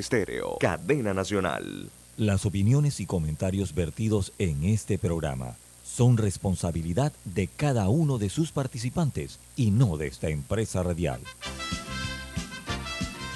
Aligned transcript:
Estéreo, 0.00 0.56
cadena 0.58 1.12
nacional. 1.12 1.90
Las 2.16 2.46
opiniones 2.46 3.00
y 3.00 3.06
comentarios 3.06 3.74
vertidos 3.74 4.32
en 4.38 4.64
este 4.64 4.98
programa 4.98 5.56
son 5.84 6.16
responsabilidad 6.16 7.12
de 7.26 7.48
cada 7.48 7.88
uno 7.90 8.16
de 8.16 8.30
sus 8.30 8.50
participantes 8.50 9.38
y 9.56 9.70
no 9.70 9.98
de 9.98 10.06
esta 10.06 10.30
empresa 10.30 10.82
radial. 10.82 11.20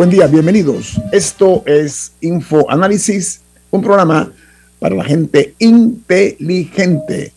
Buen 0.00 0.08
día, 0.08 0.26
bienvenidos. 0.28 0.98
Esto 1.12 1.62
es 1.66 2.12
Info 2.22 2.70
Análisis, 2.70 3.42
un 3.70 3.82
programa 3.82 4.32
para 4.78 4.94
la 4.94 5.04
gente 5.04 5.54
inteligente. 5.58 7.34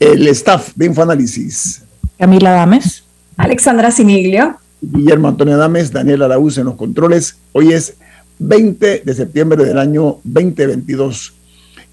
El 0.00 0.26
staff 0.28 0.72
de 0.74 0.86
Infoanálisis. 0.86 1.82
Camila 2.18 2.52
Dames. 2.52 3.04
Alexandra 3.36 3.90
Siniglio. 3.90 4.56
Guillermo 4.80 5.28
Antonio 5.28 5.56
Adames, 5.56 5.92
Daniel 5.92 6.22
Araúz 6.22 6.56
en 6.56 6.64
los 6.64 6.76
controles. 6.76 7.36
Hoy 7.52 7.74
es 7.74 7.98
20 8.38 9.02
de 9.04 9.14
septiembre 9.14 9.62
del 9.62 9.78
año 9.78 10.20
2022. 10.24 11.34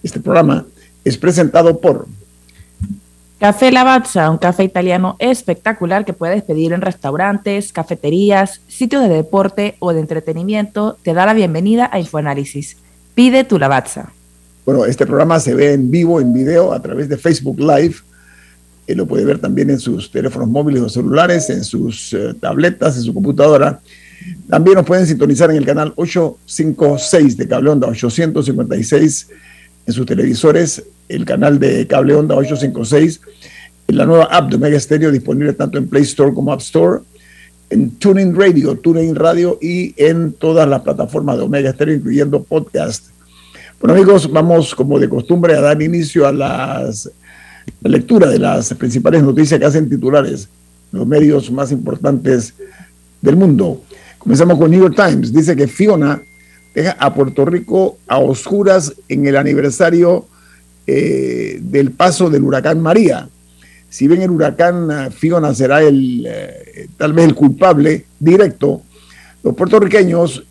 Este 0.02 0.22
programa 0.22 0.66
es 1.04 1.18
presentado 1.18 1.82
por 1.82 2.08
Café 3.44 3.74
Lavazza, 3.74 4.30
un 4.30 4.38
café 4.38 4.64
italiano 4.64 5.18
espectacular 5.20 6.06
que 6.06 6.14
puedes 6.14 6.44
pedir 6.44 6.72
en 6.72 6.80
restaurantes, 6.80 7.74
cafeterías, 7.74 8.62
sitios 8.70 9.04
de 9.04 9.10
deporte 9.14 9.76
o 9.80 9.92
de 9.92 10.00
entretenimiento. 10.00 10.98
Te 11.04 11.14
da 11.14 11.26
la 11.26 11.34
bienvenida 11.34 11.90
a 11.92 12.00
Infoanálisis. 12.00 12.78
Pide 13.16 13.44
tu 13.44 13.60
Lavazza. 13.60 14.14
Bueno, 14.66 14.86
este 14.86 15.06
programa 15.06 15.42
se 15.42 15.54
ve 15.56 15.74
en 15.74 15.92
vivo, 15.92 16.22
en 16.22 16.32
video, 16.32 16.72
a 16.72 16.82
través 16.82 17.10
de 17.10 17.18
Facebook 17.18 17.60
Live. 17.60 17.96
Eh, 18.88 18.96
lo 18.96 19.06
puede 19.06 19.26
ver 19.26 19.40
también 19.40 19.70
en 19.72 19.80
sus 19.80 20.10
teléfonos 20.10 20.48
móviles 20.48 20.82
o 20.82 20.88
celulares, 20.88 21.50
en 21.50 21.66
sus 21.66 22.14
eh, 22.14 22.34
tabletas, 22.40 22.96
en 22.96 23.04
su 23.04 23.14
computadora. 23.14 23.82
También 24.48 24.78
nos 24.78 24.86
pueden 24.86 25.06
sintonizar 25.06 25.52
en 25.52 25.58
el 25.58 25.66
canal 25.66 25.92
856 25.98 27.36
de 27.36 27.46
Cable 27.46 27.72
Onda, 27.72 27.90
856 27.90 29.28
en 29.86 29.94
sus 29.94 30.06
televisores, 30.06 30.82
el 31.10 31.26
canal 31.26 31.60
de 31.60 31.88
Cable 31.88 32.16
Onda 32.16 32.36
856, 32.36 33.22
en 33.88 33.98
la 33.98 34.06
nueva 34.06 34.26
app 34.26 34.50
de 34.50 34.56
Omega 34.56 34.80
Stereo 34.80 35.12
disponible 35.12 35.54
tanto 35.54 35.78
en 35.78 35.88
Play 35.88 36.04
Store 36.04 36.34
como 36.34 36.54
App 36.54 36.62
Store, 36.62 37.02
en 37.70 37.92
TuneIn 37.92 38.36
Radio, 38.36 38.76
TuneIn 38.78 39.16
Radio 39.16 39.58
y 39.62 39.94
en 39.98 40.34
todas 40.34 40.68
las 40.68 40.82
plataformas 40.82 41.38
de 41.38 41.44
Omega 41.44 41.72
Stereo, 41.72 41.96
incluyendo 41.96 42.44
podcast. 42.44 43.08
Bueno 43.80 43.96
amigos, 43.96 44.32
vamos 44.32 44.74
como 44.74 45.00
de 45.00 45.10
costumbre 45.10 45.56
a 45.56 45.62
dar 45.62 45.82
inicio 45.82 46.26
a 46.28 46.32
las, 46.32 47.10
la 47.82 47.90
lectura 47.90 48.30
de 48.30 48.40
las 48.40 48.74
principales 48.76 49.24
noticias 49.24 49.60
que 49.60 49.66
hacen 49.66 49.90
titulares 49.90 50.48
los 50.92 51.08
medios 51.08 51.52
más 51.52 51.72
importantes 51.72 52.54
del 53.22 53.36
mundo. 53.36 53.82
Comenzamos 54.20 54.58
con 54.58 54.72
New 54.72 54.80
York 54.80 54.96
Times. 54.96 55.34
Dice 55.34 55.56
que 55.56 55.68
Fiona 55.68 56.22
deja 56.74 56.92
a 56.92 57.14
Puerto 57.14 57.44
Rico 57.44 57.98
a 58.08 58.20
oscuras 58.20 58.94
en 59.10 59.26
el 59.26 59.36
aniversario 59.36 60.28
eh, 60.86 61.60
del 61.62 61.92
paso 61.92 62.30
del 62.30 62.44
huracán 62.44 62.82
María. 62.82 63.30
Si 63.90 64.06
bien 64.06 64.22
el 64.22 64.32
huracán 64.32 64.90
eh, 64.92 65.12
Fiona 65.12 65.54
será 65.54 65.82
el, 65.82 66.26
eh, 66.28 66.90
tal 66.98 67.14
vez 67.14 67.26
el 67.26 67.36
culpable 67.36 68.06
directo, 68.20 68.82
los 69.44 69.56
puertorriqueños 69.56 70.44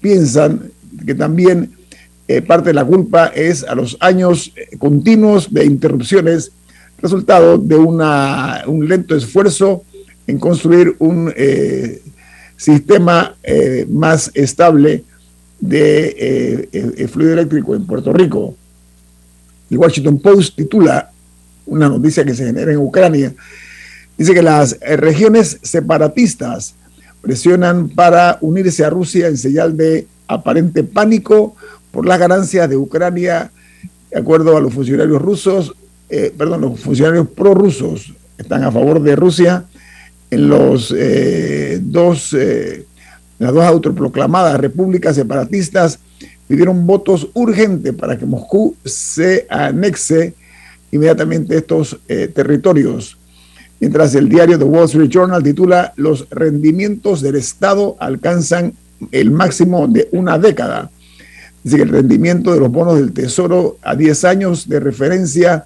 piensan 0.00 0.70
que 1.06 1.14
también 1.14 1.72
parte 2.46 2.68
de 2.68 2.74
la 2.74 2.84
culpa 2.84 3.28
es 3.28 3.64
a 3.64 3.74
los 3.74 3.96
años 4.00 4.52
continuos 4.78 5.52
de 5.52 5.64
interrupciones, 5.64 6.52
resultado 6.98 7.56
de 7.56 7.76
una, 7.76 8.64
un 8.66 8.86
lento 8.86 9.16
esfuerzo 9.16 9.84
en 10.26 10.38
construir 10.38 10.96
un 10.98 11.32
sistema 12.58 13.34
más 13.88 14.30
estable 14.34 15.04
de 15.60 17.08
fluido 17.10 17.32
eléctrico 17.32 17.74
en 17.74 17.86
Puerto 17.86 18.12
Rico. 18.12 18.54
El 19.70 19.78
Washington 19.78 20.18
Post 20.20 20.56
titula 20.56 21.10
una 21.66 21.88
noticia 21.88 22.24
que 22.24 22.34
se 22.34 22.46
genera 22.46 22.72
en 22.72 22.78
Ucrania. 22.78 23.34
Dice 24.16 24.34
que 24.34 24.42
las 24.42 24.78
eh, 24.80 24.96
regiones 24.96 25.58
separatistas 25.62 26.74
presionan 27.20 27.88
para 27.88 28.38
unirse 28.40 28.84
a 28.84 28.90
Rusia 28.90 29.28
en 29.28 29.36
señal 29.36 29.76
de 29.76 30.06
aparente 30.28 30.84
pánico 30.84 31.56
por 31.90 32.06
las 32.06 32.18
ganancias 32.18 32.68
de 32.68 32.76
Ucrania, 32.76 33.50
de 34.10 34.18
acuerdo 34.18 34.56
a 34.56 34.60
los 34.60 34.72
funcionarios 34.72 35.20
rusos, 35.20 35.74
eh, 36.08 36.32
perdón, 36.36 36.60
los 36.60 36.80
funcionarios 36.80 37.28
prorrusos 37.28 38.12
están 38.36 38.62
a 38.62 38.70
favor 38.70 39.02
de 39.02 39.16
Rusia 39.16 39.64
en 40.30 40.48
los 40.48 40.94
eh, 40.96 41.78
dos 41.82 42.36
las 43.38 43.52
dos 43.52 43.64
autoproclamadas 43.64 44.60
repúblicas 44.60 45.16
separatistas 45.16 45.98
pidieron 46.46 46.86
votos 46.86 47.28
urgentes 47.34 47.94
para 47.94 48.18
que 48.18 48.26
Moscú 48.26 48.76
se 48.84 49.46
anexe 49.48 50.34
inmediatamente 50.92 51.56
estos 51.56 51.98
eh, 52.08 52.30
territorios. 52.32 53.16
Mientras 53.80 54.14
el 54.14 54.28
diario 54.28 54.56
The 54.58 54.64
Wall 54.64 54.84
Street 54.84 55.10
Journal 55.10 55.42
titula 55.42 55.92
Los 55.96 56.28
rendimientos 56.30 57.20
del 57.20 57.34
Estado 57.36 57.96
alcanzan 57.98 58.74
el 59.10 59.30
máximo 59.30 59.86
de 59.88 60.08
una 60.12 60.38
década. 60.38 60.90
Dice 61.62 61.76
que 61.76 61.82
el 61.82 61.90
rendimiento 61.90 62.52
de 62.52 62.60
los 62.60 62.70
bonos 62.70 62.96
del 62.96 63.12
Tesoro 63.12 63.78
a 63.82 63.96
10 63.96 64.24
años 64.24 64.68
de 64.68 64.80
referencia 64.80 65.64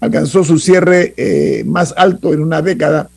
alcanzó 0.00 0.42
su 0.44 0.58
cierre 0.58 1.14
eh, 1.16 1.62
más 1.66 1.94
alto 1.96 2.34
en 2.34 2.42
una 2.42 2.60
década, 2.62 3.08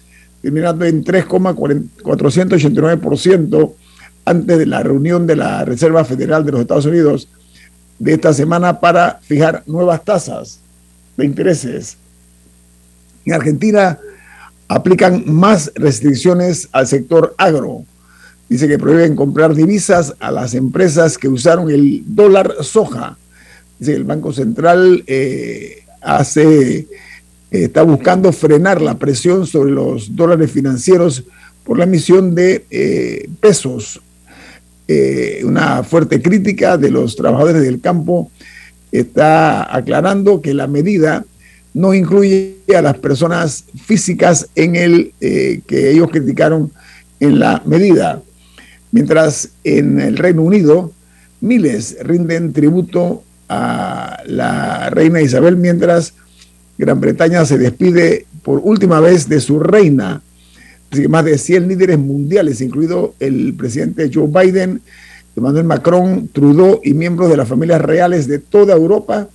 terminando 0.42 0.86
en 0.86 1.04
3,489% 1.04 3.74
antes 4.30 4.60
de 4.60 4.66
la 4.68 4.84
reunión 4.84 5.26
de 5.26 5.36
la 5.36 5.66
Reserva 5.66 6.06
Federal 6.06 6.46
de 6.46 6.52
los 6.52 6.62
Estados 6.62 6.86
Unidos 6.86 7.28
de 7.98 8.14
esta 8.14 8.32
semana 8.32 8.80
para 8.80 9.20
fijar 9.24 9.64
nuevas 9.66 10.06
tasas 10.06 10.60
de 11.18 11.26
intereses. 11.26 11.98
En 13.26 13.34
Argentina 13.34 13.98
aplican 14.68 15.24
más 15.26 15.72
restricciones 15.74 16.70
al 16.72 16.86
sector 16.86 17.34
agro. 17.40 17.86
Dice 18.48 18.68
que 18.68 18.78
prohíben 18.78 19.16
comprar 19.16 19.56
divisas 19.56 20.14
a 20.20 20.32
las 20.32 20.54
empresas 20.54 21.18
que 21.18 21.28
usaron 21.28 21.72
el 21.72 22.04
dólar 22.06 22.54
soja. 22.62 23.18
Dice 23.80 23.94
que 23.94 23.98
el 23.98 24.04
Banco 24.04 24.32
Central 24.32 25.04
eh, 25.08 25.86
hace, 26.02 26.78
eh, 26.78 26.88
está 27.52 27.82
buscando 27.82 28.32
frenar 28.32 28.80
la 28.80 29.00
presión 29.00 29.48
sobre 29.48 29.72
los 29.72 30.16
dólares 30.16 30.52
financieros 30.52 31.24
por 31.64 31.80
la 31.80 31.86
emisión 31.86 32.36
de 32.36 32.66
eh, 32.70 33.28
pesos 33.40 34.02
eh, 34.92 35.44
una 35.46 35.84
fuerte 35.84 36.20
crítica 36.20 36.76
de 36.76 36.90
los 36.90 37.16
trabajadores 37.16 37.62
del 37.62 37.80
campo 37.80 38.32
está 38.92 39.76
aclarando 39.76 40.42
que 40.42 40.56
la 40.56 40.66
medida 40.66 41.26
no 41.76 41.94
incluye 41.94 42.56
a 42.76 42.82
las 42.82 42.98
personas 42.98 43.66
físicas 43.86 44.50
en 44.56 44.76
el 44.76 45.14
eh, 45.22 45.62
que 45.68 45.92
ellos 45.92 46.10
criticaron 46.10 46.72
en 47.20 47.38
la 47.38 47.62
medida. 47.68 48.24
Mientras 48.92 49.50
en 49.64 50.02
el 50.02 50.18
Reino 50.18 50.42
Unido 50.42 50.92
miles 51.40 51.98
rinden 52.02 52.52
tributo 52.52 53.22
a 53.48 54.24
la 54.26 54.90
reina 54.90 55.22
Isabel, 55.22 55.56
mientras 55.56 56.16
Gran 56.80 57.00
Bretaña 57.00 57.46
se 57.46 57.60
despide 57.60 58.26
por 58.42 58.60
última 58.64 59.00
vez 59.02 59.30
de 59.30 59.40
su 59.40 59.60
reina. 59.60 60.24
Más 61.08 61.26
de 61.26 61.38
100 61.38 61.68
líderes 61.68 62.00
mundiales, 62.00 62.62
incluido 62.62 63.14
el 63.20 63.54
presidente 63.54 64.10
Joe 64.12 64.28
Biden, 64.28 64.82
Emmanuel 65.36 65.66
Macron, 65.66 66.28
Trudeau 66.34 66.82
y 66.84 66.94
miembros 66.94 67.30
de 67.30 67.38
las 67.38 67.48
familias 67.48 67.82
reales 67.82 68.28
de 68.28 68.40
toda 68.40 68.76
Europa, 68.76 69.30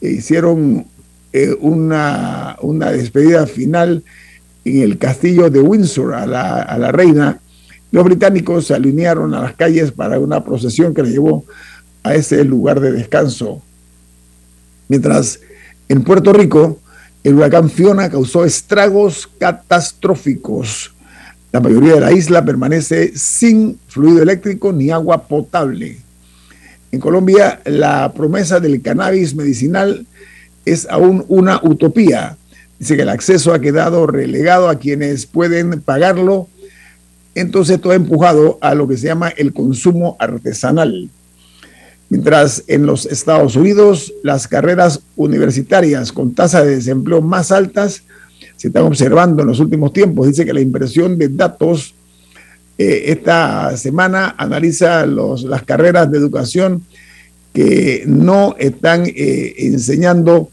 eh, 0.00 0.10
hicieron 0.10 0.86
eh, 1.32 1.54
una, 1.60 2.56
una, 2.62 2.90
despedida 2.90 3.46
final 3.46 4.02
en 4.64 4.82
el 4.82 4.98
castillo 4.98 5.50
de 5.50 5.60
Windsor 5.60 6.14
a 6.14 6.26
la, 6.26 6.62
a 6.62 6.78
la 6.78 6.90
reina, 6.90 7.38
los 7.90 8.04
británicos 8.04 8.66
se 8.66 8.74
alinearon 8.74 9.34
a 9.34 9.42
las 9.42 9.54
calles 9.54 9.92
para 9.92 10.18
una 10.18 10.42
procesión 10.42 10.94
que 10.94 11.02
le 11.02 11.10
llevó 11.10 11.44
a 12.02 12.14
ese 12.14 12.42
lugar 12.44 12.80
de 12.80 12.92
descanso. 12.92 13.62
Mientras 14.88 15.40
en 15.88 16.02
Puerto 16.02 16.32
Rico, 16.32 16.80
el 17.24 17.34
huracán 17.34 17.70
Fiona 17.70 18.10
causó 18.10 18.44
estragos 18.44 19.28
catastróficos. 19.38 20.92
La 21.52 21.60
mayoría 21.60 21.94
de 21.94 22.00
la 22.00 22.12
isla 22.12 22.44
permanece 22.44 23.12
sin 23.16 23.78
fluido 23.86 24.22
eléctrico 24.22 24.72
ni 24.72 24.90
agua 24.90 25.28
potable. 25.28 25.98
En 26.90 26.98
Colombia, 26.98 27.60
la 27.64 28.12
promesa 28.12 28.58
del 28.58 28.82
cannabis 28.82 29.34
medicinal 29.34 30.04
es 30.64 30.88
aún 30.90 31.24
una 31.28 31.60
utopía. 31.62 32.36
Dice 32.78 32.96
que 32.96 33.02
el 33.02 33.08
acceso 33.08 33.54
ha 33.54 33.60
quedado 33.60 34.06
relegado 34.06 34.68
a 34.68 34.78
quienes 34.78 35.26
pueden 35.26 35.80
pagarlo. 35.80 36.48
Entonces 37.34 37.76
esto 37.76 37.92
ha 37.92 37.94
empujado 37.94 38.58
a 38.60 38.74
lo 38.74 38.88
que 38.88 38.96
se 38.96 39.06
llama 39.06 39.28
el 39.28 39.52
consumo 39.52 40.16
artesanal. 40.18 41.08
Mientras 42.12 42.64
en 42.66 42.84
los 42.84 43.06
Estados 43.06 43.56
Unidos 43.56 44.12
las 44.22 44.46
carreras 44.46 45.00
universitarias 45.16 46.12
con 46.12 46.34
tasas 46.34 46.66
de 46.66 46.76
desempleo 46.76 47.22
más 47.22 47.50
altas 47.50 48.02
se 48.58 48.68
están 48.68 48.82
observando 48.82 49.40
en 49.40 49.48
los 49.48 49.60
últimos 49.60 49.94
tiempos. 49.94 50.26
Dice 50.26 50.44
que 50.44 50.52
la 50.52 50.60
impresión 50.60 51.16
de 51.16 51.30
datos 51.30 51.94
eh, 52.76 53.04
esta 53.06 53.74
semana 53.78 54.34
analiza 54.36 55.06
las 55.06 55.62
carreras 55.62 56.10
de 56.10 56.18
educación 56.18 56.82
que 57.54 58.04
no 58.06 58.56
están 58.58 59.06
eh, 59.06 59.54
enseñando 59.56 60.50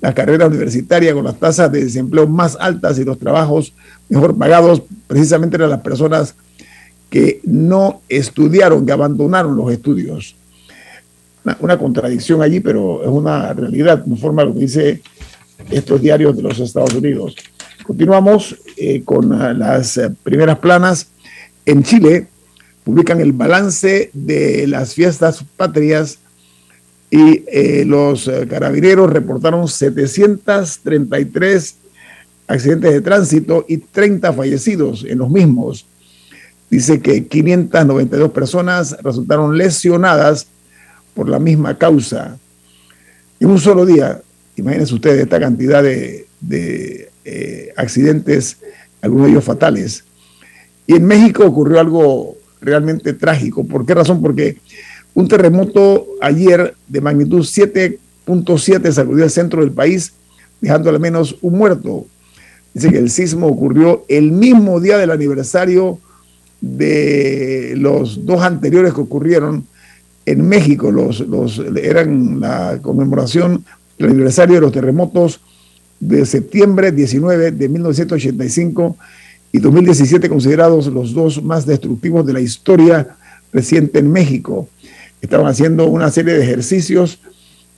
la 0.00 0.14
carrera 0.14 0.46
universitaria 0.46 1.12
con 1.12 1.24
las 1.24 1.38
tasas 1.38 1.70
de 1.70 1.84
desempleo 1.84 2.26
más 2.26 2.56
altas 2.58 2.98
y 2.98 3.04
los 3.04 3.18
trabajos 3.18 3.74
mejor 4.08 4.38
pagados, 4.38 4.80
precisamente 5.06 5.56
eran 5.56 5.68
las 5.68 5.82
personas 5.82 6.34
que 7.10 7.42
no 7.44 8.00
estudiaron, 8.08 8.86
que 8.86 8.92
abandonaron 8.92 9.54
los 9.54 9.70
estudios 9.70 10.36
una, 11.60 11.78
contradicción 11.78 12.42
allí, 12.42 12.60
pero 12.60 13.02
es 13.02 13.08
una 13.08 13.52
realidad, 13.52 14.04
conforme 14.04 14.42
a 14.42 14.44
lo 14.46 14.54
que 14.54 14.60
dice 14.60 15.02
estos 15.70 16.00
diarios 16.00 16.36
de 16.36 16.42
los 16.42 16.58
Estados 16.58 16.94
Unidos. 16.94 17.36
Continuamos 17.84 18.56
eh, 18.76 19.02
con 19.04 19.32
ah, 19.32 19.52
las 19.52 19.98
eh, 19.98 20.10
primeras 20.22 20.58
planas. 20.58 21.08
En 21.66 21.82
Chile 21.82 22.28
publican 22.82 23.20
el 23.20 23.32
balance 23.32 24.10
de 24.12 24.66
las 24.66 24.94
fiestas 24.94 25.44
patrias 25.56 26.18
y 27.10 27.44
eh, 27.46 27.84
los 27.86 28.30
carabineros 28.48 29.12
reportaron 29.12 29.68
733 29.68 31.76
accidentes 32.46 32.92
de 32.92 33.00
tránsito 33.00 33.64
y 33.68 33.78
30 33.78 34.32
fallecidos 34.32 35.04
en 35.08 35.18
los 35.18 35.30
mismos. 35.30 35.86
Dice 36.68 37.00
que 37.00 37.26
592 37.26 38.32
personas 38.32 38.96
resultaron 39.02 39.56
lesionadas 39.56 40.48
por 41.14 41.28
la 41.28 41.38
misma 41.38 41.78
causa. 41.78 42.36
En 43.40 43.50
un 43.50 43.58
solo 43.58 43.86
día, 43.86 44.20
imagínense 44.56 44.94
ustedes 44.94 45.22
esta 45.22 45.40
cantidad 45.40 45.82
de, 45.82 46.26
eh, 47.24 47.72
accidentes, 47.76 48.58
algunos 49.00 49.26
de 49.26 49.32
ellos 49.32 49.44
fatales. 49.44 50.04
Y 50.86 50.96
en 50.96 51.04
México 51.06 51.44
ocurrió 51.44 51.80
algo 51.80 52.36
realmente 52.60 53.12
trágico. 53.14 53.64
¿Por 53.64 53.86
qué 53.86 53.94
razón? 53.94 54.20
Porque 54.20 54.58
un 55.14 55.28
terremoto 55.28 56.06
ayer 56.20 56.74
de 56.88 57.00
magnitud 57.00 57.40
7.7 57.40 58.92
sacudió 58.92 59.24
el 59.24 59.30
centro 59.30 59.60
del 59.60 59.72
país, 59.72 60.12
dejando 60.60 60.90
al 60.90 61.00
menos 61.00 61.36
un 61.40 61.56
muerto. 61.56 62.06
Dice 62.72 62.90
que 62.90 62.98
el 62.98 63.10
sismo 63.10 63.46
ocurrió 63.46 64.04
el 64.08 64.32
mismo 64.32 64.80
día 64.80 64.98
del 64.98 65.12
aniversario 65.12 66.00
de 66.60 67.74
los 67.76 68.24
dos 68.26 68.42
anteriores 68.42 68.94
que 68.94 69.00
ocurrieron 69.00 69.66
en 70.26 70.48
México, 70.48 70.90
los, 70.90 71.20
los, 71.20 71.58
eran 71.58 72.40
la 72.40 72.78
conmemoración 72.80 73.64
del 73.98 74.10
aniversario 74.10 74.56
de 74.56 74.60
los 74.60 74.72
terremotos 74.72 75.40
de 76.00 76.26
septiembre 76.26 76.92
19 76.92 77.52
de 77.52 77.68
1985 77.68 78.96
y 79.52 79.58
2017 79.58 80.28
considerados 80.28 80.86
los 80.88 81.14
dos 81.14 81.42
más 81.42 81.66
destructivos 81.66 82.26
de 82.26 82.32
la 82.32 82.40
historia 82.40 83.16
reciente 83.52 84.00
en 84.00 84.10
México. 84.10 84.68
Estaban 85.20 85.46
haciendo 85.46 85.86
una 85.86 86.10
serie 86.10 86.34
de 86.34 86.42
ejercicios 86.42 87.20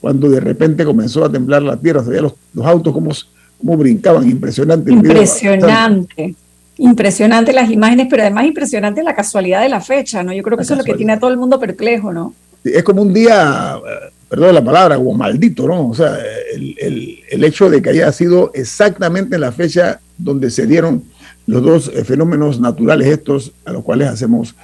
cuando 0.01 0.29
de 0.29 0.41
repente 0.41 0.85
comenzó 0.85 1.25
a 1.25 1.31
temblar 1.31 1.63
la 1.63 1.77
tierra, 1.77 2.03
se 2.05 2.21
los, 2.21 2.35
los 2.55 2.67
autos 2.67 2.93
como, 2.93 3.13
como 3.59 3.77
brincaban, 3.77 4.29
impresionante. 4.29 4.93
Impresionante. 4.93 6.35
Impresionante 6.79 7.53
las 7.53 7.71
imágenes, 7.71 8.07
pero 8.11 8.23
además 8.23 8.45
impresionante 8.45 9.03
la 9.03 9.15
casualidad 9.15 9.63
de 9.63 9.69
la 9.69 9.81
fecha, 9.81 10.23
¿no? 10.23 10.33
Yo 10.33 10.43
creo 10.43 10.57
que 10.57 10.63
eso 10.63 10.75
es 10.75 10.79
lo 10.79 10.85
que 10.85 10.95
tiene 10.95 11.15
a 11.15 11.19
todo 11.19 11.31
el 11.31 11.39
mundo 11.39 11.59
perplejo, 11.59 12.13
¿no? 12.13 12.35
Es 12.65 12.83
como 12.83 13.03
un 13.03 13.15
día, 13.15 13.77
eh, 13.77 14.13
perdón 14.29 14.55
la 14.55 14.65
palabra, 14.65 14.97
como 14.97 15.15
maldito, 15.15 15.67
¿no? 15.67 15.89
O 15.89 15.95
sea, 15.95 16.19
el, 16.55 17.19
el, 17.31 17.45
hecho 17.45 17.71
de 17.71 17.81
que 17.81 17.91
haya 17.91 18.13
sido 18.13 18.51
exactamente 18.53 19.37
en 19.37 19.41
la 19.41 19.53
fecha 19.53 20.01
donde 20.19 20.51
se 20.51 20.67
dieron 20.67 21.05
los 21.47 21.63
dos 21.63 21.91
eh, 21.95 22.05
fenómenos 22.05 22.61
naturales 22.61 23.07
estos 23.07 23.53
a 23.65 23.73
los 23.73 23.83
cuales 23.83 24.09
hacemos 24.09 24.55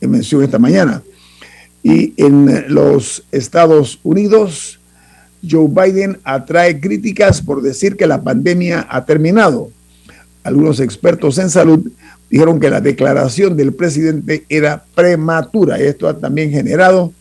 mención 0.00 0.42
esta 0.42 0.58
mañana. 0.58 1.02
Y 1.82 2.14
en 2.16 2.72
los 2.72 3.24
Estados 3.32 3.98
Unidos, 4.02 4.80
Joe 5.48 5.68
Biden 5.68 6.18
atrae 6.24 6.80
críticas 6.80 7.42
por 7.42 7.62
decir 7.62 7.96
que 7.96 8.06
la 8.06 8.22
pandemia 8.22 8.86
ha 8.88 9.04
terminado 9.04 9.70
algunos 10.42 10.80
expertos 10.80 11.38
en 11.38 11.50
salud 11.50 11.90
dijeron 12.30 12.60
que 12.60 12.70
la 12.70 12.80
declaración 12.80 13.56
del 13.56 13.74
presidente 13.74 14.44
era 14.48 14.84
prematura. 14.94 15.78
Esto 15.78 16.08
ha 16.08 16.16
también 16.16 16.50
generado 16.50 17.12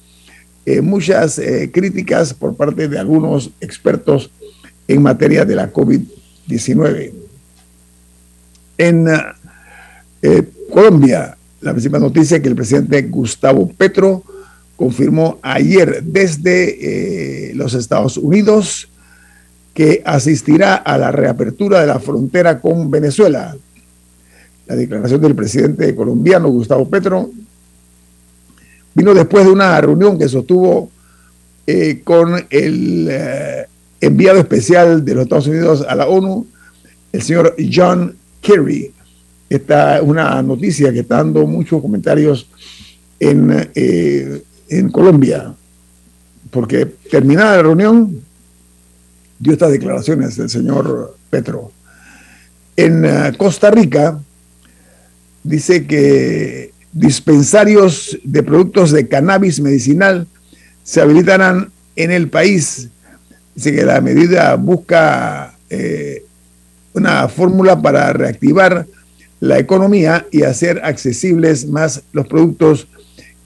eh, 0.66 0.82
muchas 0.82 1.40
eh, 1.40 1.72
críticas 1.74 2.34
por 2.34 2.56
parte 2.56 2.88
de 2.88 3.00
algunos 3.00 3.50
expertos 3.60 4.30
en 4.88 5.02
materia 5.02 5.44
de 5.46 5.56
la 5.56 5.74
COVID-19. 5.74 7.12
En 8.78 9.08
eh, 10.22 10.44
Colombia, 10.72 11.36
la 11.60 11.72
principal 11.72 12.02
noticia 12.02 12.38
es 12.38 12.44
que 12.44 12.50
el 12.50 12.56
presidente 12.56 13.02
Gustavo 13.04 13.68
Petro 13.68 14.24
confirmó 14.76 15.40
ayer 15.42 16.02
desde 16.04 17.52
los 17.54 17.74
Estados 17.74 18.16
Unidos 18.16 18.88
que 19.80 20.02
asistirá 20.04 20.76
a 20.76 20.98
la 20.98 21.10
reapertura 21.10 21.80
de 21.80 21.88
la 21.88 22.02
frontera 22.02 22.60
con 22.60 22.92
Venezuela. 22.92 23.56
La 24.68 24.76
declaración 24.76 25.22
del 25.22 25.36
presidente 25.36 25.96
colombiano 25.96 26.50
Gustavo 26.50 26.90
Petro 26.90 27.30
vino 28.94 29.14
después 29.14 29.46
de 29.46 29.52
una 29.54 29.80
reunión 29.80 30.20
que 30.20 30.28
sostuvo 30.28 30.92
eh, 31.66 32.02
con 32.04 32.46
el 32.50 33.08
eh, 33.10 33.68
enviado 34.02 34.40
especial 34.40 35.06
de 35.06 35.16
los 35.16 35.24
Estados 35.24 35.48
Unidos 35.48 35.86
a 35.88 35.96
la 35.96 36.10
ONU, 36.10 36.46
el 37.14 37.22
señor 37.22 37.56
John 37.72 38.18
Kerry. 38.42 38.92
Esta 39.50 40.00
es 40.00 40.04
una 40.04 40.42
noticia 40.42 40.92
que 40.92 41.00
está 41.00 41.20
dando 41.20 41.48
muchos 41.48 41.82
comentarios 41.82 42.50
en, 43.18 43.70
eh, 43.74 44.44
en 44.68 44.90
Colombia, 44.90 45.54
porque 46.52 46.86
terminada 47.10 47.56
la 47.56 47.64
reunión, 47.64 48.28
dio 49.40 49.54
estas 49.54 49.72
declaraciones 49.72 50.38
el 50.38 50.50
señor 50.50 51.18
Petro. 51.30 51.72
En 52.76 53.06
eh, 53.06 53.34
Costa 53.38 53.72
Rica 53.72 54.20
dice 55.44 55.88
que 55.88 56.72
dispensarios 56.92 58.20
de 58.24 58.44
productos 58.44 58.92
de 58.92 59.08
cannabis 59.08 59.60
medicinal 59.62 60.28
se 60.84 61.02
habilitarán 61.02 61.72
en 61.96 62.12
el 62.12 62.30
país. 62.30 62.90
Dice 63.56 63.74
que 63.74 63.86
la 63.86 64.02
medida 64.02 64.56
busca 64.56 65.56
eh, 65.70 66.26
una 66.94 67.28
fórmula 67.30 67.82
para 67.82 68.12
reactivar 68.14 68.86
la 69.40 69.58
economía 69.58 70.26
y 70.32 70.44
hacer 70.44 70.82
accesibles 70.84 71.68
más 71.68 72.04
los 72.12 72.28
productos 72.28 72.88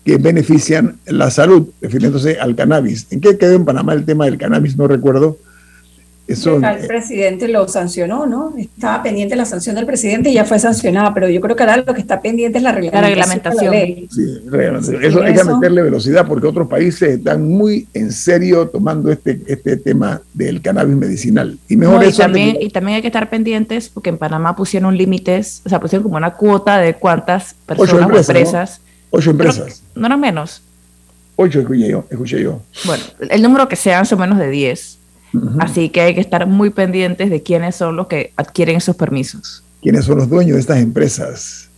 que 0.03 0.17
benefician 0.17 0.97
la 1.05 1.29
salud, 1.31 1.69
refiriéndose 1.81 2.39
al 2.39 2.55
cannabis. 2.55 3.07
¿En 3.11 3.21
qué 3.21 3.37
quedó 3.37 3.53
en 3.53 3.65
Panamá 3.65 3.93
el 3.93 4.05
tema 4.05 4.25
del 4.25 4.37
cannabis? 4.37 4.75
No 4.75 4.87
recuerdo 4.87 5.37
el 6.25 6.87
presidente 6.87 7.49
lo 7.49 7.67
sancionó, 7.67 8.25
¿no? 8.25 8.53
Estaba 8.57 9.03
pendiente 9.03 9.35
la 9.35 9.43
sanción 9.43 9.75
del 9.75 9.85
presidente 9.85 10.29
y 10.29 10.35
ya 10.35 10.45
fue 10.45 10.57
sancionada, 10.57 11.13
pero 11.13 11.27
yo 11.27 11.41
creo 11.41 11.55
que 11.55 11.63
ahora 11.63 11.83
lo 11.85 11.93
que 11.93 11.99
está 11.99 12.21
pendiente 12.21 12.59
es 12.59 12.63
la 12.63 12.71
reglamentación. 12.71 13.73
Sí, 14.09 14.41
eso 15.01 15.21
hay 15.21 15.33
que 15.33 15.43
meterle 15.43 15.81
velocidad 15.81 16.25
porque 16.25 16.47
otros 16.47 16.67
países 16.67 17.17
están 17.17 17.45
muy 17.45 17.87
en 17.93 18.11
serio 18.13 18.69
tomando 18.69 19.11
este, 19.11 19.41
este 19.47 19.75
tema 19.75 20.21
del 20.33 20.61
cannabis 20.61 20.95
medicinal. 20.95 21.57
Y 21.67 21.75
mejor 21.75 22.05
también, 22.13 22.57
y 22.59 22.69
también 22.69 22.95
hay 22.95 23.01
que 23.01 23.09
estar 23.09 23.29
pendientes 23.29 23.89
porque 23.89 24.09
en 24.09 24.17
Panamá 24.17 24.55
pusieron 24.55 24.97
límites, 24.97 25.61
o 25.65 25.69
sea, 25.69 25.81
pusieron 25.81 26.03
como 26.03 26.15
una 26.15 26.33
cuota 26.35 26.77
de 26.77 26.93
cuántas 26.93 27.53
personas 27.65 28.09
o 28.09 28.17
empresas. 28.17 28.81
Ocho 29.09 29.31
empresas. 29.31 29.83
No, 29.93 30.07
eran 30.07 30.19
menos. 30.21 30.63
Ocho 31.35 31.59
escuché 31.59 31.89
yo, 31.89 32.05
escuché 32.09 32.41
yo. 32.41 32.61
Bueno, 32.85 33.03
el 33.29 33.41
número 33.41 33.67
que 33.67 33.75
sean 33.75 34.05
son 34.05 34.19
menos 34.19 34.39
de 34.39 34.49
diez 34.49 34.99
Así 35.59 35.89
que 35.89 36.01
hay 36.01 36.13
que 36.13 36.21
estar 36.21 36.45
muy 36.45 36.69
pendientes 36.69 37.29
de 37.29 37.41
quiénes 37.41 37.75
son 37.75 37.95
los 37.95 38.07
que 38.07 38.33
adquieren 38.35 38.77
esos 38.77 38.95
permisos. 38.95 39.63
quiénes 39.81 40.05
son 40.05 40.17
los 40.17 40.29
dueños 40.29 40.55
de 40.55 40.61
estas 40.61 40.77
empresas, 40.77 41.69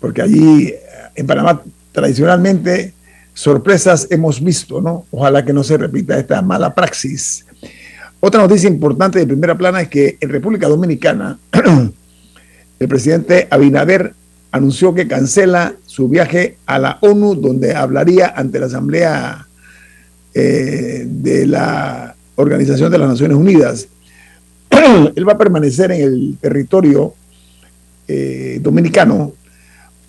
porque 0.00 0.22
allí 0.22 0.72
en 1.14 1.26
Panamá 1.26 1.60
tradicionalmente 1.92 2.94
sorpresas 3.34 4.06
hemos 4.10 4.42
visto, 4.42 4.80
¿no? 4.80 5.04
Ojalá 5.10 5.44
que 5.44 5.52
no 5.52 5.62
se 5.62 5.76
repita 5.76 6.18
esta 6.18 6.40
mala 6.42 6.74
praxis. 6.74 7.44
Otra 8.20 8.40
noticia 8.40 8.68
importante 8.68 9.18
de 9.18 9.26
primera 9.26 9.56
plana 9.56 9.80
es 9.82 9.88
que 9.88 10.16
en 10.20 10.28
República 10.28 10.68
Dominicana 10.68 11.38
el 12.80 12.88
presidente 12.88 13.46
Abinader 13.50 14.14
anunció 14.50 14.94
que 14.94 15.06
cancela 15.06 15.74
su 15.86 16.08
viaje 16.08 16.56
a 16.66 16.78
la 16.78 16.98
ONU, 17.00 17.34
donde 17.34 17.74
hablaría 17.74 18.32
ante 18.34 18.58
la 18.58 18.66
Asamblea 18.66 19.46
eh, 20.34 21.04
de 21.06 21.46
la 21.46 22.16
Organización 22.38 22.92
de 22.92 22.98
las 22.98 23.08
Naciones 23.08 23.36
Unidas. 23.36 23.88
Él 24.70 25.28
va 25.28 25.32
a 25.32 25.38
permanecer 25.38 25.90
en 25.90 26.02
el 26.02 26.38
territorio 26.40 27.14
eh, 28.06 28.60
dominicano 28.62 29.32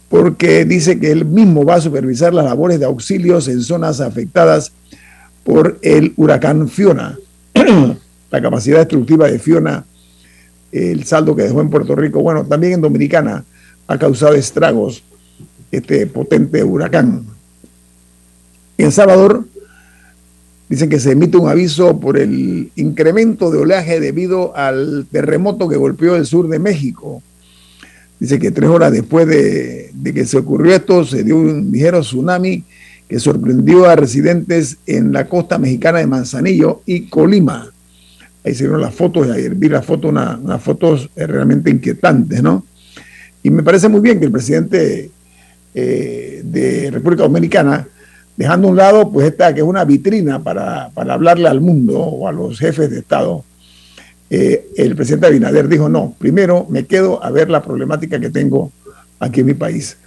porque 0.09 0.63
dice 0.65 0.99
que 0.99 1.11
él 1.11 1.25
mismo 1.25 1.63
va 1.63 1.75
a 1.75 1.81
supervisar 1.81 2.33
las 2.33 2.45
labores 2.45 2.79
de 2.79 2.85
auxilios 2.85 3.47
en 3.47 3.61
zonas 3.61 4.01
afectadas 4.01 4.71
por 5.43 5.77
el 5.83 6.13
huracán 6.17 6.67
Fiona. 6.67 7.17
la 8.31 8.41
capacidad 8.41 8.79
destructiva 8.79 9.29
de 9.29 9.37
Fiona, 9.37 9.85
el 10.71 11.03
saldo 11.03 11.35
que 11.35 11.43
dejó 11.43 11.61
en 11.61 11.69
Puerto 11.69 11.95
Rico, 11.95 12.21
bueno, 12.21 12.43
también 12.43 12.73
en 12.73 12.81
Dominicana 12.81 13.43
ha 13.87 13.97
causado 13.99 14.33
estragos 14.33 15.03
este 15.71 16.07
potente 16.07 16.63
huracán. 16.63 17.25
En 18.79 18.91
Salvador 18.91 19.45
dicen 20.69 20.89
que 20.89 20.99
se 20.99 21.11
emite 21.11 21.37
un 21.37 21.49
aviso 21.49 21.99
por 21.99 22.17
el 22.17 22.71
incremento 22.75 23.49
de 23.49 23.57
oleaje 23.57 23.99
debido 23.99 24.55
al 24.55 25.07
terremoto 25.11 25.67
que 25.67 25.75
golpeó 25.75 26.15
el 26.15 26.25
sur 26.25 26.47
de 26.47 26.59
México. 26.59 27.23
Dice 28.19 28.37
que 28.37 28.51
tres 28.51 28.69
horas 28.69 28.91
después 28.91 29.27
de, 29.27 29.91
que 30.13 30.25
se 30.25 30.37
ocurrió 30.37 30.75
esto, 30.75 31.03
se 31.05 31.23
dio 31.23 31.37
un 31.37 31.71
ligero 31.71 32.01
tsunami 32.01 32.63
que 33.07 33.19
sorprendió 33.19 33.89
a 33.89 33.95
residentes 33.95 34.77
en 34.85 35.11
la 35.11 35.27
costa 35.27 35.57
mexicana 35.57 35.99
de 35.99 36.07
Manzanillo 36.07 36.81
y 36.85 37.07
Colima. 37.07 37.71
Ahí 38.43 38.53
se 38.53 38.65
vieron 38.65 38.81
las 38.81 38.93
fotos, 38.93 39.29
ayer 39.29 39.55
vi 39.55 39.69
las 39.69 39.85
fotos, 39.85 40.11
unas 40.11 40.61
fotos 40.61 41.09
realmente 41.15 41.71
inquietantes, 41.71 42.43
¿no? 42.43 42.65
Y 43.41 43.49
me 43.49 43.63
parece 43.63 43.87
muy 43.87 44.01
bien 44.01 44.19
que 44.19 44.25
el 44.25 44.31
presidente 44.31 45.09
eh, 45.73 46.41
de 46.43 46.91
República 46.91 47.23
Dominicana, 47.23 47.87
dejando 48.39 48.69
a 48.69 48.71
un 48.71 48.77
lado, 48.77 49.11
pues 49.11 49.27
esta 49.27 49.53
que 49.53 49.59
es 49.59 49.65
una 49.65 49.83
vitrina 49.83 50.41
para, 50.41 50.91
hablarle 50.95 51.49
al 51.49 51.59
mundo 51.59 51.99
o 51.99 52.25
a 52.25 52.31
los 52.31 52.57
jefes 52.57 52.89
de 52.89 52.99
Estado, 52.99 53.43
eh, 54.29 54.65
el 54.77 54.95
presidente 54.95 55.27
Abinader 55.27 55.67
dijo, 55.67 55.89
no, 55.89 56.15
primero 56.17 56.65
me 56.69 56.85
quedo 56.85 57.21
a 57.21 57.31
ver 57.31 57.49
la 57.49 57.61
problemática 57.61 58.17
que 58.17 58.29
tengo 58.29 58.71
aquí 59.19 59.41
en 59.41 59.47
mi 59.47 59.55
país. 59.55 59.97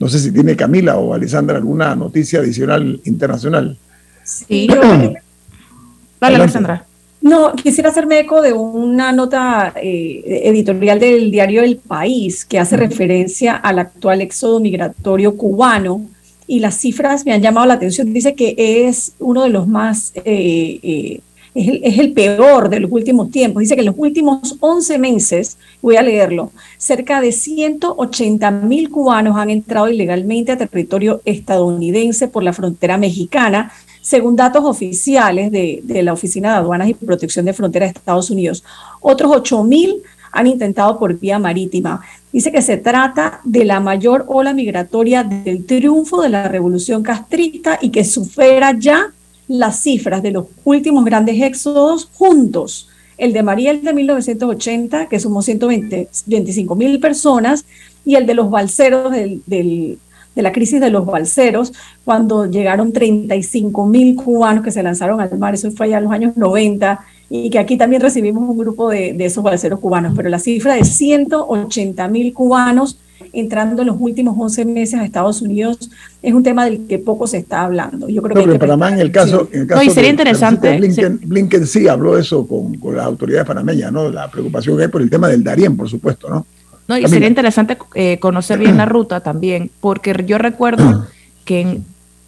No 0.00 0.08
sé 0.08 0.18
si 0.18 0.32
tiene 0.32 0.56
Camila 0.56 0.96
o 0.96 1.12
Alessandra 1.12 1.58
alguna 1.58 1.94
noticia 1.94 2.38
adicional 2.38 3.02
internacional. 3.04 3.76
Sí. 4.22 4.66
Dale, 6.20 6.36
Alessandra. 6.36 6.86
No, 7.20 7.52
quisiera 7.52 7.90
hacerme 7.90 8.20
eco 8.20 8.40
de 8.40 8.54
una 8.54 9.12
nota 9.12 9.74
eh, 9.76 10.22
editorial 10.44 10.98
del 10.98 11.30
diario 11.30 11.62
El 11.62 11.76
País 11.76 12.46
que 12.46 12.58
hace 12.58 12.78
referencia 12.78 13.56
al 13.56 13.78
actual 13.78 14.22
éxodo 14.22 14.58
migratorio 14.58 15.36
cubano 15.36 16.13
y 16.46 16.60
las 16.60 16.76
cifras 16.76 17.24
me 17.24 17.32
han 17.32 17.42
llamado 17.42 17.66
la 17.66 17.74
atención. 17.74 18.12
Dice 18.12 18.34
que 18.34 18.54
es 18.56 19.14
uno 19.18 19.44
de 19.44 19.50
los 19.50 19.66
más, 19.66 20.12
eh, 20.16 20.78
eh, 20.82 21.20
es, 21.54 21.98
el, 21.98 22.12
peor 22.12 22.68
de 22.68 22.80
los 22.80 22.90
últimos 22.90 23.30
tiempos. 23.30 23.60
Dice 23.60 23.74
que 23.74 23.80
en 23.80 23.86
los 23.86 23.94
últimos 23.98 24.56
11 24.60 24.98
meses, 24.98 25.56
voy 25.80 25.96
a 25.96 26.02
leerlo, 26.02 26.52
cerca 26.76 27.20
de 27.20 27.32
180 27.32 28.50
mil 28.50 28.90
cubanos 28.90 29.36
han 29.36 29.50
entrado 29.50 29.88
ilegalmente 29.88 30.52
a 30.52 30.58
territorio 30.58 31.22
estadounidense 31.24 32.28
por 32.28 32.42
la 32.42 32.52
frontera 32.52 32.98
mexicana 32.98 33.72
según 34.04 34.36
datos 34.36 34.62
oficiales 34.66 35.50
de, 35.50 36.02
la 36.02 36.12
Oficina 36.12 36.50
de 36.50 36.56
Aduanas 36.56 36.90
y 36.90 36.94
Protección 36.94 37.46
de 37.46 37.54
Fronteras 37.54 37.94
de 37.94 37.98
Estados 37.98 38.28
Unidos. 38.28 38.62
Otros 39.00 39.32
8.000 39.32 40.02
han 40.34 40.48
intentado 40.48 40.98
por 40.98 41.18
vía 41.18 41.38
marítima. 41.38 42.02
Dice 42.32 42.50
que 42.50 42.60
se 42.60 42.76
trata 42.76 43.40
de 43.44 43.64
la 43.64 43.78
mayor 43.78 44.24
ola 44.26 44.52
migratoria 44.52 45.22
del 45.22 45.64
triunfo 45.64 46.20
de 46.20 46.28
la 46.28 46.48
revolución 46.48 47.02
castrista 47.04 47.78
y 47.80 47.90
que 47.90 48.04
supera 48.04 48.76
ya 48.76 49.12
las 49.46 49.80
cifras 49.80 50.22
de 50.22 50.32
los 50.32 50.46
últimos 50.64 51.04
grandes 51.04 51.40
éxodos 51.40 52.10
juntos. 52.12 52.88
El 53.16 53.32
de 53.32 53.44
Mariel 53.44 53.84
de 53.84 53.94
1980, 53.94 55.08
que 55.08 55.20
sumó 55.20 55.40
125 55.40 56.74
mil 56.74 56.98
personas, 56.98 57.64
y 58.04 58.16
el 58.16 58.26
de 58.26 58.34
los 58.34 58.50
balseros 58.50 59.12
del, 59.12 59.40
del 59.46 59.98
de 60.34 60.42
la 60.42 60.52
crisis 60.52 60.80
de 60.80 60.90
los 60.90 61.06
balseros, 61.06 61.72
cuando 62.04 62.46
llegaron 62.46 62.92
35 62.92 63.86
mil 63.86 64.16
cubanos 64.16 64.64
que 64.64 64.70
se 64.70 64.82
lanzaron 64.82 65.20
al 65.20 65.38
mar, 65.38 65.54
eso 65.54 65.70
fue 65.70 65.86
allá 65.86 65.98
en 65.98 66.04
los 66.04 66.12
años 66.12 66.36
90, 66.36 67.00
y 67.30 67.50
que 67.50 67.58
aquí 67.58 67.76
también 67.76 68.02
recibimos 68.02 68.48
un 68.48 68.58
grupo 68.58 68.90
de, 68.90 69.16
esos 69.18 69.42
balseros 69.42 69.80
cubanos, 69.80 70.12
pero 70.16 70.28
la 70.28 70.38
cifra 70.38 70.74
de 70.74 70.84
180 70.84 72.08
mil 72.08 72.32
cubanos 72.32 72.98
entrando 73.32 73.82
en 73.82 73.88
los 73.88 73.96
últimos 73.98 74.36
11 74.38 74.64
meses 74.66 75.00
a 75.00 75.04
Estados 75.04 75.42
Unidos 75.42 75.90
es 76.22 76.32
un 76.32 76.42
tema 76.42 76.64
del 76.64 76.86
que 76.86 76.98
poco 76.98 77.26
se 77.26 77.38
está 77.38 77.62
hablando. 77.62 78.08
Yo 78.08 78.22
creo 78.22 78.44
que, 78.44 78.52
en 78.52 78.58
Panamá, 78.58 78.90
en 78.90 79.00
el 79.00 79.10
caso, 79.10 79.48
en 79.50 79.62
el 79.62 79.66
caso 79.66 79.82
no, 79.82 79.90
y 79.90 79.92
sería 79.92 80.10
interesante. 80.10 80.76
Blinken, 80.76 81.20
Blinken, 81.24 81.66
sí 81.66 81.88
habló 81.88 82.16
eso 82.16 82.46
con, 82.46 82.74
con 82.74 82.96
las 82.96 83.06
autoridades 83.06 83.46
panameñas, 83.46 83.90
¿no? 83.90 84.08
La 84.10 84.30
preocupación 84.30 84.76
que 84.76 84.84
hay 84.84 84.88
por 84.88 85.02
el 85.02 85.10
tema 85.10 85.28
del 85.28 85.42
Darién, 85.42 85.76
por 85.76 85.88
supuesto, 85.88 86.28
¿no? 86.28 86.46
No, 86.86 86.98
y 86.98 87.06
sería 87.08 87.28
interesante 87.28 87.78
eh, 87.94 88.18
conocer 88.18 88.58
bien 88.58 88.76
la 88.76 88.84
ruta 88.84 89.20
también, 89.20 89.70
porque 89.80 90.14
yo 90.26 90.36
recuerdo 90.36 91.06
que 91.44 91.80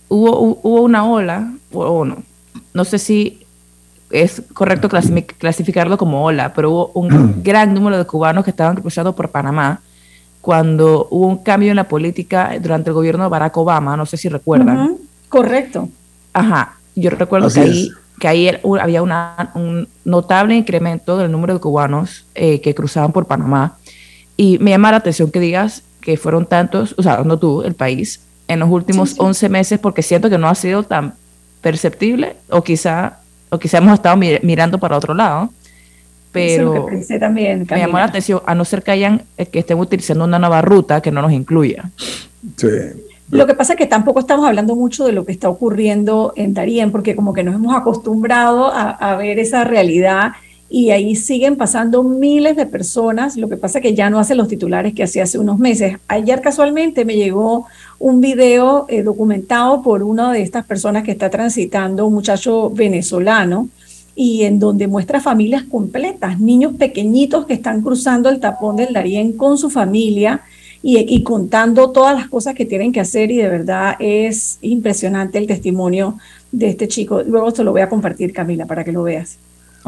hubo, 0.08 0.58
hubo 0.62 0.82
una 0.82 1.04
ola, 1.04 1.52
o 1.72 2.04
no, 2.04 2.22
no 2.72 2.84
sé 2.84 2.98
si 2.98 3.46
es 4.10 4.42
correcto 4.54 4.88
clasificarlo 4.88 5.98
como 5.98 6.24
ola, 6.24 6.54
pero 6.54 6.70
hubo 6.70 6.90
un 6.94 7.42
gran 7.42 7.74
número 7.74 7.98
de 7.98 8.06
cubanos 8.06 8.44
que 8.44 8.50
estaban 8.50 8.76
cruzando 8.76 9.14
por 9.14 9.30
Panamá 9.30 9.80
cuando 10.40 11.08
hubo 11.10 11.26
un 11.26 11.38
cambio 11.38 11.70
en 11.70 11.76
la 11.76 11.88
política 11.88 12.52
durante 12.60 12.90
el 12.90 12.94
gobierno 12.94 13.24
de 13.24 13.30
Barack 13.30 13.56
Obama, 13.56 13.96
no 13.96 14.06
sé 14.06 14.16
si 14.16 14.28
recuerdan. 14.28 14.96
Correcto. 15.28 15.88
Ajá, 16.32 16.76
yo 16.94 17.10
recuerdo 17.10 17.50
que 17.50 17.60
ahí, 17.60 17.90
que 18.20 18.28
ahí 18.28 18.50
había 18.80 19.02
una, 19.02 19.50
un 19.54 19.88
notable 20.04 20.54
incremento 20.54 21.18
del 21.18 21.32
número 21.32 21.54
de 21.54 21.60
cubanos 21.60 22.26
eh, 22.34 22.60
que 22.60 22.74
cruzaban 22.76 23.10
por 23.10 23.26
Panamá 23.26 23.76
y 24.36 24.58
me 24.58 24.70
llama 24.70 24.90
la 24.90 24.98
atención 24.98 25.30
que 25.30 25.40
digas 25.40 25.82
que 26.00 26.16
fueron 26.16 26.46
tantos, 26.46 26.94
o 26.98 27.02
sea, 27.02 27.22
no 27.24 27.38
tú, 27.38 27.62
el 27.62 27.74
país, 27.74 28.20
en 28.48 28.60
los 28.60 28.70
últimos 28.70 29.16
11 29.18 29.48
meses, 29.48 29.78
porque 29.78 30.02
siento 30.02 30.30
que 30.30 30.38
no 30.38 30.48
ha 30.48 30.54
sido 30.54 30.84
tan 30.84 31.14
perceptible, 31.60 32.36
o 32.48 32.62
quizá, 32.62 33.18
o 33.50 33.58
quizá 33.58 33.78
hemos 33.78 33.94
estado 33.94 34.16
mirando 34.16 34.78
para 34.78 34.96
otro 34.96 35.14
lado. 35.14 35.50
Pero 36.30 36.86
también, 37.18 37.66
me 37.68 37.78
llamó 37.78 37.98
la 37.98 38.04
atención, 38.04 38.42
a 38.46 38.54
no 38.54 38.64
ser 38.64 38.82
que 38.82 38.90
hayan, 38.90 39.22
eh, 39.38 39.46
que 39.46 39.60
estén 39.60 39.80
utilizando 39.80 40.24
una 40.24 40.38
nueva 40.38 40.60
ruta 40.60 41.00
que 41.00 41.10
no 41.10 41.22
nos 41.22 41.32
incluya. 41.32 41.90
Sí. 42.56 42.68
Lo 43.30 43.46
que 43.46 43.54
pasa 43.54 43.72
es 43.72 43.78
que 43.78 43.86
tampoco 43.86 44.20
estamos 44.20 44.46
hablando 44.46 44.76
mucho 44.76 45.06
de 45.06 45.12
lo 45.12 45.24
que 45.24 45.32
está 45.32 45.48
ocurriendo 45.48 46.34
en 46.36 46.54
Darien, 46.54 46.92
porque 46.92 47.16
como 47.16 47.32
que 47.32 47.42
nos 47.42 47.54
hemos 47.54 47.74
acostumbrado 47.74 48.66
a, 48.72 48.90
a 48.90 49.16
ver 49.16 49.40
esa 49.40 49.64
realidad 49.64 50.32
y 50.68 50.90
ahí 50.90 51.14
siguen 51.14 51.56
pasando 51.56 52.02
miles 52.02 52.56
de 52.56 52.66
personas. 52.66 53.36
Lo 53.36 53.48
que 53.48 53.56
pasa 53.56 53.80
que 53.80 53.94
ya 53.94 54.10
no 54.10 54.18
hacen 54.18 54.36
los 54.36 54.48
titulares 54.48 54.94
que 54.94 55.04
hacía 55.04 55.22
hace 55.22 55.38
unos 55.38 55.58
meses. 55.58 55.98
Ayer 56.08 56.40
casualmente 56.40 57.04
me 57.04 57.16
llegó 57.16 57.66
un 57.98 58.20
video 58.20 58.86
eh, 58.88 59.02
documentado 59.02 59.82
por 59.82 60.02
una 60.02 60.32
de 60.32 60.42
estas 60.42 60.66
personas 60.66 61.04
que 61.04 61.12
está 61.12 61.30
transitando, 61.30 62.06
un 62.06 62.14
muchacho 62.14 62.70
venezolano, 62.70 63.68
y 64.18 64.44
en 64.44 64.58
donde 64.58 64.88
muestra 64.88 65.20
familias 65.20 65.64
completas, 65.64 66.40
niños 66.40 66.74
pequeñitos 66.74 67.44
que 67.44 67.52
están 67.52 67.82
cruzando 67.82 68.30
el 68.30 68.40
tapón 68.40 68.76
del 68.76 68.94
Darién 68.94 69.34
con 69.34 69.58
su 69.58 69.68
familia 69.68 70.40
y, 70.82 70.96
y 70.98 71.22
contando 71.22 71.90
todas 71.90 72.16
las 72.16 72.28
cosas 72.28 72.54
que 72.54 72.64
tienen 72.64 72.92
que 72.92 73.00
hacer 73.00 73.30
y 73.30 73.36
de 73.36 73.48
verdad 73.48 73.94
es 73.98 74.58
impresionante 74.62 75.36
el 75.36 75.46
testimonio 75.46 76.18
de 76.50 76.68
este 76.68 76.88
chico. 76.88 77.22
Luego 77.22 77.52
te 77.52 77.62
lo 77.62 77.72
voy 77.72 77.82
a 77.82 77.90
compartir, 77.90 78.32
Camila, 78.32 78.64
para 78.64 78.84
que 78.84 78.92
lo 78.92 79.02
veas. 79.02 79.38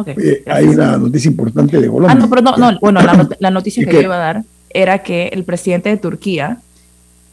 Eh, 0.07 0.43
hay 0.47 0.67
una 0.67 0.97
noticia 0.97 1.29
importante 1.29 1.81
de 1.81 1.89
Colombia. 1.89 2.13
Ah, 2.13 2.15
no, 2.15 2.31
pero 2.31 2.43
no, 2.43 2.57
no 2.57 2.79
bueno, 2.81 3.01
la, 3.39 3.51
noticia 3.51 3.85
que, 3.85 3.93
yo 3.93 4.01
iba 4.03 4.15
a 4.15 4.19
dar 4.19 4.45
era 4.71 5.03
que 5.03 5.29
el 5.29 5.45
presidente 5.45 5.89
de 5.89 5.97
Turquía, 5.97 6.59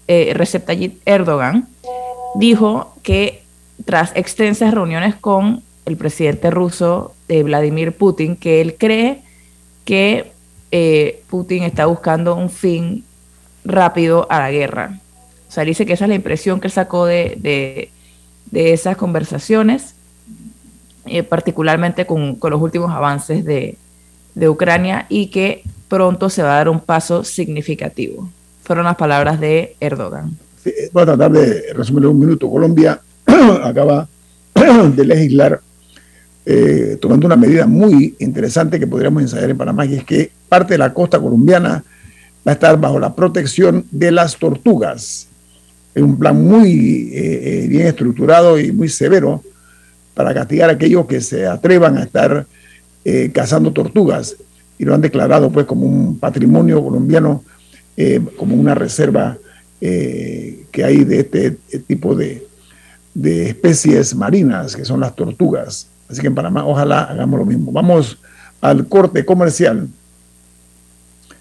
eh, 0.07 0.33
Recep 0.33 0.65
Tayyip 0.65 1.01
Erdogan, 1.05 1.67
dijo 2.35 2.95
que 3.03 3.43
tras 3.85 4.15
extensas 4.15 4.73
reuniones 4.73 5.15
con 5.15 5.61
el 5.85 5.97
presidente 5.97 6.49
ruso 6.49 7.13
eh, 7.27 7.43
Vladimir 7.43 7.91
Putin, 7.91 8.35
que 8.35 8.61
él 8.61 8.75
cree 8.77 9.21
que 9.83 10.31
eh, 10.71 11.21
Putin 11.29 11.63
está 11.63 11.85
buscando 11.85 12.35
un 12.35 12.49
fin 12.49 13.03
rápido 13.63 14.27
a 14.29 14.39
la 14.39 14.51
guerra. 14.51 14.99
O 15.47 15.51
sea, 15.51 15.63
dice 15.63 15.85
que 15.85 15.93
esa 15.93 16.05
es 16.05 16.09
la 16.09 16.15
impresión 16.15 16.59
que 16.59 16.67
él 16.67 16.73
sacó 16.73 17.05
de, 17.05 17.37
de, 17.37 17.89
de 18.51 18.73
esas 18.73 18.97
conversaciones 18.97 19.95
eh, 21.07 21.23
particularmente 21.23 22.05
con, 22.05 22.37
los 22.41 22.61
últimos 22.61 22.91
avances 22.91 23.45
de, 23.45 23.77
Ucrania, 24.47 25.05
y 25.09 25.27
que 25.27 25.63
pronto 25.87 26.29
se 26.29 26.43
va 26.43 26.53
a 26.53 26.57
dar 26.57 26.69
un 26.69 26.81
paso 26.81 27.23
significativo. 27.23 28.29
Fueron 28.63 28.85
las 28.85 28.95
palabras 28.95 29.39
de 29.39 29.75
Erdogan. 29.79 30.37
voy 30.91 31.03
a 31.03 31.05
tratar 31.05 31.31
de 31.31 31.73
resumirlo 31.73 32.09
en 32.09 32.15
un 32.15 32.19
minuto. 32.19 32.49
Colombia 32.49 32.99
acaba 33.63 34.07
de 34.95 35.05
legislar 35.05 35.61
eh, 36.45 36.97
tomando 37.01 37.25
una 37.25 37.35
medida 37.35 37.65
muy 37.65 38.15
interesante 38.19 38.79
que 38.79 38.85
podríamos 38.85 39.23
ensayar 39.23 39.49
en 39.49 39.57
Panamá, 39.57 39.85
y 39.85 39.95
es 39.95 40.03
que 40.03 40.31
parte 40.47 40.75
de 40.75 40.77
la 40.77 40.93
costa 40.93 41.19
colombiana 41.19 41.83
va 42.47 42.51
a 42.51 42.53
estar 42.53 42.79
bajo 42.79 42.99
la 42.99 43.15
protección 43.15 43.85
de 43.89 44.11
las 44.11 44.37
tortugas. 44.37 45.27
Es 45.95 46.03
un 46.03 46.19
plan 46.19 46.39
muy 46.43 47.09
eh, 47.13 47.63
eh, 47.63 47.67
bien 47.67 47.87
estructurado 47.87 48.59
y 48.59 48.71
muy 48.71 48.89
severo 48.89 49.41
para 50.15 50.33
castigar 50.33 50.71
a 50.71 50.73
aquellos 50.73 51.05
que 51.05 51.21
se 51.21 51.45
atrevan 51.45 51.97
a 51.97 52.03
estar 52.03 52.47
cazando 53.33 53.71
tortugas 53.71 54.35
y 54.79 54.83
lo 54.83 54.95
han 54.95 55.01
declarado 55.01 55.51
pues 55.51 55.67
como 55.67 55.85
un 55.85 56.17
patrimonio 56.17 56.83
colombiano, 56.83 57.43
como 58.35 58.55
una 58.55 58.73
reserva 58.73 59.37
que 59.79 60.83
hay 60.83 61.03
de 61.03 61.19
este 61.19 61.51
tipo 61.85 62.15
de, 62.15 62.47
de 63.13 63.49
especies 63.49 64.15
marinas, 64.15 64.75
que 64.75 64.85
son 64.85 64.99
las 64.99 65.15
tortugas. 65.15 65.87
Así 66.09 66.21
que 66.21 66.27
en 66.27 66.35
Panamá 66.35 66.65
ojalá 66.65 67.03
hagamos 67.03 67.39
lo 67.39 67.45
mismo. 67.45 67.71
Vamos 67.71 68.17
al 68.61 68.87
corte 68.87 69.25
comercial. 69.25 69.87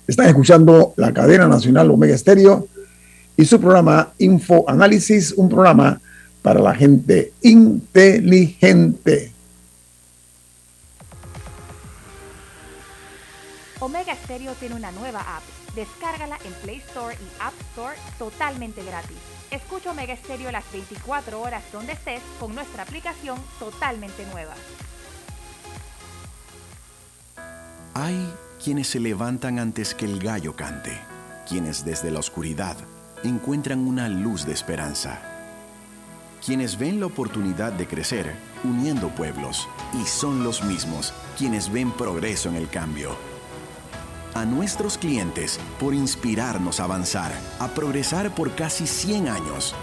Están 0.06 0.26
escuchando 0.28 0.94
la 0.96 1.12
cadena 1.12 1.48
nacional 1.48 1.90
Omega 1.90 2.14
Estéreo 2.14 2.68
y 3.36 3.44
su 3.44 3.60
programa 3.60 4.12
Info 4.18 4.64
Análisis, 4.68 5.32
un 5.32 5.48
programa 5.48 6.00
para 6.44 6.60
la 6.60 6.74
gente 6.74 7.32
inteligente. 7.40 9.32
Omega 13.80 14.14
Stereo 14.14 14.52
tiene 14.52 14.74
una 14.74 14.92
nueva 14.92 15.20
app. 15.20 15.42
Descárgala 15.74 16.36
en 16.44 16.52
Play 16.62 16.76
Store 16.86 17.14
y 17.14 17.26
App 17.40 17.54
Store 17.70 17.96
totalmente 18.18 18.84
gratis. 18.84 19.16
Escucha 19.50 19.92
Omega 19.92 20.14
Stereo 20.16 20.52
las 20.52 20.70
24 20.70 21.40
horas 21.40 21.64
donde 21.72 21.94
estés 21.94 22.20
con 22.38 22.54
nuestra 22.54 22.82
aplicación 22.82 23.38
totalmente 23.58 24.26
nueva. 24.30 24.52
Hay 27.94 28.30
quienes 28.62 28.88
se 28.88 29.00
levantan 29.00 29.58
antes 29.58 29.94
que 29.94 30.04
el 30.04 30.18
gallo 30.18 30.54
cante, 30.54 30.92
quienes 31.48 31.86
desde 31.86 32.10
la 32.10 32.18
oscuridad 32.18 32.76
encuentran 33.22 33.88
una 33.88 34.10
luz 34.10 34.44
de 34.44 34.52
esperanza, 34.52 35.33
quienes 36.44 36.78
ven 36.78 37.00
la 37.00 37.06
oportunidad 37.06 37.72
de 37.72 37.86
crecer 37.86 38.34
uniendo 38.64 39.08
pueblos 39.08 39.68
y 39.94 40.06
son 40.06 40.44
los 40.44 40.62
mismos 40.64 41.12
quienes 41.38 41.70
ven 41.72 41.90
progreso 41.92 42.48
en 42.48 42.56
el 42.56 42.68
cambio 42.68 43.16
a 44.34 44.44
nuestros 44.44 44.98
clientes 44.98 45.58
por 45.78 45.94
inspirarnos 45.94 46.80
a 46.80 46.84
avanzar, 46.84 47.32
a 47.60 47.68
progresar 47.68 48.34
por 48.34 48.54
casi 48.54 48.86
100 48.86 49.28
años. 49.28 49.74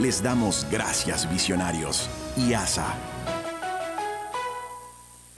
Les 0.00 0.22
damos 0.22 0.66
gracias, 0.70 1.30
visionarios. 1.30 2.08
y 2.36 2.54
ASA. 2.54 2.94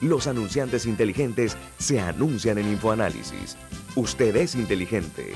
Los 0.00 0.26
anunciantes 0.26 0.86
inteligentes 0.86 1.58
se 1.78 2.00
anuncian 2.00 2.56
en 2.56 2.70
InfoAnálisis. 2.70 3.58
Usted 3.96 4.34
es 4.36 4.54
inteligente. 4.54 5.34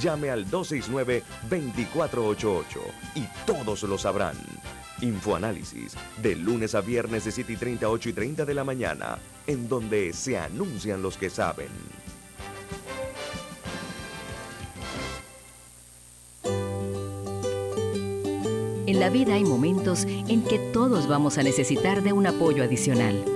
Llame 0.00 0.30
al 0.30 0.50
269-2488 0.50 2.64
y 3.14 3.24
todos 3.44 3.82
lo 3.82 3.98
sabrán. 3.98 4.36
Infoanálisis, 5.02 5.94
de 6.22 6.34
lunes 6.34 6.74
a 6.74 6.80
viernes 6.80 7.26
de 7.26 7.32
7 7.32 7.52
y 7.52 7.56
30, 7.56 7.90
8 7.90 8.08
y 8.08 8.14
30 8.14 8.46
de 8.46 8.54
la 8.54 8.64
mañana, 8.64 9.18
en 9.46 9.68
donde 9.68 10.14
se 10.14 10.38
anuncian 10.38 11.02
los 11.02 11.18
que 11.18 11.28
saben. 11.28 11.68
En 18.86 18.98
la 18.98 19.10
vida 19.10 19.34
hay 19.34 19.44
momentos 19.44 20.06
en 20.06 20.42
que 20.42 20.58
todos 20.72 21.06
vamos 21.06 21.36
a 21.36 21.42
necesitar 21.42 22.02
de 22.02 22.14
un 22.14 22.26
apoyo 22.26 22.64
adicional. 22.64 23.35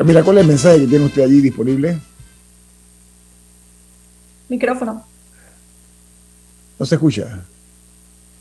Camila, 0.00 0.22
¿cuál 0.22 0.38
es 0.38 0.40
el 0.44 0.48
mensaje 0.48 0.80
que 0.80 0.86
tiene 0.86 1.04
usted 1.04 1.22
allí 1.22 1.42
disponible? 1.42 1.98
Micrófono. 4.48 5.04
No 6.78 6.86
se 6.86 6.94
escucha. 6.94 7.44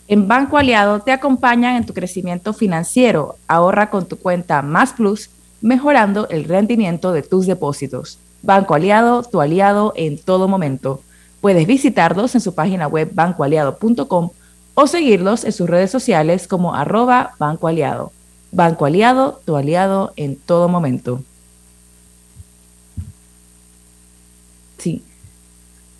En 0.08 0.26
Banco 0.26 0.58
Aliado 0.58 1.02
te 1.02 1.12
acompañan 1.12 1.76
en 1.76 1.86
tu 1.86 1.94
crecimiento 1.94 2.54
financiero. 2.54 3.36
Ahorra 3.46 3.90
con 3.90 4.06
tu 4.08 4.18
cuenta 4.18 4.62
Más 4.62 4.94
Plus, 4.94 5.32
mejorando 5.60 6.30
el 6.30 6.46
rendimiento 6.46 7.12
de 7.12 7.24
tus 7.24 7.46
depósitos. 7.46 8.20
Banco 8.42 8.74
Aliado, 8.74 9.24
tu 9.24 9.42
aliado 9.42 9.92
en 9.98 10.18
todo 10.18 10.48
momento. 10.48 11.02
Puedes 11.42 11.68
visitarlos 11.68 12.36
en 12.36 12.40
su 12.40 12.56
página 12.56 12.88
web 12.88 13.12
bancoaliado.com 13.14 14.30
o 14.76 14.88
seguirlos 14.88 15.44
en 15.44 15.52
sus 15.52 15.70
redes 15.70 15.92
sociales 15.92 16.48
como 16.48 16.74
arroba 16.74 17.32
Banco 17.38 17.68
Aliado. 17.68 18.14
Banco 18.54 18.86
Aliado, 18.86 19.42
tu 19.44 19.58
aliado 19.58 20.14
en 20.16 20.38
todo 20.38 20.70
momento. 20.70 21.22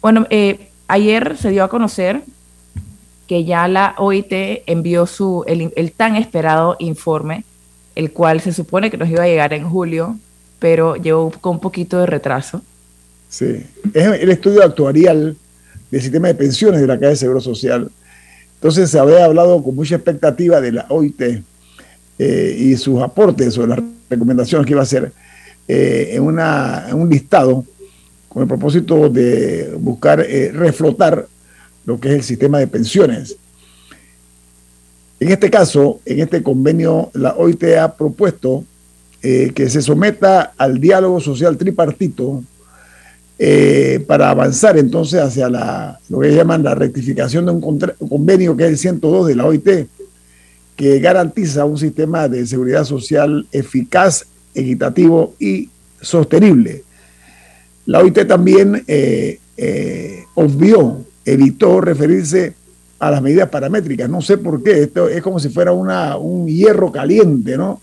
Bueno, 0.02 0.28
eh, 0.30 0.70
ayer 0.88 1.38
se 1.38 1.50
dio 1.50 1.64
a 1.64 1.70
conocer 1.70 2.22
que 3.28 3.44
ya 3.44 3.68
la 3.68 3.96
OIT 3.98 4.32
envió 4.66 5.06
su, 5.06 5.44
el, 5.48 5.72
el 5.76 5.92
tan 5.92 6.16
esperado 6.16 6.76
informe, 6.80 7.44
el 7.96 8.12
cual 8.12 8.42
se 8.42 8.54
supone 8.54 8.90
que 8.90 8.98
nos 8.98 9.10
iba 9.10 9.24
a 9.24 9.28
llegar 9.28 9.54
en 9.54 9.70
julio, 9.70 10.18
pero 10.58 10.96
llegó 10.96 11.32
con 11.42 11.54
un 11.54 11.60
poquito 11.60 12.00
de 12.00 12.06
retraso. 12.06 12.62
Sí, 13.30 13.64
es 13.94 14.08
el 14.08 14.32
estudio 14.32 14.64
actuarial 14.64 15.38
del 15.92 16.02
sistema 16.02 16.28
de 16.28 16.36
pensiones 16.36 16.82
de 16.82 16.88
la 16.88 16.98
Caja 16.98 17.10
de 17.10 17.16
Seguro 17.16 17.40
Social. 17.40 17.92
Entonces 18.56 18.90
se 18.90 19.00
había 19.00 19.26
hablado 19.26 19.64
con 19.64 19.76
mucha 19.76 19.96
expectativa 19.96 20.60
de 20.60 20.72
la 20.72 20.86
OIT 20.90 21.22
eh, 22.20 22.56
y 22.60 22.76
sus 22.76 23.02
aportes 23.02 23.58
o 23.58 23.66
las 23.66 23.80
recomendaciones 24.10 24.66
que 24.66 24.74
iba 24.74 24.82
a 24.82 24.84
hacer 24.84 25.12
eh, 25.68 26.10
en, 26.14 26.24
una, 26.24 26.88
en, 26.90 26.96
un 26.96 27.10
listado 27.10 27.64
con 28.30 28.44
el 28.44 28.48
propósito 28.48 29.10
de 29.10 29.76
buscar 29.80 30.22
eh, 30.22 30.52
reflotar 30.54 31.28
lo 31.86 32.00
que 32.00 32.10
es 32.10 32.14
el 32.16 32.24
sistema 32.24 32.60
de 32.60 32.68
pensiones. 32.68 33.36
En 35.20 35.30
este 35.30 35.50
caso, 35.50 36.00
en 36.06 36.20
este 36.20 36.42
convenio, 36.42 37.10
la 37.14 37.36
OIT 37.36 37.64
ha 37.78 37.94
propuesto 37.96 38.64
eh, 39.22 39.52
que 39.54 39.70
se 39.70 39.82
someta 39.82 40.54
al 40.58 40.80
diálogo 40.80 41.20
social 41.20 41.58
tripartito 41.58 42.42
eh, 43.38 44.04
para 44.08 44.30
avanzar 44.30 44.78
entonces 44.78 45.20
hacia 45.20 45.50
la, 45.50 46.00
lo 46.08 46.20
que 46.20 46.34
llaman 46.34 46.64
la 46.64 46.76
rectificación 46.76 47.46
de 47.46 47.52
un, 47.52 47.62
convenio 48.08 48.56
que 48.56 48.66
es 48.66 48.70
el 48.70 48.78
102 48.78 49.28
de 49.28 49.36
la 49.36 49.46
OIT, 49.46 49.88
que 50.76 51.00
garantiza 51.00 51.66
un 51.66 51.78
sistema 51.78 52.30
de 52.30 52.46
seguridad 52.46 52.86
social 52.86 53.46
eficaz 53.52 54.26
equitativo 54.54 55.34
y 55.40 55.70
sostenible. 56.00 56.84
La 57.90 58.02
OIT 58.02 58.28
también 58.28 58.84
eh, 58.86 59.40
eh, 59.58 60.24
obvió, 60.36 61.04
evitó 61.26 61.82
referirse 61.82 62.54
a 63.00 63.10
las 63.10 63.20
medidas 63.20 63.50
paramétricas. 63.50 64.08
No 64.08 64.22
sé 64.22 64.38
por 64.38 64.62
qué, 64.62 64.84
esto 64.84 65.10
es 65.10 65.24
como 65.24 65.40
si 65.40 65.50
fuera 65.50 65.72
un 65.72 66.48
hierro 66.48 66.92
caliente, 66.92 67.58
¿no? 67.58 67.82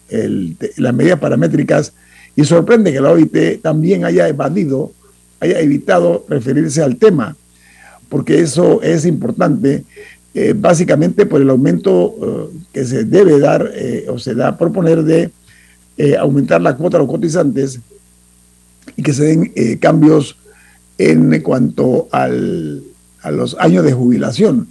las 0.76 0.94
medidas 0.94 1.18
paramétricas. 1.18 1.92
Y 2.36 2.44
sorprende 2.44 2.92
que 2.92 3.00
la 3.00 3.10
OIT 3.10 3.60
también 3.60 4.04
haya 4.04 4.28
evadido, 4.28 4.92
haya 5.40 5.58
evitado 5.58 6.24
referirse 6.28 6.82
al 6.82 6.98
tema, 6.98 7.36
porque 8.08 8.38
eso 8.38 8.80
es 8.82 9.06
importante, 9.06 9.82
eh, 10.34 10.54
básicamente 10.56 11.26
por 11.26 11.42
el 11.42 11.50
aumento 11.50 12.52
que 12.72 12.84
se 12.84 13.02
debe 13.02 13.40
dar 13.40 13.72
o 14.06 14.20
se 14.20 14.36
da 14.36 14.48
a 14.48 14.56
proponer 14.56 15.02
de 15.02 15.32
aumentar 16.16 16.62
la 16.62 16.76
cuota 16.76 16.96
de 16.96 17.02
los 17.02 17.12
cotizantes 17.12 17.80
y 18.96 19.02
que 19.02 19.12
se 19.12 19.24
den 19.24 19.52
eh, 19.54 19.78
cambios 19.78 20.37
en 20.98 21.40
cuanto 21.42 22.09
al, 22.11 22.82
a 23.22 23.30
los 23.30 23.56
años 23.59 23.85
de 23.85 23.92
jubilación. 23.92 24.68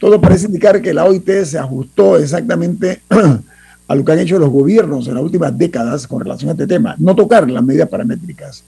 Todo 0.00 0.20
parece 0.20 0.46
indicar 0.46 0.82
que 0.82 0.92
la 0.92 1.04
OIT 1.04 1.44
se 1.44 1.58
ajustó 1.58 2.18
exactamente 2.18 3.00
a 3.88 3.94
lo 3.94 4.04
que 4.04 4.12
han 4.12 4.18
hecho 4.18 4.38
los 4.38 4.50
gobiernos 4.50 5.06
en 5.08 5.14
las 5.14 5.22
últimas 5.22 5.56
décadas 5.56 6.06
con 6.06 6.20
relación 6.20 6.50
a 6.50 6.52
este 6.52 6.66
tema, 6.66 6.96
no 6.98 7.14
tocar 7.14 7.48
las 7.48 7.64
medidas 7.64 7.88
paramétricas. 7.88 8.64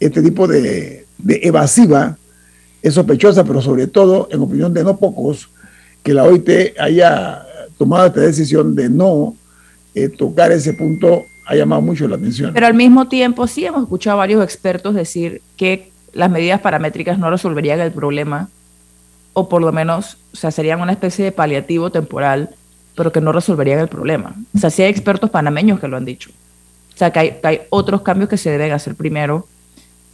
Este 0.00 0.22
tipo 0.22 0.46
de, 0.46 1.06
evasiva 1.26 2.16
es 2.80 2.94
sospechosa, 2.94 3.44
pero 3.44 3.60
sobre 3.60 3.88
todo, 3.88 4.28
en 4.30 4.40
opinión 4.40 4.72
de 4.72 4.84
no 4.84 4.96
pocos, 4.96 5.50
que 6.02 6.14
la 6.14 6.24
OIT 6.24 6.78
haya 6.78 7.44
tomado 7.76 8.06
esta 8.06 8.20
decisión 8.20 8.74
de 8.74 8.88
no 8.88 9.36
eh, 9.94 10.08
tocar 10.08 10.52
ese 10.52 10.72
punto 10.72 11.22
ha 11.48 11.54
llamado 11.54 11.80
mucho 11.80 12.06
la 12.06 12.16
atención. 12.16 12.52
Pero 12.52 12.66
al 12.66 12.74
mismo 12.74 13.08
tiempo 13.08 13.46
sí 13.46 13.64
hemos 13.64 13.82
escuchado 13.82 14.14
a 14.14 14.18
varios 14.18 14.44
expertos 14.44 14.94
decir 14.94 15.40
que 15.56 15.90
las 16.12 16.30
medidas 16.30 16.60
paramétricas 16.60 17.18
no 17.18 17.30
resolverían 17.30 17.80
el 17.80 17.90
problema, 17.90 18.50
o 19.32 19.48
por 19.48 19.62
lo 19.62 19.72
menos, 19.72 20.18
o 20.34 20.36
sea, 20.36 20.50
serían 20.50 20.82
una 20.82 20.92
especie 20.92 21.24
de 21.24 21.32
paliativo 21.32 21.90
temporal, 21.90 22.50
pero 22.94 23.12
que 23.12 23.22
no 23.22 23.32
resolverían 23.32 23.78
el 23.78 23.88
problema. 23.88 24.34
O 24.54 24.58
sea, 24.58 24.68
sí 24.68 24.82
hay 24.82 24.90
expertos 24.90 25.30
panameños 25.30 25.80
que 25.80 25.88
lo 25.88 25.96
han 25.96 26.04
dicho. 26.04 26.30
O 26.94 26.98
sea, 26.98 27.10
que 27.12 27.18
hay, 27.18 27.38
hay 27.42 27.60
otros 27.70 28.02
cambios 28.02 28.28
que 28.28 28.36
se 28.36 28.50
deben 28.50 28.72
hacer 28.72 28.94
primero 28.94 29.46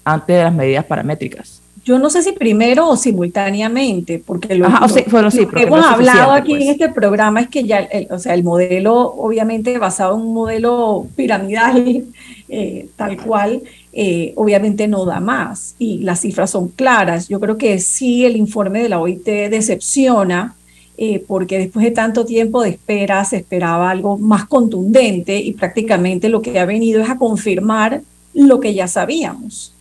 antes 0.05 0.37
de 0.37 0.44
las 0.44 0.55
medidas 0.55 0.85
paramétricas 0.85 1.63
yo 1.85 1.99
no 1.99 2.09
sé 2.09 2.23
si 2.23 2.33
primero 2.33 2.88
o 2.88 2.97
simultáneamente, 2.97 4.18
porque 4.25 4.55
lo, 4.55 4.66
que 4.66 5.62
hemos 5.62 5.85
hablado 5.85 6.33
aquí 6.33 6.53
en 6.53 6.59
pues. 6.59 6.70
este 6.70 6.88
programa 6.88 7.42
es 7.42 7.49
que 7.49 7.64
ya, 7.64 7.81
el, 7.81 8.09
o 8.11 8.18
sea, 8.18 8.33
el 8.33 8.42
modelo, 8.42 8.94
obviamente 8.97 9.77
basado 9.77 10.14
en 10.16 10.23
un 10.23 10.33
modelo 10.33 11.07
piramidal, 11.14 12.05
eh, 12.49 12.88
tal 12.97 13.23
cual, 13.23 13.62
eh, 13.92 14.33
obviamente 14.37 14.88
no 14.88 15.05
da 15.05 15.20
más 15.20 15.75
y 15.79 15.99
las 15.99 16.20
cifras 16.20 16.51
son 16.51 16.68
claras. 16.68 17.29
Yo 17.29 17.38
creo 17.38 17.59
que 17.59 17.79
sí 17.79 18.25
el 18.25 18.37
informe 18.37 18.83
de 18.83 18.88
la 18.88 19.01
OIT 19.01 19.27
decepciona. 19.27 20.57
Eh, 20.97 21.25
porque 21.27 21.59
después 21.59 21.85
de 21.85 21.90
tanto 21.90 22.25
tiempo 22.25 22.62
de 22.62 22.68
espera 22.68 23.25
se 23.25 23.38
esperaba 23.38 23.90
algo 23.90 24.16
más 24.16 24.44
contundente 24.44 25.37
y 25.40 25.53
prácticamente 25.53 26.29
lo 26.29 26.40
que 26.40 26.57
ha 26.61 26.66
venido 26.66 27.03
es 27.03 27.11
a 27.11 27.18
confirmar 27.18 28.03
lo 28.33 28.61
que 28.61 28.75
ya 28.75 28.87
sabíamos. 28.87 29.75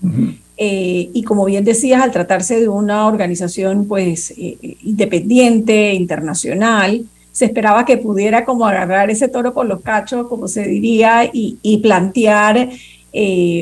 Eh, 0.58 1.10
y 1.13 1.24
como 1.24 1.46
bien 1.46 1.63
decías, 1.63 2.02
al 2.02 2.12
tratarse 2.12 2.60
de 2.60 2.68
una 2.70 3.08
organización 3.08 3.88
pues 3.88 4.32
eh, 4.32 4.58
eh, 4.62 4.78
independiente, 4.84 5.94
internacional, 5.94 7.06
se 7.32 7.46
esperaba 7.46 7.86
que 7.86 7.98
pudiera 7.98 8.46
como 8.46 8.68
agarrar 8.68 9.10
ese 9.10 9.28
toro 9.28 9.54
con 9.54 9.68
los 9.68 9.82
cachos, 9.82 10.28
como 10.28 10.48
se 10.48 10.66
diría, 10.66 11.28
y 11.34 11.78
plantear 11.82 12.70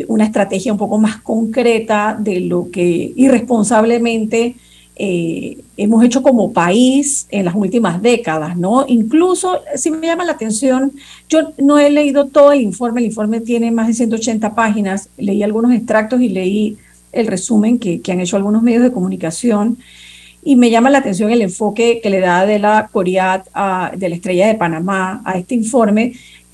una 0.07 0.25
estrategia 0.25 0.73
un 0.73 0.77
poco 0.77 0.97
más 0.97 1.21
concreta 1.21 2.17
de 2.19 2.41
lo 2.41 2.69
que 2.69 3.13
irresponsablemente 3.15 4.55
hemos 5.03 6.03
hecho 6.05 6.21
como 6.21 6.53
país 6.53 7.25
en 7.31 7.45
las 7.45 7.55
últimas 7.55 8.01
décadas, 8.03 8.55
¿no? 8.55 8.85
Incluso, 8.87 9.61
si 9.75 9.89
me 9.89 10.05
llama 10.05 10.25
la 10.25 10.33
atención, 10.33 10.91
yo 11.27 11.53
no 11.57 11.79
he 11.79 11.89
leído 11.89 12.27
todo 12.27 12.51
el 12.51 12.61
informe, 12.61 13.01
el 13.01 13.07
informe 13.07 13.39
tiene 13.39 13.71
más 13.71 13.87
de 13.87 13.95
180 13.95 14.53
páginas, 14.53 15.09
leí 15.17 15.41
algunos 15.41 15.73
extractos 15.73 16.21
y 16.21 16.29
leí 16.29 16.77
el 17.11 17.25
resumen 17.25 17.79
que, 17.79 17.99
han 18.11 18.19
hecho 18.19 18.37
algunos 18.37 18.61
medios 18.61 18.83
de 18.83 18.91
comunicación 18.91 19.79
y 20.43 20.55
me 20.55 20.69
llama 20.69 20.91
la 20.91 20.99
atención 20.99 21.31
el 21.31 21.41
enfoque 21.41 21.99
que 22.01 22.09
le 22.11 22.19
da 22.19 22.45
de 22.45 22.59
la 22.59 22.89
Coriat 22.91 23.45
de 23.95 24.09
la 24.09 24.15
Estrella 24.15 24.47
de 24.47 24.55
Panamá 24.55 25.21
a 25.25 25.37
este 25.37 25.55
informe 25.55 26.13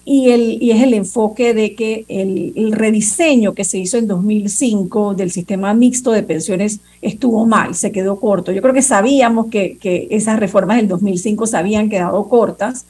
y, 0.10 0.30
el, 0.30 0.64
y 0.64 0.72
es 0.72 0.82
el 0.82 0.94
enfoque 0.94 1.54
de 1.54 1.76
que 1.76 2.06
el, 2.08 2.72
rediseño 2.72 3.54
que 3.54 3.66
se 3.66 3.78
hizo 3.78 3.98
en 3.98 4.08
2005 4.08 5.16
del 5.16 5.32
sistema 5.32 5.74
mixto 5.74 6.14
de 6.14 6.24
pensiones 6.24 6.80
estuvo 7.02 7.46
mal, 7.46 7.76
se 7.76 7.92
quedó 7.92 8.18
corto. 8.18 8.54
Yo 8.54 8.62
creo 8.62 8.74
que 8.74 8.82
sabíamos 8.82 9.48
que, 9.48 9.76
que 9.76 10.08
esas 10.10 10.40
reformas 10.40 10.78
del 10.78 10.88
2005 10.88 11.46
se 11.48 11.58
habían 11.58 11.90
quedado 11.90 12.30
cortas 12.30 12.86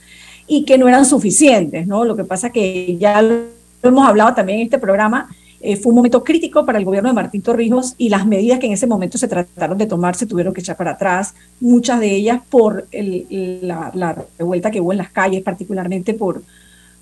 y 0.46 0.64
que 0.64 0.78
no 0.78 0.88
eran 0.88 1.06
suficientes, 1.06 1.88
¿no? 1.88 2.06
Lo 2.06 2.16
que 2.16 2.24
pasa 2.24 2.52
que 2.52 2.96
ya 3.00 3.20
lo 3.24 3.46
hemos 3.82 4.08
hablado 4.08 4.36
también 4.36 4.60
en 4.60 4.66
este 4.66 4.78
programa, 4.78 5.28
eh, 5.60 5.76
fue 5.76 5.90
un 5.90 5.96
momento 5.96 6.24
crítico 6.24 6.68
para 6.68 6.78
el 6.78 6.86
gobierno 6.86 7.10
de 7.10 7.16
Martín 7.16 7.42
Torrijos 7.42 7.96
y 7.98 8.10
las 8.10 8.28
medidas 8.28 8.60
que 8.60 8.68
en 8.68 8.74
ese 8.74 8.86
momento 8.86 9.18
se 9.18 9.28
trataron 9.28 9.80
de 9.80 9.88
tomar 9.88 10.16
se 10.16 10.28
tuvieron 10.28 10.54
que 10.54 10.62
echar 10.62 10.78
para 10.78 10.92
atrás, 10.92 11.34
muchas 11.60 12.00
de 12.00 12.14
ellas 12.14 12.42
por 12.48 12.88
la, 12.92 14.24
revuelta 14.38 14.70
que 14.70 14.82
hubo 14.82 14.92
en 14.92 15.00
las 15.00 15.10
calles, 15.10 15.42
particularmente 15.42 16.14
por, 16.14 16.44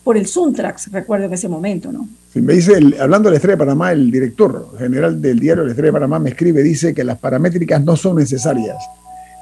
por 0.06 0.18
el 0.18 0.28
Suntrax, 0.28 0.92
recuerdo 0.92 1.26
en 1.26 1.34
ese 1.34 1.50
momento, 1.50 1.92
¿no? 1.92 2.08
me 2.36 2.54
dice, 2.54 2.76
hablando 3.00 3.28
de 3.28 3.32
la 3.32 3.38
Estrella 3.38 3.56
de 3.56 3.66
Panamá, 3.66 3.92
el 3.92 4.12
director 4.12 4.78
general 4.78 5.20
del 5.20 5.40
diario 5.40 5.64
La 5.64 5.72
Estrella 5.72 5.88
de 5.88 5.94
Panamá 5.94 6.20
me 6.20 6.30
escribe, 6.30 6.62
dice 6.62 6.94
que 6.94 7.04
las 7.04 7.18
paramétricas 7.18 7.84
no 7.84 7.96
son 7.96 8.18
necesarias, 8.18 8.78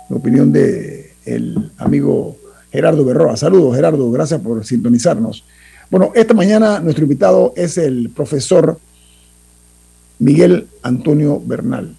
en 0.09 0.15
opinión 0.15 0.53
de 0.53 1.15
el 1.25 1.69
amigo 1.77 2.37
Gerardo 2.71 3.03
Berroa. 3.03 3.35
Saludos, 3.35 3.75
Gerardo, 3.75 4.09
gracias 4.09 4.39
por 4.39 4.65
sintonizarnos. 4.65 5.43
Bueno, 5.91 6.13
esta 6.15 6.33
mañana 6.33 6.79
nuestro 6.79 7.03
invitado 7.03 7.51
es 7.57 7.77
el 7.77 8.09
profesor 8.11 8.79
Miguel 10.19 10.69
Antonio 10.81 11.41
Bernal. 11.45 11.93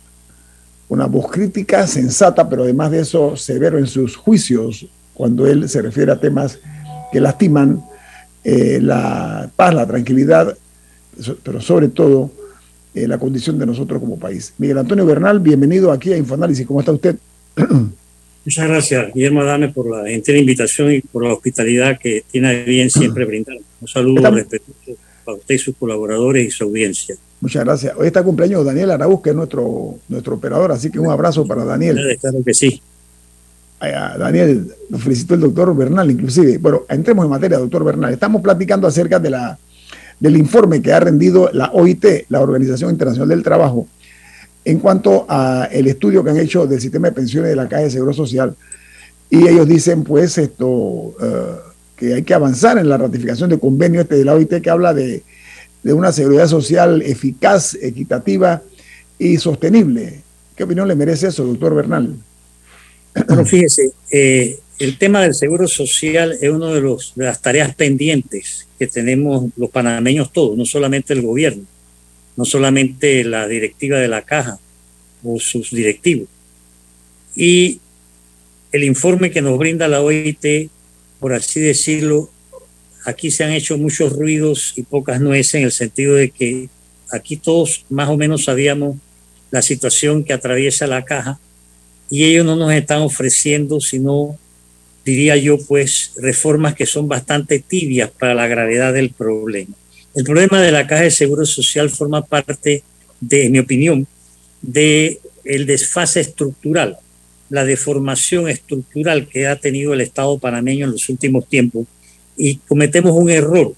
Una 0.89 1.05
voz 1.05 1.31
crítica, 1.31 1.87
sensata, 1.87 2.49
pero 2.49 2.63
además 2.63 2.93
de 2.93 3.01
eso 3.01 3.37
severo 3.37 3.79
en 3.79 3.87
sus 3.87 4.17
juicios 4.17 4.87
cuando 5.13 5.47
él 5.47 5.69
se 5.69 5.83
refiere 5.83 6.13
a 6.13 6.19
temas 6.19 6.59
que 7.13 7.21
lastiman 7.21 7.85
eh, 8.45 8.79
la 8.81 9.51
paz, 9.57 9.75
la 9.75 9.87
tranquilidad, 9.87 10.57
pero 11.43 11.61
sobre 11.61 11.89
todo 11.89 12.31
eh, 12.95 13.09
la 13.09 13.19
condición 13.19 13.59
de 13.59 13.67
nosotros 13.67 14.01
como 14.01 14.19
país. 14.19 14.53
Miguel 14.59 14.79
Antonio 14.79 15.07
Bernal, 15.07 15.41
bienvenido 15.41 15.91
aquí 15.91 16.13
a 16.13 16.17
Infoanálisis. 16.17 16.67
¿Cómo 16.67 16.81
está 16.81 16.93
usted? 16.93 17.17
Muchas 18.45 18.69
gracias, 18.69 19.15
Guillermo 19.15 19.41
Adame, 19.41 19.71
por 19.71 19.91
la 19.91 20.11
entera 20.11 20.39
invitación 20.39 20.93
y 20.93 21.01
por 21.01 21.25
la 21.25 21.33
hospitalidad 21.33 21.99
que 21.99 22.25
tiene 22.31 22.65
bien 22.65 22.91
siempre 22.91 23.25
brindar. 23.25 23.57
Un 23.81 23.89
saludo 23.89 24.31
respetuoso 24.31 25.01
para 25.25 25.39
usted 25.39 25.55
y 25.55 25.59
sus 25.59 25.75
colaboradores 25.77 26.47
y 26.47 26.51
su 26.51 26.65
audiencia. 26.65 27.17
Muchas 27.41 27.65
gracias. 27.65 27.95
Hoy 27.97 28.07
está 28.07 28.23
cumpleaños 28.23 28.65
Daniel 28.65 28.91
Araúz, 28.91 29.23
que 29.23 29.31
es 29.31 29.37
nuestro, 29.37 29.97
nuestro 30.09 30.35
operador, 30.35 30.73
así 30.73 30.91
que 30.91 30.99
un 30.99 31.11
abrazo 31.11 31.47
para 31.47 31.65
Daniel. 31.65 32.19
Claro 32.21 32.39
que 32.45 32.53
sí. 32.53 32.83
Daniel, 33.81 34.67
nos 34.89 35.03
felicitó 35.03 35.35
el 35.35 35.41
doctor 35.41 35.77
Bernal, 35.77 36.11
inclusive. 36.11 36.59
Bueno, 36.59 36.83
entremos 36.89 37.25
en 37.25 37.31
materia, 37.31 37.59
doctor 37.59 37.85
Bernal. 37.85 38.13
Estamos 38.13 38.41
platicando 38.41 38.87
acerca 38.87 39.19
de 39.19 39.31
la, 39.31 39.59
del 40.19 40.37
informe 40.37 40.81
que 40.81 40.93
ha 40.93 41.01
rendido 41.01 41.51
la 41.53 41.71
OIT, 41.73 42.27
la 42.29 42.41
Organización 42.41 42.91
Internacional 42.91 43.29
del 43.29 43.43
Trabajo, 43.43 43.87
en 44.65 44.79
cuanto 44.79 45.27
a 45.29 45.69
el 45.71 45.87
estudio 45.87 46.25
que 46.25 46.31
han 46.31 46.39
hecho 46.39 46.67
del 46.67 46.81
sistema 46.81 47.09
de 47.09 47.15
pensiones 47.15 47.51
de 47.51 47.57
la 47.57 47.69
Caja 47.69 47.83
de 47.83 47.91
Seguro 47.91 48.15
Social. 48.15 48.57
Y 49.29 49.49
ellos 49.49 49.69
dicen, 49.69 50.03
pues, 50.03 50.39
esto, 50.39 51.15
eh, 51.21 51.57
que 51.97 52.15
hay 52.15 52.23
que 52.23 52.35
avanzar 52.35 52.79
en 52.79 52.89
la 52.89 52.97
ratificación 52.97 53.51
del 53.51 53.61
convenio 53.61 54.01
este 54.01 54.17
de 54.17 54.25
la 54.25 54.35
OIT 54.35 54.63
que 54.63 54.71
habla 54.71 54.95
de 54.95 55.23
de 55.85 55.93
una 55.93 56.11
seguridad 56.11 56.49
social 56.49 57.03
eficaz, 57.03 57.75
equitativa 57.75 58.63
y 59.19 59.37
sostenible. 59.37 60.23
¿Qué 60.57 60.65
opinión 60.65 60.89
le 60.89 60.97
merece 60.97 61.29
eso, 61.29 61.45
doctor 61.45 61.75
Bernal? 61.75 62.17
Bueno, 63.27 63.47
fíjese, 63.47 63.93
eh, 64.11 64.59
el 64.79 64.99
tema 64.99 65.23
del 65.23 65.35
seguro 65.35 65.69
social 65.69 66.37
es 66.41 66.51
una 66.51 66.73
de, 66.73 66.81
de 66.81 67.25
las 67.25 67.41
tareas 67.41 67.75
pendientes 67.75 68.67
que 68.79 68.87
tenemos 68.87 69.51
los 69.57 69.71
panameños 69.71 70.33
todos, 70.33 70.57
no 70.59 70.65
solamente 70.65 71.13
el 71.13 71.23
gobierno, 71.23 71.65
no 72.37 72.45
solamente 72.45 73.23
la 73.23 73.47
directiva 73.47 73.99
de 73.99 74.09
la 74.09 74.23
caja 74.23 74.59
o 75.23 75.39
sus 75.39 75.71
directivos. 75.71 76.29
Y 77.37 77.81
el 78.73 78.83
informe 78.83 79.31
que 79.31 79.43
nos 79.43 79.59
brinda 79.59 79.87
la 79.87 80.03
OIT, 80.03 80.69
por 81.21 81.33
así 81.33 81.61
decirlo, 81.61 82.31
aquí 83.05 83.31
se 83.31 83.45
han 83.45 83.53
hecho 83.53 83.79
muchos 83.79 84.13
ruidos 84.13 84.73
y 84.77 84.83
pocas 84.83 85.21
nueces 85.21 85.55
en 85.55 85.63
el 85.63 85.73
sentido 85.73 86.15
de 86.15 86.31
que 86.31 86.69
aquí 87.13 87.37
todos 87.37 87.85
más 87.89 88.09
o 88.09 88.17
menos 88.17 88.45
sabíamos 88.45 88.97
la 89.53 89.63
situación 89.63 90.25
que 90.25 90.33
atraviesa 90.33 90.89
la 90.89 91.05
caja 91.05 91.39
y 92.11 92.25
ellos 92.25 92.45
no 92.45 92.57
nos 92.57 92.73
están 92.73 93.03
ofreciendo 93.03 93.81
sino, 93.81 94.39
diría 95.05 95.37
yo, 95.37 95.59
pues 95.59 96.13
reformas 96.17 96.75
que 96.75 96.87
son 96.87 97.09
bastante 97.09 97.59
tibias 97.59 98.11
para 98.11 98.35
la 98.35 98.47
gravedad 98.47 98.93
del 98.93 99.11
problema. 99.11 99.75
El 100.15 100.25
problema 100.25 100.63
de 100.63 100.71
la 100.71 100.87
Caja 100.87 101.03
de 101.03 101.11
Seguro 101.11 101.45
Social 101.45 101.91
forma 101.91 102.25
parte, 102.25 102.83
de, 103.21 103.47
en 103.47 103.53
mi 103.53 103.59
opinión, 103.59 104.07
de 104.63 105.21
el 105.45 105.67
desfase 105.67 106.21
estructural, 106.21 106.99
la 107.51 107.65
deformación 107.65 108.49
estructural 108.49 109.29
que 109.29 109.47
ha 109.47 109.57
tenido 109.57 109.93
el 109.93 110.01
Estado 110.01 110.39
panameño 110.39 110.87
en 110.87 110.93
los 110.93 111.09
últimos 111.09 111.49
tiempos 111.49 111.87
y 112.37 112.57
cometemos 112.57 113.13
un 113.13 113.31
error 113.31 113.75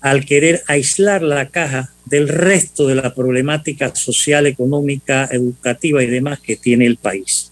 al 0.00 0.24
querer 0.24 0.62
aislar 0.66 1.22
la 1.22 1.48
caja 1.48 1.92
del 2.04 2.28
resto 2.28 2.86
de 2.86 2.94
la 2.94 3.14
problemática 3.14 3.94
social, 3.94 4.46
económica, 4.46 5.28
educativa 5.32 6.02
y 6.02 6.06
demás 6.06 6.38
que 6.40 6.56
tiene 6.56 6.86
el 6.86 6.96
país. 6.96 7.50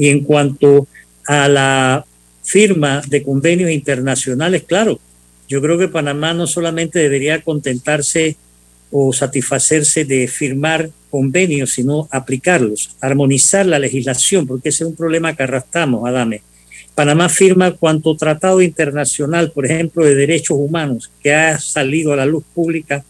Y 0.00 0.08
en 0.08 0.20
cuanto 0.20 0.88
a 1.26 1.46
la 1.46 2.06
firma 2.42 3.02
de 3.06 3.22
convenios 3.22 3.70
internacionales, 3.70 4.62
claro, 4.66 4.98
yo 5.46 5.60
creo 5.60 5.76
que 5.76 5.88
Panamá 5.88 6.32
no 6.32 6.46
solamente 6.46 7.00
debería 7.00 7.42
contentarse 7.42 8.34
o 8.90 9.12
satisfacerse 9.12 10.06
de 10.06 10.26
firmar 10.26 10.88
convenios, 11.10 11.72
sino 11.72 12.08
aplicarlos, 12.10 12.96
armonizar 13.02 13.66
la 13.66 13.78
legislación, 13.78 14.46
porque 14.46 14.70
ese 14.70 14.84
es 14.84 14.88
un 14.88 14.96
problema 14.96 15.36
que 15.36 15.42
arrastramos, 15.42 16.08
Adame. 16.08 16.40
Panamá 16.94 17.28
firma 17.28 17.72
cuanto 17.72 18.16
tratado 18.16 18.62
internacional, 18.62 19.52
por 19.52 19.66
ejemplo, 19.66 20.02
de 20.02 20.14
derechos 20.14 20.56
humanos, 20.58 21.10
que 21.22 21.34
ha 21.34 21.58
salido 21.58 22.14
a 22.14 22.16
la 22.16 22.24
luz 22.24 22.44
pública, 22.54 23.04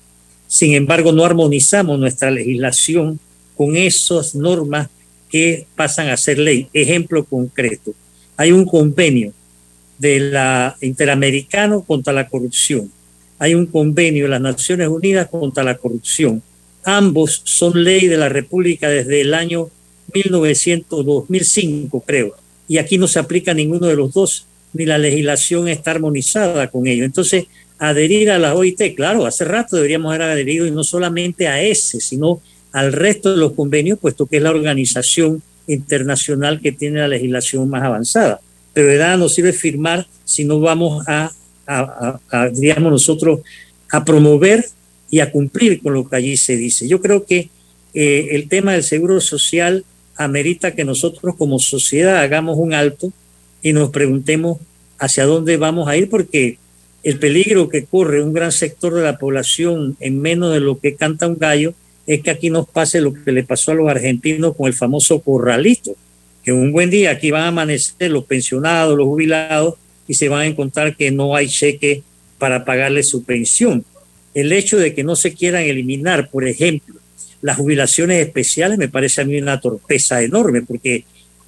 sin 0.49 0.75
embargo, 0.75 1.13
no 1.13 1.25
armonizamos 1.25 2.01
nuestra 2.01 2.33
legislación 2.33 3.21
con 3.57 3.77
esas 3.77 4.35
normas 4.35 4.89
que 5.31 5.67
pasan 5.77 6.09
a 6.09 6.17
ser 6.17 6.39
ley. 6.39 6.69
Ejemplo 6.73 7.25
concreto, 7.25 7.95
hay 8.37 8.53
un 8.53 8.65
convenio 8.65 9.33
de 9.99 10.19
la 10.19 10.77
Interamericano 10.81 11.83
contra 11.83 12.13
la 12.13 12.29
corrupción. 12.29 12.91
Hay 13.39 13.55
un 13.55 13.67
convenio 13.67 14.25
de 14.25 14.31
las 14.31 14.41
Naciones 14.41 14.89
Unidas 14.89 15.29
contra 15.29 15.63
la 15.63 15.77
corrupción. 15.77 16.43
Ambos 16.85 17.43
son 17.45 17.85
ley 17.85 18.07
de 18.07 18.17
la 18.17 18.29
República 18.29 18.89
desde 18.89 19.21
el 19.21 19.35
año 19.35 19.69
1900, 20.13 21.05
2005, 21.05 22.01
creo. 22.01 22.35
Y 22.67 22.79
aquí 22.79 22.99
no 22.99 23.07
se 23.09 23.19
aplica 23.19 23.55
ninguno 23.55 23.87
de 23.87 23.97
los 23.97 24.13
dos, 24.13 24.47
ni 24.73 24.87
la 24.87 24.99
legislación 24.99 25.69
está 25.69 25.93
armonizada 25.93 26.69
con 26.69 26.87
ello. 26.87 27.05
Entonces, 27.05 27.45
adherir 27.79 28.31
a 28.31 28.39
la 28.39 28.55
OIT, 28.55 28.95
claro, 28.95 29.27
hace 29.27 29.45
rato 29.45 29.77
deberíamos 29.77 30.11
haber 30.11 30.23
adherido 30.23 30.67
y 30.67 30.71
no 30.71 30.85
solamente 30.85 31.49
a 31.49 31.63
ese, 31.63 32.01
sino 32.01 32.41
al 32.73 32.93
resto 32.93 33.31
de 33.31 33.37
los 33.37 33.53
convenios, 33.53 33.99
puesto 33.99 34.27
que 34.27 34.37
es 34.39 34.43
la 34.43 34.51
organización 34.51 35.43
internacional 35.67 36.61
que 36.61 36.73
tiene 36.73 37.01
la 37.01 37.09
legislación 37.09 37.69
más 37.69 37.83
avanzada. 37.83 38.41
Pero 38.73 38.89
de 38.89 38.99
nada 38.99 39.17
nos 39.17 39.35
sirve 39.35 39.53
firmar 39.53 40.07
si 40.25 40.45
no 40.45 40.61
vamos 40.61 41.05
a, 41.07 41.33
digamos 42.53 42.93
nosotros, 42.93 43.41
a 43.91 44.05
promover 44.05 44.65
y 45.11 45.21
a 45.21 45.31
cumplir 45.31 45.83
con 45.83 45.95
lo 45.95 46.09
que 46.09 46.17
allí 46.17 46.37
se 46.37 46.57
dice. 46.57 46.87
Yo 46.87 47.01
creo 47.01 47.25
que 47.25 47.51
eh, 47.95 48.29
el 48.33 48.49
tema 48.49 48.73
del 48.73 48.85
seguro 48.85 49.21
social 49.21 49.85
amerita 50.17 50.75
que 50.75 50.85
nosotros 50.85 51.35
como 51.37 51.59
sociedad 51.59 52.19
hagamos 52.19 52.57
un 52.59 52.75
alto 52.75 53.13
y 53.63 53.73
nos 53.73 53.91
preguntemos 53.91 54.59
hacia 54.99 55.25
dónde 55.25 55.57
vamos 55.57 55.89
a 55.89 55.97
ir, 55.97 56.09
porque 56.09 56.59
el 57.03 57.19
peligro 57.19 57.69
que 57.69 57.85
corre 57.85 58.23
un 58.23 58.33
gran 58.33 58.53
sector 58.53 58.95
de 58.95 59.03
la 59.03 59.19
población 59.19 59.97
en 60.01 60.21
menos 60.21 60.53
de 60.53 60.61
lo 60.61 60.79
que 60.79 60.95
canta 60.95 61.27
un 61.27 61.39
gallo 61.39 61.75
es 62.15 62.23
que 62.23 62.31
aquí 62.33 62.51
nos 62.51 62.69
pase 62.69 63.01
lo 63.01 63.15
que 63.15 63.31
le 63.31 63.45
pasó 63.45 63.71
a 63.71 63.75
los 63.75 63.89
argentinos 63.89 64.57
con 64.57 64.67
el 64.67 64.75
famoso 64.75 65.21
corralito, 65.21 65.95
que 66.43 66.51
un 66.53 66.73
buen 66.73 66.91
día 66.91 67.13
aquí 67.13 67.31
van 67.31 67.43
a 67.43 67.49
amanecer 67.49 68.11
los 68.11 68.25
pensionados, 68.25 68.99
los 68.99 69.07
jubilados, 69.07 69.77
y 70.09 70.15
se 70.15 70.29
van 70.29 70.41
a 70.41 70.47
encontrar 70.47 70.97
que 70.97 71.13
no 71.13 71.37
hay 71.37 71.47
cheque 71.47 72.03
para 72.37 72.65
pagarle 72.65 73.05
su 73.05 73.23
pensión. 73.23 73.85
El 74.35 74.51
hecho 74.51 74.77
de 74.77 74.93
que 74.93 75.05
no 75.05 75.15
se 75.15 75.35
quieran 75.35 75.63
eliminar, 75.63 76.31
por 76.31 76.49
ejemplo, 76.49 76.97
las 77.43 77.57
jubilaciones 77.57 78.27
especiales 78.27 78.77
me 78.77 78.89
parece 78.89 79.21
a 79.21 79.25
mí 79.25 79.39
una 79.39 79.61
torpeza 79.61 80.21
enorme, 80.21 80.63
porque 80.63 81.05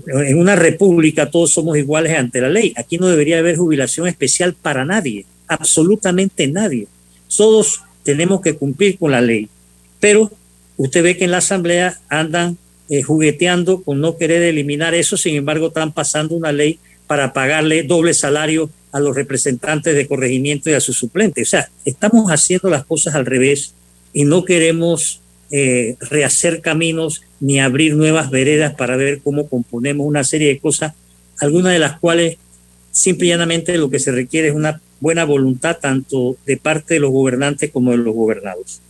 en 0.06 0.38
una 0.38 0.54
república 0.54 1.28
todos 1.28 1.50
somos 1.50 1.76
iguales 1.76 2.16
ante 2.16 2.40
la 2.40 2.48
ley. 2.48 2.72
Aquí 2.76 2.98
no 2.98 3.08
debería 3.08 3.40
haber 3.40 3.56
jubilación 3.56 4.06
especial 4.06 4.54
para 4.54 4.84
nadie, 4.84 5.26
absolutamente 5.48 6.46
nadie. 6.46 6.86
Todos 7.36 7.82
tenemos 8.04 8.40
que 8.40 8.54
cumplir 8.54 8.96
con 8.96 9.10
la 9.10 9.20
ley. 9.20 9.48
Pero 9.98 10.30
Usted 10.76 11.02
ve 11.02 11.16
que 11.16 11.24
en 11.24 11.30
la 11.30 11.38
Asamblea 11.38 12.00
andan 12.08 12.58
eh, 12.88 13.02
jugueteando 13.02 13.82
con 13.82 14.00
no 14.00 14.16
querer 14.16 14.42
eliminar 14.42 14.94
eso, 14.94 15.16
sin 15.16 15.36
embargo 15.36 15.68
están 15.68 15.92
pasando 15.92 16.34
una 16.34 16.52
ley 16.52 16.78
para 17.06 17.32
pagarle 17.32 17.82
doble 17.82 18.14
salario 18.14 18.70
a 18.92 19.00
los 19.00 19.16
representantes 19.16 19.94
de 19.94 20.06
corregimiento 20.06 20.70
y 20.70 20.74
a 20.74 20.80
sus 20.80 20.98
suplentes. 20.98 21.48
O 21.48 21.50
sea, 21.50 21.70
estamos 21.84 22.30
haciendo 22.30 22.68
las 22.68 22.84
cosas 22.84 23.14
al 23.14 23.26
revés 23.26 23.74
y 24.12 24.24
no 24.24 24.44
queremos 24.44 25.20
eh, 25.50 25.96
rehacer 26.00 26.60
caminos 26.60 27.22
ni 27.40 27.60
abrir 27.60 27.94
nuevas 27.94 28.30
veredas 28.30 28.74
para 28.74 28.96
ver 28.96 29.20
cómo 29.22 29.48
componemos 29.48 30.06
una 30.06 30.24
serie 30.24 30.48
de 30.48 30.58
cosas, 30.58 30.94
algunas 31.40 31.72
de 31.72 31.78
las 31.78 31.98
cuales 31.98 32.36
simple 32.90 33.26
y 33.26 33.30
llanamente 33.30 33.76
lo 33.78 33.90
que 33.90 33.98
se 33.98 34.12
requiere 34.12 34.48
es 34.48 34.54
una 34.54 34.80
buena 35.00 35.24
voluntad 35.24 35.78
tanto 35.80 36.36
de 36.46 36.56
parte 36.56 36.94
de 36.94 37.00
los 37.00 37.10
gobernantes 37.10 37.70
como 37.70 37.90
de 37.90 37.96
los 37.98 38.14
gobernados. 38.14 38.80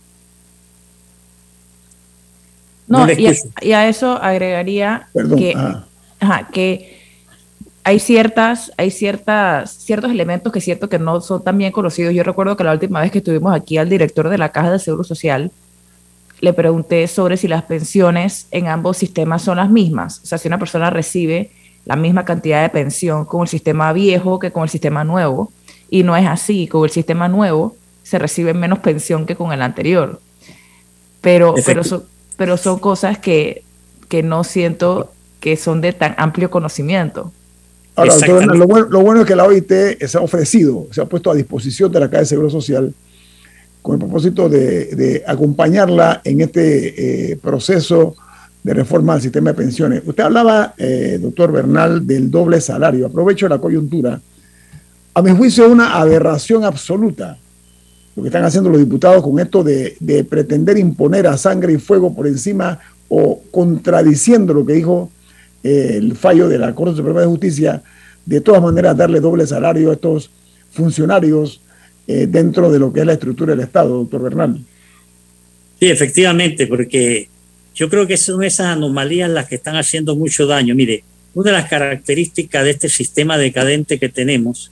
No, 2.99 3.07
y, 3.61 3.71
a, 3.73 3.87
eso 3.87 4.21
agregaría 4.21 5.07
que, 5.13 5.55
que 6.51 6.99
hay 7.83 7.99
ciertas, 7.99 8.71
hay 8.77 8.91
ciertas, 8.91 9.71
ciertos 9.71 10.11
elementos 10.11 10.53
que 10.53 10.59
es 10.59 10.65
cierto 10.65 10.89
que 10.89 10.99
no 10.99 11.21
son 11.21 11.43
tan 11.43 11.57
bien 11.57 11.71
conocidos. 11.71 12.13
Yo 12.13 12.23
recuerdo 12.23 12.55
que 12.55 12.63
la 12.63 12.71
última 12.71 13.01
vez 13.01 13.11
que 13.11 13.17
estuvimos 13.17 13.53
aquí 13.53 13.77
al 13.77 13.89
director 13.89 14.29
de 14.29 14.37
la 14.37 14.51
Caja 14.51 14.71
de 14.71 14.79
Seguro 14.79 15.03
Social, 15.03 15.51
le 16.39 16.53
pregunté 16.53 17.07
sobre 17.07 17.37
si 17.37 17.47
las 17.47 17.63
pensiones 17.63 18.47
en 18.51 18.67
ambos 18.67 18.97
sistemas 18.97 19.41
son 19.41 19.57
las 19.57 19.69
mismas. 19.69 20.19
O 20.23 20.25
sea, 20.25 20.37
si 20.37 20.47
una 20.47 20.59
persona 20.59 20.89
recibe 20.89 21.51
la 21.85 21.95
misma 21.95 22.25
cantidad 22.25 22.61
de 22.61 22.69
pensión 22.69 23.25
con 23.25 23.41
el 23.41 23.47
sistema 23.47 23.91
viejo 23.93 24.39
que 24.39 24.51
con 24.51 24.63
el 24.63 24.69
sistema 24.69 25.03
nuevo. 25.03 25.51
Y 25.89 26.03
no 26.03 26.15
es 26.15 26.27
así. 26.27 26.67
Con 26.67 26.83
el 26.83 26.89
sistema 26.89 27.27
nuevo 27.27 27.75
se 28.03 28.19
recibe 28.19 28.53
menos 28.53 28.79
pensión 28.79 29.25
que 29.25 29.35
con 29.35 29.51
el 29.51 29.61
anterior. 29.61 30.19
Pero, 31.21 31.55
pero, 31.65 31.81
pero 32.37 32.57
son 32.57 32.79
cosas 32.79 33.17
que, 33.17 33.63
que 34.09 34.23
no 34.23 34.43
siento 34.43 35.11
que 35.39 35.57
son 35.57 35.81
de 35.81 35.93
tan 35.93 36.15
amplio 36.17 36.49
conocimiento. 36.49 37.31
Ahora, 37.95 38.15
lo, 38.27 38.67
bueno, 38.67 38.87
lo, 38.89 39.01
bueno, 39.01 39.21
es 39.21 39.27
que 39.27 39.35
la 39.35 39.45
OIT 39.45 39.71
se 40.07 40.17
ha 40.17 40.21
ofrecido, 40.21 40.87
se 40.91 41.01
ha 41.01 41.05
puesto 41.05 41.29
a 41.29 41.35
disposición 41.35 41.91
de 41.91 41.99
la 41.99 42.09
Caja 42.09 42.21
de 42.21 42.25
Seguro 42.25 42.49
Social 42.49 42.93
con 43.81 43.95
el 43.95 43.99
propósito 43.99 44.49
de, 44.49 44.95
de 44.95 45.23
acompañarla 45.27 46.21
en 46.23 46.41
este 46.41 47.31
eh, 47.31 47.35
proceso 47.35 48.15
de 48.63 48.73
reforma 48.73 49.13
del 49.13 49.21
sistema 49.21 49.51
de 49.51 49.57
pensiones. 49.57 50.01
Usted 50.05 50.23
hablaba, 50.23 50.73
eh, 50.77 51.19
doctor 51.21 51.51
Bernal, 51.51 52.07
del 52.07 52.31
doble 52.31 52.61
salario. 52.61 53.05
Aprovecho 53.05 53.47
la 53.49 53.59
coyuntura. 53.59 54.19
A 55.13 55.21
mi 55.21 55.35
juicio 55.35 55.65
es 55.65 55.71
una 55.71 55.99
aberración 55.99 56.63
absoluta 56.63 57.37
lo 58.15 58.23
que 58.23 58.29
están 58.29 58.43
haciendo 58.43 58.69
los 58.69 58.79
diputados 58.79 59.23
con 59.23 59.39
esto 59.39 59.63
de, 59.63 60.25
pretender 60.29 60.77
imponer 60.77 61.27
a 61.27 61.37
sangre 61.37 61.73
y 61.73 61.77
fuego 61.77 62.13
por 62.13 62.27
encima 62.27 62.79
o 63.09 63.41
contradiciendo 63.51 64.53
lo 64.53 64.65
que 64.65 64.73
dijo 64.73 65.11
eh, 65.63 65.95
el 65.97 66.15
fallo 66.15 66.47
de 66.47 66.57
la 66.57 66.75
Corte 66.75 66.95
Suprema 66.95 67.21
de 67.21 67.27
Justicia, 67.27 67.81
de 68.25 68.41
todas 68.41 68.61
maneras 68.61 68.97
darle 68.97 69.19
doble 69.19 69.47
salario 69.47 69.89
a 69.89 69.93
estos 69.93 70.29
funcionarios 70.71 71.61
eh, 72.07 72.27
dentro 72.29 72.71
de 72.71 72.79
lo 72.79 72.91
que 72.91 73.01
es 73.01 73.05
la 73.05 73.13
estructura 73.13 73.55
del 73.55 73.65
Estado, 73.65 73.89
doctor 73.89 74.21
Bernal. 74.21 74.59
Sí, 75.79 75.89
efectivamente, 75.89 76.67
porque 76.67 77.29
yo 77.75 77.89
creo 77.89 78.05
que 78.07 78.17
son 78.17 78.43
esas 78.43 78.67
anomalías 78.67 79.29
las 79.29 79.47
que 79.47 79.55
están 79.55 79.75
haciendo 79.75 80.15
mucho 80.15 80.45
daño. 80.45 80.75
Mire, 80.75 81.03
una 81.33 81.51
de 81.51 81.57
las 81.57 81.69
características 81.69 82.63
de 82.63 82.71
este 82.71 82.89
sistema 82.89 83.37
decadente 83.37 83.99
que 83.99 84.09
tenemos 84.09 84.71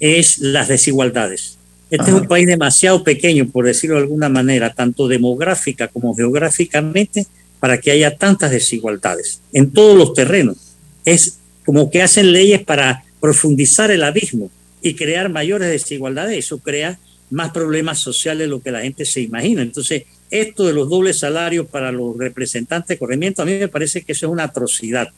es 0.00 0.38
las 0.38 0.68
desigualdades. 0.68 1.57
Este 1.90 2.10
es 2.10 2.16
un 2.16 2.28
país 2.28 2.46
demasiado 2.46 3.02
pequeño, 3.02 3.48
por 3.48 3.64
decirlo 3.64 3.96
de 3.96 4.02
alguna 4.02 4.28
manera, 4.28 4.74
tanto 4.74 5.08
demográfica 5.08 5.88
como 5.88 6.14
geográficamente, 6.14 7.26
para 7.60 7.78
que 7.78 7.90
haya 7.90 8.16
tantas 8.16 8.50
desigualdades 8.50 9.40
en 9.52 9.70
todos 9.70 9.96
los 9.96 10.12
terrenos. 10.14 10.56
Es 11.04 11.38
como 11.64 11.90
que 11.90 12.02
hacen 12.02 12.32
leyes 12.32 12.62
para 12.62 13.04
profundizar 13.20 13.90
el 13.90 14.02
abismo 14.02 14.50
y 14.82 14.94
crear 14.94 15.28
mayores 15.28 15.70
desigualdades. 15.70 16.38
Eso 16.38 16.58
crea 16.58 16.98
más 17.30 17.50
problemas 17.50 17.98
sociales 17.98 18.46
de 18.46 18.50
lo 18.50 18.62
que 18.62 18.70
la 18.70 18.82
gente 18.82 19.04
se 19.04 19.20
imagina. 19.22 19.62
Entonces, 19.62 20.04
esto 20.30 20.66
de 20.66 20.74
los 20.74 20.88
dobles 20.88 21.18
salarios 21.18 21.66
para 21.66 21.90
los 21.90 22.16
representantes 22.16 22.88
de 22.88 22.98
corregimiento, 22.98 23.42
a 23.42 23.46
mí 23.46 23.52
me 23.58 23.68
parece 23.68 24.02
que 24.02 24.12
eso 24.12 24.26
es 24.26 24.32
una 24.32 24.44
atrocidad. 24.44 25.08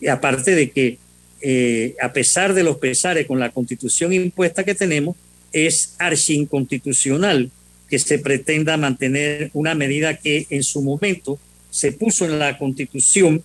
Y 0.00 0.08
aparte 0.08 0.54
de 0.54 0.70
que, 0.70 0.98
eh, 1.40 1.94
a 2.00 2.12
pesar 2.12 2.54
de 2.54 2.64
los 2.64 2.78
pesares 2.78 3.26
con 3.26 3.38
la 3.38 3.50
constitución 3.50 4.12
impuesta 4.12 4.64
que 4.64 4.74
tenemos, 4.74 5.16
es 5.56 5.94
archi-inconstitucional 5.98 7.50
que 7.88 7.98
se 7.98 8.18
pretenda 8.18 8.76
mantener 8.76 9.50
una 9.54 9.74
medida 9.74 10.18
que 10.18 10.46
en 10.50 10.62
su 10.62 10.82
momento 10.82 11.38
se 11.70 11.92
puso 11.92 12.24
en 12.26 12.38
la 12.38 12.58
constitución 12.58 13.42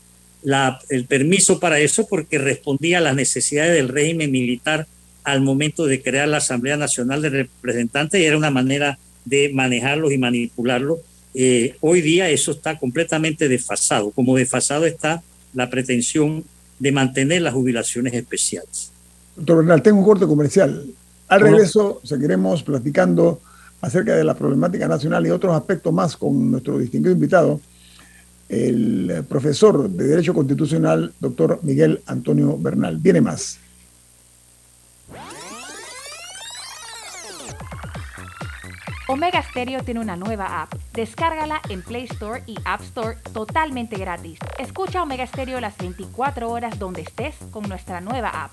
el 0.90 1.06
permiso 1.06 1.60
para 1.60 1.80
eso 1.80 2.08
porque 2.08 2.40
respondía 2.40 2.98
a 2.98 3.02
las 3.02 3.16
necesidades 3.16 3.74
del 3.76 3.90
régimen 3.90 4.32
militar 4.32 4.88
al 5.24 5.42
momento 5.42 5.86
de 5.86 6.02
crear 6.02 6.28
la 6.28 6.38
Asamblea 6.38 6.78
Nacional 6.78 7.22
de 7.22 7.30
Representantes 7.30 8.20
y 8.20 8.26
era 8.26 8.38
una 8.38 8.50
manera 8.50 8.98
de 9.24 9.52
manejarlos 9.54 10.12
y 10.12 10.18
manipularlos. 10.18 11.00
Eh, 11.36 11.76
hoy 11.80 12.02
día 12.02 12.30
eso 12.30 12.52
está 12.52 12.78
completamente 12.80 13.48
desfasado, 13.48 14.10
como 14.12 14.36
desfasado 14.36 14.86
está 14.86 15.22
la 15.54 15.70
pretensión 15.70 16.44
de 16.80 16.92
mantener 16.92 17.44
las 17.44 17.54
jubilaciones 17.54 18.14
especiales. 18.14 18.92
Doctor 19.36 19.58
Bernal, 19.58 19.84
tengo 19.84 20.00
un 20.00 20.06
corte 20.06 20.26
comercial. 20.26 20.86
Al 21.32 21.40
regreso 21.40 22.02
seguiremos 22.04 22.62
platicando 22.62 23.40
acerca 23.80 24.14
de 24.18 24.24
la 24.26 24.34
problemática 24.34 24.86
nacional 24.86 25.26
y 25.26 25.30
otros 25.30 25.56
aspectos 25.56 25.94
más 25.94 26.18
con 26.18 26.52
nuestro 26.52 26.78
distinguido 26.78 27.14
invitado, 27.14 27.62
el 28.50 29.24
profesor 29.30 29.90
de 29.90 30.08
Derecho 30.08 30.34
Constitucional, 30.34 31.14
doctor 31.22 31.62
Miguel 31.64 32.02
Antonio 32.06 32.58
Bernal. 32.58 32.98
Viene 32.98 33.22
más. 33.22 33.60
Omega 39.08 39.42
Stereo 39.42 39.84
tiene 39.86 40.02
una 40.02 40.18
nueva 40.18 40.64
app. 40.64 40.74
Descárgala 40.94 41.62
en 41.70 41.82
Play 41.82 42.04
Store 42.12 42.44
y 42.46 42.56
App 42.66 42.82
Store 42.82 43.18
totalmente 43.32 43.96
gratis. 43.96 44.38
Escucha 44.60 45.02
Omega 45.02 45.26
Stereo 45.26 45.62
las 45.62 45.78
24 45.78 46.50
horas 46.50 46.78
donde 46.78 47.04
estés 47.04 47.36
con 47.52 47.70
nuestra 47.70 48.02
nueva 48.02 48.30
app. 48.44 48.52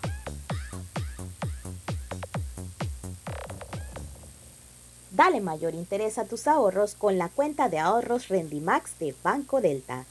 Dale 5.19 5.41
mayor 5.41 5.75
interés 5.75 6.17
a 6.17 6.27
tus 6.27 6.47
ahorros 6.47 6.95
con 6.95 7.19
la 7.19 7.29
cuenta 7.29 7.69
de 7.69 7.81
ahorros 7.81 8.29
Rendimax 8.29 9.01
de 9.01 9.17
Banco 9.25 9.61
Delta. 9.61 10.05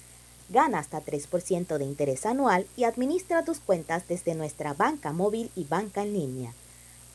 Gana 0.50 0.80
hasta 0.80 1.02
3% 1.02 1.78
de 1.78 1.86
interés 1.86 2.26
anual 2.26 2.68
y 2.76 2.84
administra 2.84 3.46
tus 3.46 3.60
cuentas 3.60 4.06
desde 4.10 4.36
nuestra 4.36 4.74
banca 4.74 5.14
móvil 5.14 5.50
y 5.56 5.64
banca 5.64 6.04
en 6.04 6.12
línea. 6.12 6.54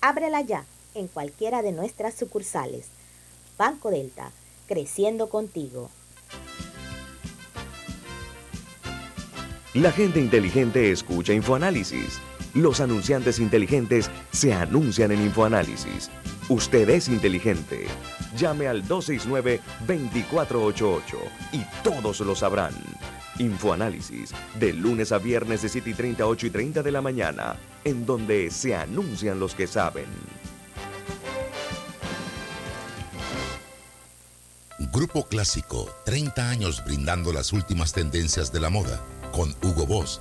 Ábrela 0.01 0.41
ya 0.41 0.65
en 0.95 1.07
cualquiera 1.07 1.61
de 1.61 1.73
nuestras 1.73 2.15
sucursales. 2.15 2.87
Banco 3.59 3.91
Delta, 3.91 4.31
creciendo 4.69 5.29
contigo. 5.29 5.91
La 9.75 9.93
gente 9.93 10.19
inteligente 10.19 10.91
escucha 10.91 11.35
InfoAnálisis. 11.35 12.21
Los 12.55 12.81
anunciantes 12.81 13.39
inteligentes 13.39 14.11
se 14.33 14.55
anuncian 14.55 15.13
en 15.13 15.21
InfoAnálisis. 15.21 16.09
Usted 16.53 16.89
es 16.91 17.09
inteligente. 17.09 17.87
Llame 18.37 18.69
al 18.69 18.87
269-2488 18.87 21.03
y 21.51 21.65
todos 21.83 22.21
lo 22.21 22.37
sabrán. 22.37 22.75
Infoanálisis, 23.39 24.35
de 24.61 24.75
lunes 24.75 25.13
a 25.13 25.19
viernes 25.19 25.63
de 25.63 25.71
7 25.71 25.89
y 25.89 25.95
30, 25.95 26.27
8 26.27 26.49
y 26.49 26.51
30 26.51 26.83
de 26.83 26.93
la 26.93 27.01
mañana, 27.01 27.57
en 27.85 28.05
donde 28.05 28.51
se 28.51 28.75
anuncian 28.75 29.41
los 29.41 29.55
que 29.55 29.67
saben. 29.67 30.05
Grupo 34.93 35.25
Clásico, 35.25 35.89
30 36.05 36.51
años 36.51 36.85
brindando 36.85 37.33
las 37.33 37.55
últimas 37.55 37.95
tendencias 37.95 38.53
de 38.53 38.61
la 38.61 38.69
moda, 38.69 39.01
con 39.33 39.57
Hugo 39.63 39.87
Boss, 39.87 40.21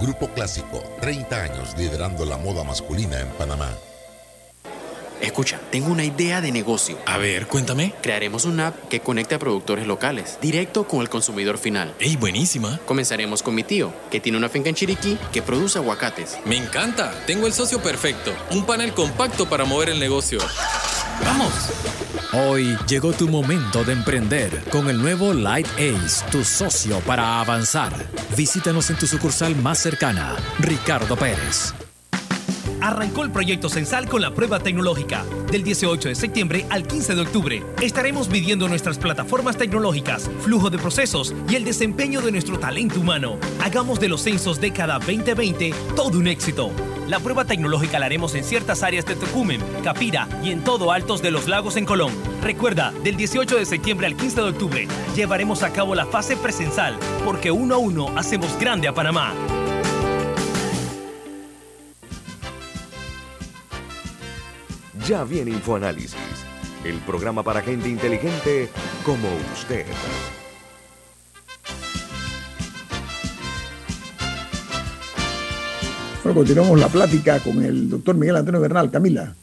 Grupo 0.00 0.28
Clásico, 0.28 0.82
30 1.00 1.42
años 1.42 1.74
liderando 1.76 2.24
la 2.24 2.36
moda 2.36 2.64
masculina 2.64 3.20
en 3.20 3.28
Panamá. 3.30 3.70
Escucha, 5.20 5.60
tengo 5.72 5.90
una 5.90 6.04
idea 6.04 6.40
de 6.40 6.52
negocio. 6.52 6.96
A 7.04 7.18
ver, 7.18 7.48
cuéntame. 7.48 7.92
Crearemos 8.02 8.44
una 8.44 8.68
app 8.68 8.88
que 8.88 9.00
conecte 9.00 9.34
a 9.34 9.38
productores 9.38 9.86
locales, 9.86 10.38
directo 10.40 10.86
con 10.86 11.00
el 11.00 11.08
consumidor 11.08 11.58
final. 11.58 11.92
¡Ey, 11.98 12.16
buenísima! 12.16 12.78
Comenzaremos 12.86 13.42
con 13.42 13.54
mi 13.54 13.64
tío, 13.64 13.92
que 14.10 14.20
tiene 14.20 14.38
una 14.38 14.48
finca 14.48 14.68
en 14.68 14.76
Chiriquí 14.76 15.18
que 15.32 15.42
produce 15.42 15.78
aguacates. 15.78 16.38
Me 16.44 16.56
encanta. 16.56 17.12
Tengo 17.26 17.48
el 17.48 17.52
socio 17.52 17.82
perfecto. 17.82 18.32
Un 18.52 18.64
panel 18.64 18.92
compacto 18.94 19.48
para 19.48 19.64
mover 19.64 19.88
el 19.88 19.98
negocio. 19.98 20.38
¡Vamos! 21.24 21.52
Hoy 22.32 22.76
llegó 22.86 23.12
tu 23.12 23.28
momento 23.28 23.84
de 23.84 23.92
emprender 23.92 24.62
con 24.70 24.90
el 24.90 25.00
nuevo 25.00 25.32
Light 25.32 25.66
Ace, 25.76 26.24
tu 26.30 26.44
socio 26.44 27.00
para 27.00 27.40
avanzar. 27.40 27.92
Visítanos 28.36 28.90
en 28.90 28.96
tu 28.96 29.06
sucursal 29.06 29.56
más 29.56 29.78
cercana, 29.78 30.36
Ricardo 30.58 31.16
Pérez. 31.16 31.74
Arrancó 32.80 33.24
el 33.24 33.32
proyecto 33.32 33.68
Censal 33.68 34.08
con 34.08 34.22
la 34.22 34.34
prueba 34.34 34.60
tecnológica. 34.60 35.24
Del 35.50 35.64
18 35.64 36.10
de 36.10 36.14
septiembre 36.14 36.66
al 36.70 36.86
15 36.86 37.14
de 37.14 37.20
octubre 37.22 37.62
estaremos 37.80 38.28
midiendo 38.28 38.68
nuestras 38.68 38.98
plataformas 38.98 39.56
tecnológicas, 39.56 40.30
flujo 40.40 40.70
de 40.70 40.78
procesos 40.78 41.34
y 41.48 41.56
el 41.56 41.64
desempeño 41.64 42.20
de 42.20 42.32
nuestro 42.32 42.58
talento 42.58 43.00
humano. 43.00 43.38
Hagamos 43.64 44.00
de 44.00 44.08
los 44.08 44.22
censos 44.22 44.60
década 44.60 44.98
2020 44.98 45.74
todo 45.96 46.18
un 46.18 46.28
éxito. 46.28 46.70
La 47.08 47.20
prueba 47.20 47.46
tecnológica 47.46 47.98
la 47.98 48.04
haremos 48.04 48.34
en 48.34 48.44
ciertas 48.44 48.82
áreas 48.82 49.06
de 49.06 49.16
Tocumen, 49.16 49.62
Capira 49.82 50.28
y 50.42 50.50
en 50.50 50.62
todo 50.62 50.92
Altos 50.92 51.22
de 51.22 51.30
los 51.30 51.48
Lagos 51.48 51.78
en 51.78 51.86
Colón. 51.86 52.12
Recuerda, 52.42 52.92
del 53.02 53.16
18 53.16 53.56
de 53.56 53.64
septiembre 53.64 54.06
al 54.06 54.14
15 54.14 54.42
de 54.42 54.48
octubre 54.50 54.88
llevaremos 55.16 55.62
a 55.62 55.72
cabo 55.72 55.94
la 55.94 56.04
fase 56.04 56.36
presensal, 56.36 56.98
porque 57.24 57.50
uno 57.50 57.76
a 57.76 57.78
uno 57.78 58.12
hacemos 58.18 58.58
grande 58.58 58.88
a 58.88 58.92
Panamá. 58.92 59.32
Ya 65.06 65.24
viene 65.24 65.52
InfoAnálisis, 65.52 66.14
el 66.84 66.98
programa 66.98 67.42
para 67.42 67.62
gente 67.62 67.88
inteligente 67.88 68.68
como 69.06 69.28
usted. 69.54 69.86
Continuamos 76.38 76.78
la 76.78 76.86
plática 76.86 77.40
con 77.40 77.64
el 77.64 77.90
doctor 77.90 78.14
Miguel 78.14 78.36
Antonio 78.36 78.60
Bernal. 78.60 78.92
Camila. 78.92 79.34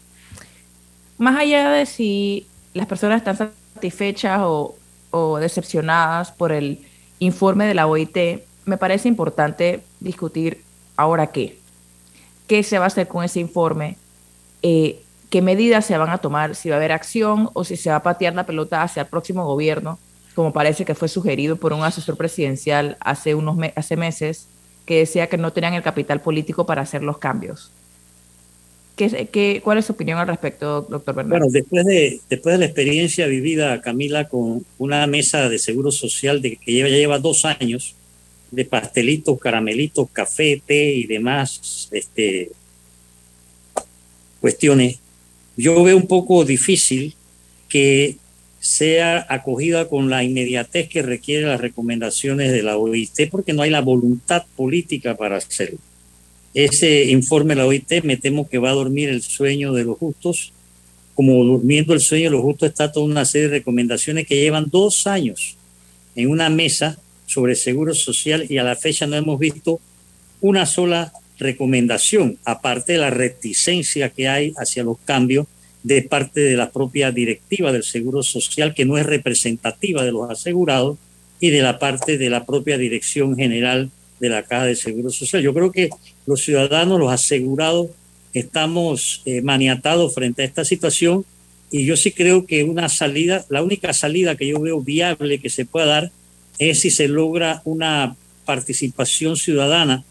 Más 1.18 1.38
allá 1.38 1.72
de 1.72 1.86
si 1.86 2.48
las 2.74 2.88
personas 2.88 3.18
están 3.18 3.36
satisfechas 3.36 4.40
o, 4.44 4.78
decepcionadas 5.42 6.32
por 6.32 6.54
el 6.54 6.86
informe 7.20 7.66
de 7.66 7.74
la 7.74 7.88
OIT, 7.88 8.18
me 8.64 8.78
parece 8.78 9.10
importante 9.10 9.84
discutir 10.00 10.64
ahora 10.96 11.28
qué. 11.28 11.60
¿Qué 12.48 12.64
se 12.64 12.80
va 12.80 12.86
a 12.86 12.88
hacer 12.88 13.10
con 13.10 13.26
ese 13.26 13.42
informe? 13.42 13.98
Eh, 14.62 15.02
qué 15.30 15.42
medidas 15.42 15.86
se 15.86 15.98
van 15.98 16.12
a 16.12 16.20
tomar, 16.20 16.56
si 16.56 16.70
va 16.70 16.76
a 16.76 16.78
haber 16.78 16.94
acción 16.94 17.50
o 17.52 17.66
si 17.66 17.76
se 17.76 17.90
va 17.90 17.98
a 17.98 18.04
patear 18.04 18.36
la 18.36 18.46
pelota 18.46 18.82
hacia 18.82 19.02
el 19.02 19.08
próximo 19.08 19.46
gobierno, 19.46 20.00
como 20.34 20.54
parece 20.54 20.86
que 20.86 20.96
fue 20.96 21.10
sugerido 21.10 21.58
por 21.58 21.74
un 21.74 21.84
asesor 21.84 22.16
presidencial 22.16 22.96
hace, 23.02 23.36
unos 23.36 23.58
hace 23.76 23.98
meses, 23.98 24.48
que 24.86 25.00
decía 25.00 25.28
que 25.28 25.38
no 25.38 25.52
tenían 25.52 25.74
el 25.74 25.84
capital 25.84 26.22
político 26.22 26.66
para 26.66 26.82
hacer 26.82 27.04
los 27.04 27.18
cambios. 27.18 27.72
¿Qué, 28.96 29.28
qué, 29.32 29.62
cuál 29.64 29.78
es 29.78 29.86
su 29.86 29.94
opinión 29.94 30.20
al 30.20 30.28
respecto, 30.28 30.82
doctor 30.90 31.16
Bernardo? 31.16 31.46
Bueno, 31.46 31.52
después 31.52 31.86
de, 31.86 32.22
después 32.30 32.54
de 32.54 32.60
la 32.60 32.66
experiencia 32.66 33.28
vivida, 33.28 33.82
Camila, 33.82 34.30
con 34.30 34.66
una 34.78 35.06
mesa 35.06 35.50
de 35.50 35.60
seguro 35.60 35.92
social 35.92 36.42
de, 36.42 36.56
que 36.56 36.72
lleva, 36.72 36.88
ya 36.88 36.96
lleva 36.96 37.20
dos 37.20 37.44
años, 37.44 37.96
de 38.52 38.64
pastelitos, 38.64 39.38
caramelitos, 39.40 40.10
café, 40.12 40.62
té 40.66 40.94
y 40.94 41.08
demás 41.08 41.90
este, 41.92 42.52
cuestiones, 44.40 45.00
yo 45.58 45.84
veo 45.84 45.98
un 45.98 46.08
poco 46.08 46.46
difícil 46.46 47.16
que 47.68 48.18
sea 48.66 49.28
acogida 49.30 49.88
con 49.88 50.10
la 50.10 50.24
inmediatez 50.24 50.90
que 50.90 51.04
requiere 51.04 51.46
las 51.46 51.62
recomendaciones 51.62 52.52
de 52.52 52.64
la 52.64 52.78
OIT, 52.78 53.30
porque 53.30 53.54
no 53.54 53.62
hay 53.62 53.70
la 53.70 53.82
voluntad 53.82 54.44
política 54.56 55.16
para 55.16 55.38
hacerlo. 55.38 55.78
Ese 56.56 57.06
informe 57.12 57.54
de 57.54 57.62
la 57.62 57.68
OIT 57.68 58.04
me 58.04 58.18
temo 58.18 58.50
que 58.50 58.58
va 58.58 58.72
a 58.72 58.74
dormir 58.74 59.10
el 59.10 59.22
sueño 59.22 59.72
de 59.72 59.84
los 59.84 60.00
justos, 60.00 60.52
como 61.14 61.44
durmiendo 61.44 61.94
el 61.94 62.00
sueño 62.00 62.24
de 62.24 62.38
los 62.38 62.42
justos 62.42 62.70
está 62.70 62.92
toda 62.92 63.06
una 63.06 63.24
serie 63.24 63.50
de 63.50 63.60
recomendaciones 63.60 64.26
que 64.26 64.40
llevan 64.40 64.66
dos 64.72 65.06
años 65.06 65.58
en 66.16 66.32
una 66.32 66.50
mesa 66.50 66.98
sobre 67.28 67.54
seguro 67.54 67.94
social 67.94 68.48
y 68.50 68.58
a 68.58 68.64
la 68.64 68.76
fecha 68.76 69.06
no 69.06 69.16
hemos 69.16 69.38
visto 69.38 69.80
una 70.42 70.66
sola 70.66 71.14
recomendación, 71.38 72.40
aparte 72.44 72.94
de 72.94 73.00
la 73.00 73.12
reticencia 73.12 74.10
que 74.10 74.28
hay 74.28 74.54
hacia 74.58 74.84
los 74.84 74.98
cambios 75.06 75.46
de 75.86 76.02
parte 76.02 76.42
de 76.42 76.58
la 76.58 76.72
propia 76.72 77.12
directiva 77.12 77.72
del 77.72 77.84
Seguro 77.84 78.24
Social, 78.24 78.74
que 78.74 78.86
no 78.86 78.98
es 78.98 79.06
representativa 79.06 80.04
de 80.04 80.12
los 80.12 80.28
asegurados, 80.28 80.98
y 81.40 81.52
de 81.52 81.62
la 81.62 81.78
parte 81.78 82.18
de 82.18 82.32
la 82.32 82.44
propia 82.44 82.78
Dirección 82.80 83.36
General 83.36 83.92
de 84.20 84.30
la 84.30 84.42
Caja 84.42 84.66
de 84.66 84.76
Seguro 84.76 85.12
Social. 85.12 85.44
Yo 85.44 85.54
creo 85.54 85.72
que 85.72 85.92
los 86.26 86.42
ciudadanos, 86.42 87.00
los 87.00 87.12
asegurados, 87.12 87.90
estamos 88.34 89.22
eh, 89.26 89.44
maniatados 89.44 90.16
frente 90.16 90.42
a 90.42 90.46
esta 90.46 90.66
situación 90.66 91.24
y 91.70 91.86
yo 91.86 91.96
sí 91.98 92.12
creo 92.12 92.48
que 92.48 92.64
una 92.64 92.90
salida, 92.90 93.46
la 93.50 93.62
única 93.62 93.94
salida 93.94 94.36
que 94.36 94.48
yo 94.48 94.60
veo 94.60 94.82
viable 94.82 95.40
que 95.40 95.50
se 95.50 95.66
pueda 95.66 95.86
dar 95.86 96.12
es 96.58 96.80
si 96.80 96.90
se 96.90 97.08
logra 97.08 97.62
una 97.64 98.16
participación 98.46 99.38
ciudadana, 99.38 100.04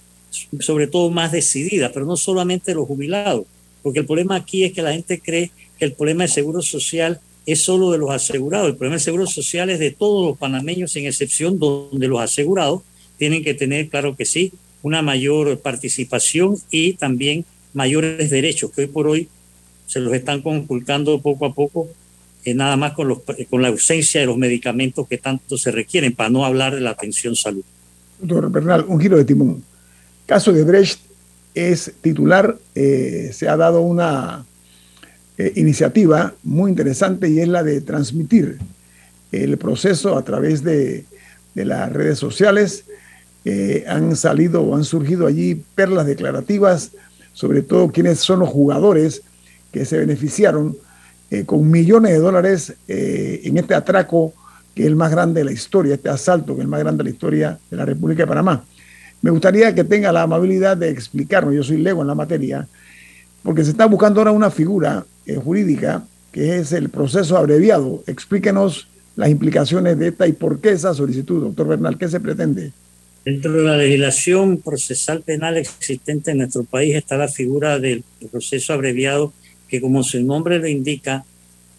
sobre 0.60 0.86
todo 0.86 1.10
más 1.10 1.32
decidida, 1.32 1.90
pero 1.92 2.06
no 2.06 2.16
solamente 2.16 2.74
los 2.74 2.86
jubilados, 2.86 3.46
porque 3.82 4.00
el 4.00 4.06
problema 4.06 4.36
aquí 4.36 4.62
es 4.62 4.72
que 4.72 4.82
la 4.82 4.92
gente 4.92 5.20
cree 5.20 5.50
el 5.84 5.92
problema 5.92 6.24
del 6.24 6.32
seguro 6.32 6.62
social 6.62 7.20
es 7.46 7.60
solo 7.60 7.90
de 7.90 7.98
los 7.98 8.10
asegurados. 8.10 8.68
El 8.68 8.76
problema 8.76 8.96
del 8.96 9.04
seguro 9.04 9.26
social 9.26 9.70
es 9.70 9.78
de 9.78 9.90
todos 9.90 10.26
los 10.26 10.38
panameños, 10.38 10.92
sin 10.92 11.06
excepción, 11.06 11.58
donde 11.58 12.08
los 12.08 12.20
asegurados 12.20 12.82
tienen 13.18 13.44
que 13.44 13.54
tener, 13.54 13.88
claro 13.88 14.16
que 14.16 14.24
sí, 14.24 14.52
una 14.82 15.02
mayor 15.02 15.58
participación 15.60 16.56
y 16.70 16.94
también 16.94 17.44
mayores 17.72 18.30
derechos, 18.30 18.70
que 18.70 18.82
hoy 18.82 18.86
por 18.86 19.06
hoy 19.06 19.28
se 19.86 20.00
los 20.00 20.12
están 20.14 20.42
conculcando 20.42 21.20
poco 21.20 21.46
a 21.46 21.54
poco, 21.54 21.88
eh, 22.44 22.54
nada 22.54 22.76
más 22.76 22.92
con, 22.92 23.08
los, 23.08 23.18
con 23.50 23.62
la 23.62 23.68
ausencia 23.68 24.20
de 24.20 24.26
los 24.26 24.36
medicamentos 24.36 25.06
que 25.08 25.18
tanto 25.18 25.58
se 25.58 25.70
requieren, 25.70 26.14
para 26.14 26.30
no 26.30 26.44
hablar 26.44 26.74
de 26.74 26.80
la 26.80 26.90
atención 26.90 27.36
salud. 27.36 27.62
Doctor 28.20 28.50
Bernal, 28.50 28.84
un 28.88 29.00
giro 29.00 29.16
de 29.16 29.24
timón. 29.24 29.62
Caso 30.26 30.52
de 30.52 30.64
Brecht 30.64 31.00
es 31.54 31.92
titular, 32.00 32.56
eh, 32.74 33.30
se 33.32 33.48
ha 33.48 33.56
dado 33.56 33.82
una 33.82 34.44
eh, 35.38 35.52
iniciativa 35.56 36.34
muy 36.42 36.70
interesante 36.70 37.28
y 37.28 37.40
es 37.40 37.48
la 37.48 37.62
de 37.62 37.80
transmitir 37.80 38.58
el 39.32 39.58
proceso 39.58 40.16
a 40.16 40.24
través 40.24 40.62
de, 40.62 41.04
de 41.54 41.64
las 41.64 41.92
redes 41.92 42.18
sociales. 42.18 42.84
han 43.86 44.16
salido 44.16 44.62
o 44.62 44.74
han 44.74 44.84
surgido 44.84 45.26
allí 45.26 45.62
perlas 45.74 46.06
declarativas, 46.06 46.92
sobre 47.34 47.62
todo 47.62 47.90
quienes 47.90 48.20
son 48.20 48.38
los 48.38 48.48
jugadores 48.48 49.22
que 49.70 49.84
se 49.84 49.98
beneficiaron 49.98 50.76
eh, 51.30 51.44
con 51.44 51.68
millones 51.68 52.12
de 52.12 52.18
dólares 52.18 52.74
eh, 52.86 53.40
en 53.42 53.58
este 53.58 53.74
atraco 53.74 54.32
que 54.72 54.82
es 54.82 54.88
el 54.88 54.94
más 54.94 55.10
grande 55.10 55.40
de 55.40 55.44
la 55.44 55.52
historia, 55.52 55.94
este 55.94 56.08
asalto 56.08 56.54
que 56.54 56.60
es 56.60 56.64
el 56.64 56.68
más 56.68 56.78
grande 56.78 57.02
de 57.02 57.10
la 57.10 57.14
historia 57.14 57.58
de 57.70 57.76
la 57.76 57.84
República 57.84 58.22
de 58.22 58.26
Panamá. 58.28 58.64
Me 59.20 59.30
gustaría 59.30 59.74
que 59.74 59.82
tenga 59.82 60.12
la 60.12 60.22
amabilidad 60.22 60.76
de 60.76 60.90
explicarnos, 60.90 61.54
yo 61.54 61.64
soy 61.64 61.78
lego 61.78 62.02
en 62.02 62.08
la 62.08 62.14
materia, 62.14 62.68
porque 63.42 63.64
se 63.64 63.70
está 63.70 63.86
buscando 63.86 64.20
ahora 64.20 64.30
una 64.30 64.50
figura 64.50 65.04
eh, 65.26 65.36
jurídica 65.36 66.06
que 66.32 66.58
es 66.58 66.72
el 66.72 66.88
proceso 66.88 67.36
abreviado. 67.36 68.02
Explíquenos 68.06 68.88
las 69.14 69.30
implicaciones 69.30 69.98
de 69.98 70.08
esta 70.08 70.26
y 70.26 70.32
por 70.32 70.60
qué 70.60 70.70
esa 70.70 70.92
solicitud, 70.92 71.42
doctor 71.42 71.68
Bernal, 71.68 71.96
¿qué 71.96 72.08
se 72.08 72.18
pretende? 72.18 72.72
Dentro 73.24 73.52
de 73.52 73.62
la 73.62 73.76
legislación 73.76 74.58
procesal 74.58 75.22
penal 75.22 75.56
existente 75.56 76.32
en 76.32 76.38
nuestro 76.38 76.64
país 76.64 76.94
está 76.96 77.16
la 77.16 77.28
figura 77.28 77.78
del 77.78 78.04
proceso 78.30 78.72
abreviado 78.72 79.32
que 79.68 79.80
como 79.80 80.02
su 80.02 80.22
nombre 80.22 80.58
lo 80.58 80.68
indica, 80.68 81.24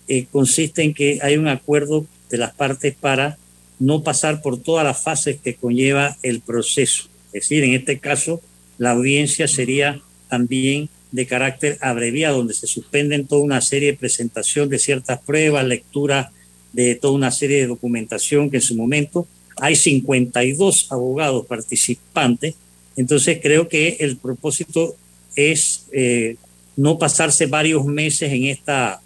eh, 0.07 0.25
consiste 0.31 0.83
en 0.83 0.93
que 0.93 1.19
hay 1.21 1.37
un 1.37 1.47
acuerdo 1.47 2.05
de 2.29 2.37
las 2.37 2.53
partes 2.53 2.95
para 2.95 3.37
no 3.79 4.03
pasar 4.03 4.41
por 4.41 4.57
todas 4.57 4.85
las 4.85 5.03
fases 5.03 5.37
que 5.43 5.55
conlleva 5.55 6.17
el 6.23 6.41
proceso. 6.41 7.09
Es 7.27 7.43
decir, 7.43 7.63
en 7.63 7.73
este 7.73 7.99
caso, 7.99 8.41
la 8.77 8.91
audiencia 8.91 9.47
sería 9.47 10.01
también 10.29 10.89
de 11.15 11.25
carácter 11.25 11.77
abreviado, 11.79 12.39
donde 12.39 12.53
se 12.53 12.67
suspenden 12.67 13.25
toda 13.25 13.41
una 13.41 13.61
serie 13.61 13.93
de 13.93 13.97
presentación 13.97 14.67
de 14.67 14.79
ciertas 14.79 15.21
pruebas, 15.21 15.65
lectura 15.65 16.33
de 16.73 16.95
toda 16.95 17.13
una 17.13 17.31
serie 17.31 17.59
de 17.59 17.67
documentación 17.67 18.49
que 18.49 18.57
en 18.57 18.61
su 18.61 18.75
momento 18.75 19.25
hay 19.55 19.77
52 19.77 20.91
abogados 20.91 21.45
participantes. 21.45 22.55
Entonces 22.97 23.39
creo 23.41 23.69
que 23.69 23.95
el 24.01 24.17
propósito 24.17 24.97
es 25.37 25.85
eh, 25.93 26.35
no 26.75 26.99
pasarse 26.99 27.45
varios 27.45 27.85
meses 27.85 28.33
en, 28.33 28.47
esta, 28.47 28.99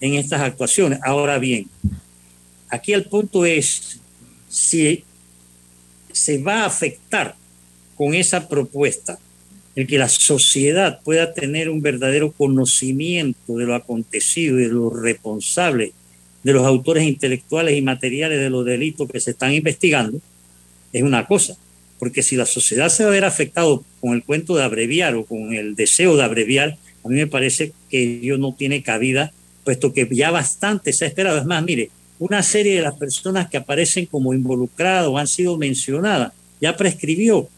en 0.00 0.14
estas 0.14 0.40
actuaciones. 0.40 1.00
Ahora 1.04 1.38
bien, 1.38 1.68
aquí 2.70 2.94
el 2.94 3.04
punto 3.04 3.44
es 3.44 4.00
si 4.48 5.04
se 6.12 6.38
va 6.38 6.62
a 6.62 6.66
afectar 6.66 7.36
con 7.94 8.14
esa 8.14 8.48
propuesta 8.48 9.18
el 9.76 9.86
que 9.86 9.98
la 9.98 10.08
sociedad 10.08 11.00
pueda 11.04 11.32
tener 11.34 11.68
un 11.68 11.82
verdadero 11.82 12.32
conocimiento 12.32 13.56
de 13.56 13.66
lo 13.66 13.74
acontecido 13.74 14.58
y 14.58 14.64
de 14.64 14.68
lo 14.70 14.90
responsable 14.90 15.92
de 16.42 16.52
los 16.52 16.64
autores 16.64 17.04
intelectuales 17.04 17.76
y 17.76 17.82
materiales 17.82 18.40
de 18.40 18.50
los 18.50 18.64
delitos 18.64 19.08
que 19.10 19.20
se 19.20 19.32
están 19.32 19.52
investigando, 19.52 20.20
es 20.92 21.02
una 21.02 21.26
cosa. 21.26 21.56
Porque 21.98 22.22
si 22.22 22.36
la 22.36 22.46
sociedad 22.46 22.88
se 22.88 23.04
va 23.04 23.10
a 23.10 23.12
ver 23.12 23.24
afectado 23.24 23.84
con 24.00 24.14
el 24.14 24.22
cuento 24.22 24.54
de 24.54 24.62
abreviar 24.62 25.14
o 25.14 25.24
con 25.24 25.52
el 25.52 25.74
deseo 25.74 26.16
de 26.16 26.22
abreviar, 26.22 26.76
a 27.04 27.08
mí 27.08 27.16
me 27.16 27.26
parece 27.26 27.72
que 27.90 28.20
ello 28.20 28.38
no 28.38 28.54
tiene 28.54 28.82
cabida, 28.82 29.32
puesto 29.64 29.92
que 29.92 30.08
ya 30.10 30.30
bastante 30.30 30.92
se 30.92 31.04
ha 31.04 31.08
esperado. 31.08 31.38
Es 31.38 31.46
más, 31.46 31.64
mire, 31.64 31.90
una 32.18 32.42
serie 32.42 32.76
de 32.76 32.82
las 32.82 32.94
personas 32.94 33.50
que 33.50 33.56
aparecen 33.56 34.06
como 34.06 34.32
involucradas 34.32 35.10
han 35.16 35.26
sido 35.26 35.58
mencionadas 35.58 36.32
ya 36.60 36.76
prescribió, 36.76 37.48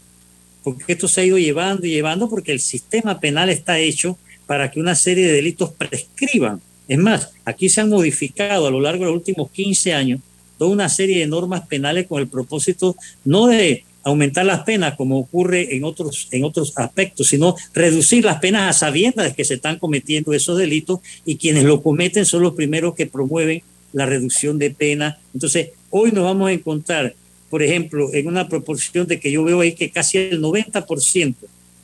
porque 0.74 0.92
esto 0.92 1.08
se 1.08 1.20
ha 1.20 1.24
ido 1.24 1.38
llevando 1.38 1.86
y 1.86 1.90
llevando 1.90 2.28
porque 2.28 2.52
el 2.52 2.60
sistema 2.60 3.20
penal 3.20 3.50
está 3.50 3.78
hecho 3.78 4.18
para 4.46 4.70
que 4.70 4.80
una 4.80 4.94
serie 4.94 5.26
de 5.26 5.32
delitos 5.32 5.72
prescriban. 5.72 6.60
Es 6.88 6.98
más, 6.98 7.30
aquí 7.44 7.68
se 7.68 7.80
han 7.80 7.90
modificado 7.90 8.66
a 8.66 8.70
lo 8.70 8.80
largo 8.80 9.04
de 9.04 9.10
los 9.10 9.18
últimos 9.18 9.50
15 9.50 9.92
años 9.92 10.20
toda 10.58 10.72
una 10.72 10.88
serie 10.88 11.20
de 11.20 11.26
normas 11.26 11.66
penales 11.66 12.06
con 12.06 12.20
el 12.20 12.28
propósito 12.28 12.96
no 13.24 13.46
de 13.46 13.84
aumentar 14.02 14.44
las 14.44 14.64
penas 14.64 14.96
como 14.96 15.18
ocurre 15.18 15.76
en 15.76 15.84
otros, 15.84 16.28
en 16.30 16.44
otros 16.44 16.72
aspectos, 16.76 17.28
sino 17.28 17.54
reducir 17.74 18.24
las 18.24 18.40
penas 18.40 18.68
a 18.68 18.78
sabiendas 18.78 19.26
de 19.26 19.34
que 19.34 19.44
se 19.44 19.54
están 19.54 19.78
cometiendo 19.78 20.32
esos 20.32 20.58
delitos 20.58 21.00
y 21.24 21.36
quienes 21.36 21.64
lo 21.64 21.82
cometen 21.82 22.24
son 22.24 22.42
los 22.42 22.54
primeros 22.54 22.94
que 22.94 23.06
promueven 23.06 23.62
la 23.92 24.06
reducción 24.06 24.58
de 24.58 24.70
pena. 24.70 25.18
Entonces, 25.32 25.70
hoy 25.90 26.12
nos 26.12 26.24
vamos 26.24 26.48
a 26.48 26.52
encontrar, 26.52 27.14
por 27.50 27.62
ejemplo, 27.62 28.12
en 28.12 28.26
una 28.26 28.48
proporción 28.48 29.06
de 29.06 29.20
que 29.20 29.30
yo 29.30 29.44
veo 29.44 29.60
ahí 29.60 29.74
que 29.74 29.90
casi 29.90 30.18
el 30.18 30.40
90% 30.42 31.34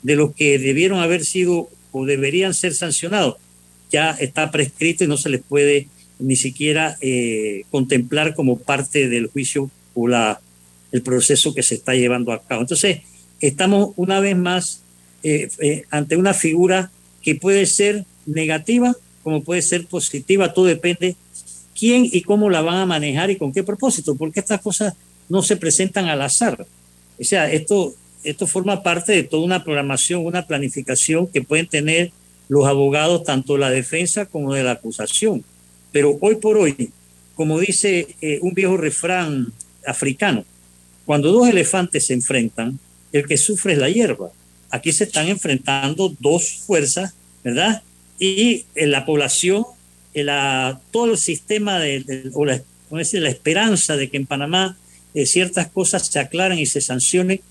de 0.03 0.15
los 0.15 0.33
que 0.33 0.59
debieron 0.59 0.99
haber 0.99 1.25
sido 1.25 1.69
o 1.91 2.05
deberían 2.05 2.53
ser 2.53 2.73
sancionados 2.73 3.37
ya 3.91 4.11
está 4.11 4.51
prescrito 4.51 5.03
y 5.03 5.07
no 5.07 5.17
se 5.17 5.29
les 5.29 5.41
puede 5.41 5.87
ni 6.19 6.35
siquiera 6.35 6.97
eh, 7.01 7.63
contemplar 7.71 8.35
como 8.35 8.57
parte 8.57 9.09
del 9.09 9.27
juicio 9.27 9.69
o 9.93 10.07
la 10.07 10.41
el 10.91 11.01
proceso 11.01 11.53
que 11.53 11.63
se 11.63 11.75
está 11.75 11.93
llevando 11.93 12.31
a 12.31 12.41
cabo. 12.41 12.61
Entonces, 12.61 12.99
estamos 13.41 13.91
una 13.97 14.19
vez 14.21 14.37
más 14.37 14.81
eh, 15.23 15.49
eh, 15.59 15.83
ante 15.89 16.15
una 16.15 16.33
figura 16.33 16.89
que 17.21 17.35
puede 17.35 17.65
ser 17.65 18.05
negativa 18.25 18.95
como 19.25 19.43
puede 19.43 19.63
ser 19.63 19.87
positiva, 19.87 20.53
todo 20.53 20.65
depende 20.65 21.15
quién 21.77 22.05
y 22.05 22.21
cómo 22.21 22.47
la 22.51 22.61
van 22.61 22.77
a 22.77 22.85
manejar 22.85 23.31
y 23.31 23.37
con 23.37 23.51
qué 23.51 23.63
propósito, 23.63 24.15
porque 24.15 24.39
estas 24.39 24.61
cosas 24.61 24.93
no 25.29 25.41
se 25.41 25.57
presentan 25.57 26.05
al 26.07 26.21
azar. 26.21 26.65
O 27.19 27.23
sea, 27.23 27.51
esto, 27.51 27.95
esto 28.23 28.47
forma 28.47 28.83
parte 28.83 29.13
de 29.13 29.23
toda 29.23 29.43
una 29.43 29.63
programación, 29.63 30.25
una 30.25 30.45
planificación 30.45 31.27
que 31.27 31.41
pueden 31.41 31.67
tener 31.67 32.11
los 32.47 32.65
abogados, 32.67 33.23
tanto 33.23 33.57
la 33.57 33.69
defensa 33.69 34.25
como 34.25 34.53
de 34.53 34.63
la 34.63 34.71
acusación. 34.71 35.43
Pero 35.91 36.17
hoy 36.21 36.35
por 36.35 36.57
hoy, 36.57 36.91
como 37.35 37.59
dice 37.59 38.15
eh, 38.21 38.39
un 38.41 38.53
viejo 38.53 38.77
refrán 38.77 39.51
africano, 39.85 40.45
cuando 41.05 41.31
dos 41.31 41.47
elefantes 41.47 42.05
se 42.05 42.13
enfrentan, 42.13 42.79
el 43.11 43.25
que 43.25 43.37
sufre 43.37 43.73
es 43.73 43.79
la 43.79 43.89
hierba. 43.89 44.31
Aquí 44.69 44.91
se 44.91 45.05
están 45.05 45.27
enfrentando 45.27 46.13
dos 46.19 46.63
fuerzas, 46.65 47.13
¿verdad? 47.43 47.81
Y 48.19 48.65
en 48.75 48.91
la 48.91 49.05
población, 49.05 49.63
en 50.13 50.25
la, 50.27 50.81
todo 50.91 51.11
el 51.11 51.17
sistema 51.17 51.79
de, 51.79 52.29
o 52.33 52.45
la, 52.45 52.61
la 52.91 53.29
esperanza 53.29 53.95
de 53.95 54.09
que 54.09 54.17
en 54.17 54.25
Panamá 54.25 54.77
eh, 55.15 55.25
ciertas 55.25 55.67
cosas 55.69 56.05
se 56.05 56.19
aclaren 56.19 56.59
y 56.59 56.67
se 56.67 56.81
sancionen, 56.81 57.41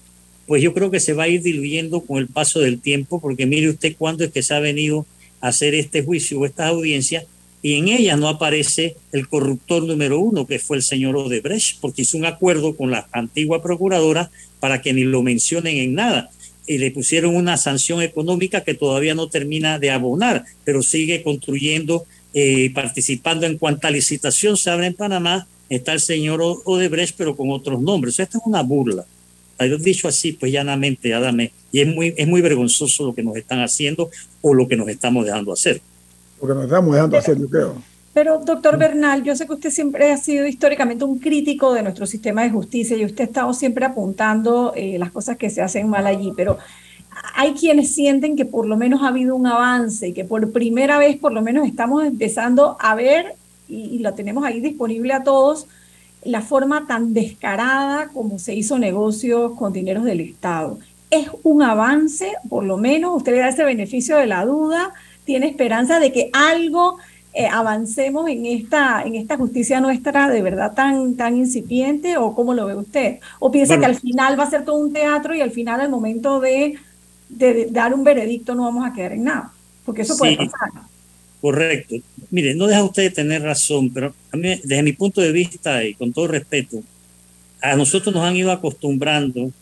pues 0.47 0.63
yo 0.63 0.73
creo 0.73 0.91
que 0.91 1.01
se 1.01 1.15
va 1.15 1.25
a 1.25 1.29
ir 1.29 1.43
diluyendo 1.43 2.03
con 2.03 2.19
el 2.19 2.29
paso 2.29 2.61
del 2.61 2.81
tiempo, 2.81 3.21
porque 3.21 3.47
mire 3.47 3.71
usted 3.71 3.97
cuándo 3.99 4.23
es 4.23 4.31
que 4.31 4.43
se 4.43 4.55
ha 4.55 4.61
venido 4.61 5.07
a 5.41 5.49
hacer 5.49 5.75
este 5.75 6.03
juicio 6.03 6.39
o 6.39 6.47
estas 6.47 6.69
audiencias 6.69 7.25
y 7.65 7.77
en 7.77 7.89
ella 7.89 8.15
no 8.19 8.29
aparece 8.29 8.95
el 9.11 9.27
corruptor 9.27 9.85
número 9.85 10.19
uno, 10.19 10.47
que 10.47 10.59
fue 10.59 10.77
el 10.77 10.83
señor 10.83 11.17
Odebrecht, 11.17 11.81
porque 11.81 12.03
hizo 12.03 12.19
un 12.19 12.27
acuerdo 12.27 12.77
con 12.77 12.91
la 12.91 13.09
antigua 13.11 13.63
procuradora 13.63 14.31
para 14.61 14.83
que 14.83 14.93
ni 14.93 15.05
lo 15.05 15.23
mencionen 15.23 15.79
en 15.79 15.95
nada. 15.95 16.29
Y 16.67 16.77
le 16.77 16.91
pusieron 16.91 17.35
una 17.35 17.57
sanción 17.57 18.03
económica 18.03 18.65
que 18.65 18.75
todavía 18.75 19.15
no 19.15 19.31
termina 19.31 19.79
de 19.79 19.91
abonar, 19.91 20.45
pero 20.63 20.83
sigue 20.83 21.23
construyendo 21.23 22.05
y 22.35 22.67
eh, 22.67 22.71
participando 22.75 23.47
en 23.47 23.57
cuanta 23.57 23.91
licitación 23.91 24.59
se 24.59 24.69
abre 24.69 24.89
en 24.89 24.95
Panamá. 24.95 25.47
Está 25.75 25.93
el 25.93 26.01
señor 26.01 26.41
Odebrecht, 26.43 27.17
pero 27.17 27.37
con 27.37 27.51
otros 27.51 27.81
nombres. 27.81 28.19
Esto 28.19 28.39
es 28.39 28.45
una 28.47 28.63
burla. 28.63 29.05
Dicho 29.81 30.09
así, 30.09 30.33
pues 30.33 30.53
llanamente, 30.53 31.09
dame. 31.11 31.53
Y 31.71 31.81
es 31.81 31.87
muy, 31.87 32.15
es 32.17 32.27
muy 32.27 32.41
vergonzoso 32.41 33.07
lo 33.07 33.15
que 33.15 33.23
nos 33.23 33.37
están 33.37 33.61
haciendo 33.61 34.11
o 34.43 34.53
lo 34.53 34.67
que 34.67 34.77
nos 34.77 34.89
estamos 34.89 35.25
dejando 35.25 35.53
hacer 35.53 35.81
porque 36.45 36.55
nos 36.55 36.65
estamos 36.65 36.95
dejando 36.95 37.17
hacer, 37.17 37.39
yo 37.39 37.49
creo. 37.49 37.75
Pero, 38.13 38.39
doctor 38.39 38.79
Bernal, 38.79 39.25
yo 39.25 39.35
sé 39.35 39.47
que 39.47 39.55
usted 39.55 39.71
siempre 39.71 40.13
ha 40.13 40.17
sido 40.19 40.47
históricamente 40.47 41.05
un 41.05 41.19
crítico 41.19 41.73
de 41.73 41.83
nuestro 41.83 42.05
sistema 42.05 42.43
de 42.43 42.51
justicia 42.51 42.97
y 42.97 43.05
usted 43.07 43.25
ha 43.25 43.27
estado 43.27 43.55
siempre 43.55 43.87
apuntando 43.87 44.75
eh, 44.77 44.99
las 44.99 45.11
cosas 45.11 45.39
que 45.39 45.49
se 45.49 45.63
hacen 45.63 45.89
mal 45.89 46.07
allí, 46.07 46.33
pero 46.37 46.59
hay 47.35 47.55
quienes 47.55 47.95
sienten 47.95 48.37
que 48.37 48.45
por 48.45 48.67
lo 48.67 48.77
menos 48.77 49.03
ha 49.03 49.09
habido 49.09 49.35
un 49.35 49.47
avance 49.47 50.09
y 50.09 50.13
que 50.13 50.25
por 50.25 50.53
primera 50.53 50.99
vez 50.99 51.17
por 51.17 51.33
lo 51.33 51.41
menos 51.41 51.67
estamos 51.67 52.05
empezando 52.05 52.77
a 52.79 52.95
ver, 52.95 53.37
y, 53.75 53.97
y 53.97 53.99
lo 53.99 54.15
tenemos 54.15 54.45
ahí 54.45 54.61
disponible 54.61 55.13
a 55.13 55.25
todos, 55.25 55.67
la 56.25 56.41
forma 56.41 56.87
tan 56.87 57.13
descarada 57.13 58.09
como 58.09 58.39
se 58.39 58.55
hizo 58.55 58.79
negocios 58.79 59.53
con 59.53 59.73
dineros 59.73 60.05
del 60.05 60.21
Estado. 60.21 60.79
Es 61.11 61.29
un 61.43 61.63
avance, 61.63 62.33
por 62.49 62.65
lo 62.65 62.77
menos 62.77 63.17
usted 63.17 63.33
le 63.33 63.39
da 63.39 63.49
ese 63.49 63.65
beneficio 63.65 64.17
de 64.17 64.27
la 64.27 64.45
duda, 64.45 64.93
tiene 65.25 65.47
esperanza 65.47 66.01
de 66.01 66.13
que 66.13 66.31
algo 66.33 66.99
eh, 67.37 67.49
avancemos 67.49 68.29
en 68.29 68.47
esta, 68.47 69.03
en 69.03 69.17
esta 69.17 69.37
justicia 69.37 69.81
nuestra 69.81 70.29
de 70.29 70.41
verdad 70.41 70.73
tan, 70.73 71.17
tan 71.17 71.37
incipiente 71.37 72.17
o 72.17 72.33
cómo 72.33 72.55
lo 72.55 72.67
ve 72.67 72.77
usted? 72.77 73.19
¿O 73.41 73.51
piensa 73.51 73.79
que 73.79 73.87
al 73.87 73.97
final 73.97 74.39
va 74.39 74.45
a 74.45 74.51
ser 74.51 74.65
todo 74.65 74.77
un 74.77 74.93
teatro 74.93 75.35
y 75.35 75.41
al 75.41 75.51
final 75.51 75.81
al 75.81 75.91
momento 75.91 76.39
de, 76.39 76.79
de, 77.29 77.67
dar 77.71 77.93
un 77.93 78.05
veredicto 78.05 78.55
no 78.55 78.63
vamos 78.63 78.87
a 78.87 78.93
quedar 78.93 79.13
en 79.13 79.25
nada? 79.25 79.53
Porque 79.85 80.03
eso 80.03 80.17
puede 80.17 80.37
pasar. 80.37 80.71
Correcto. 81.45 81.97
Mire, 82.31 82.55
no 82.55 82.67
deja 82.67 82.83
usted 82.83 83.03
de 83.03 83.11
tener 83.11 83.43
razón, 83.43 83.93
pero 83.93 84.15
desde 84.33 84.83
mi 84.83 84.95
punto 84.95 85.21
de 85.21 85.31
vista 85.31 85.85
y 85.85 85.93
con 85.93 86.11
todo 86.11 86.27
respeto, 86.27 86.83
a 87.61 87.77
nosotros 87.77 88.15
nos 88.15 88.25
han 88.25 88.35
ido 88.35 88.51
acostumbrando 88.51 89.53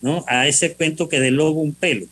¿no? 0.00 0.24
a 0.26 0.48
ese 0.48 0.74
cuento 0.74 1.08
que 1.08 1.20
del 1.20 1.36
lobo 1.36 1.60
un 1.60 1.74
pelo. 1.74 2.06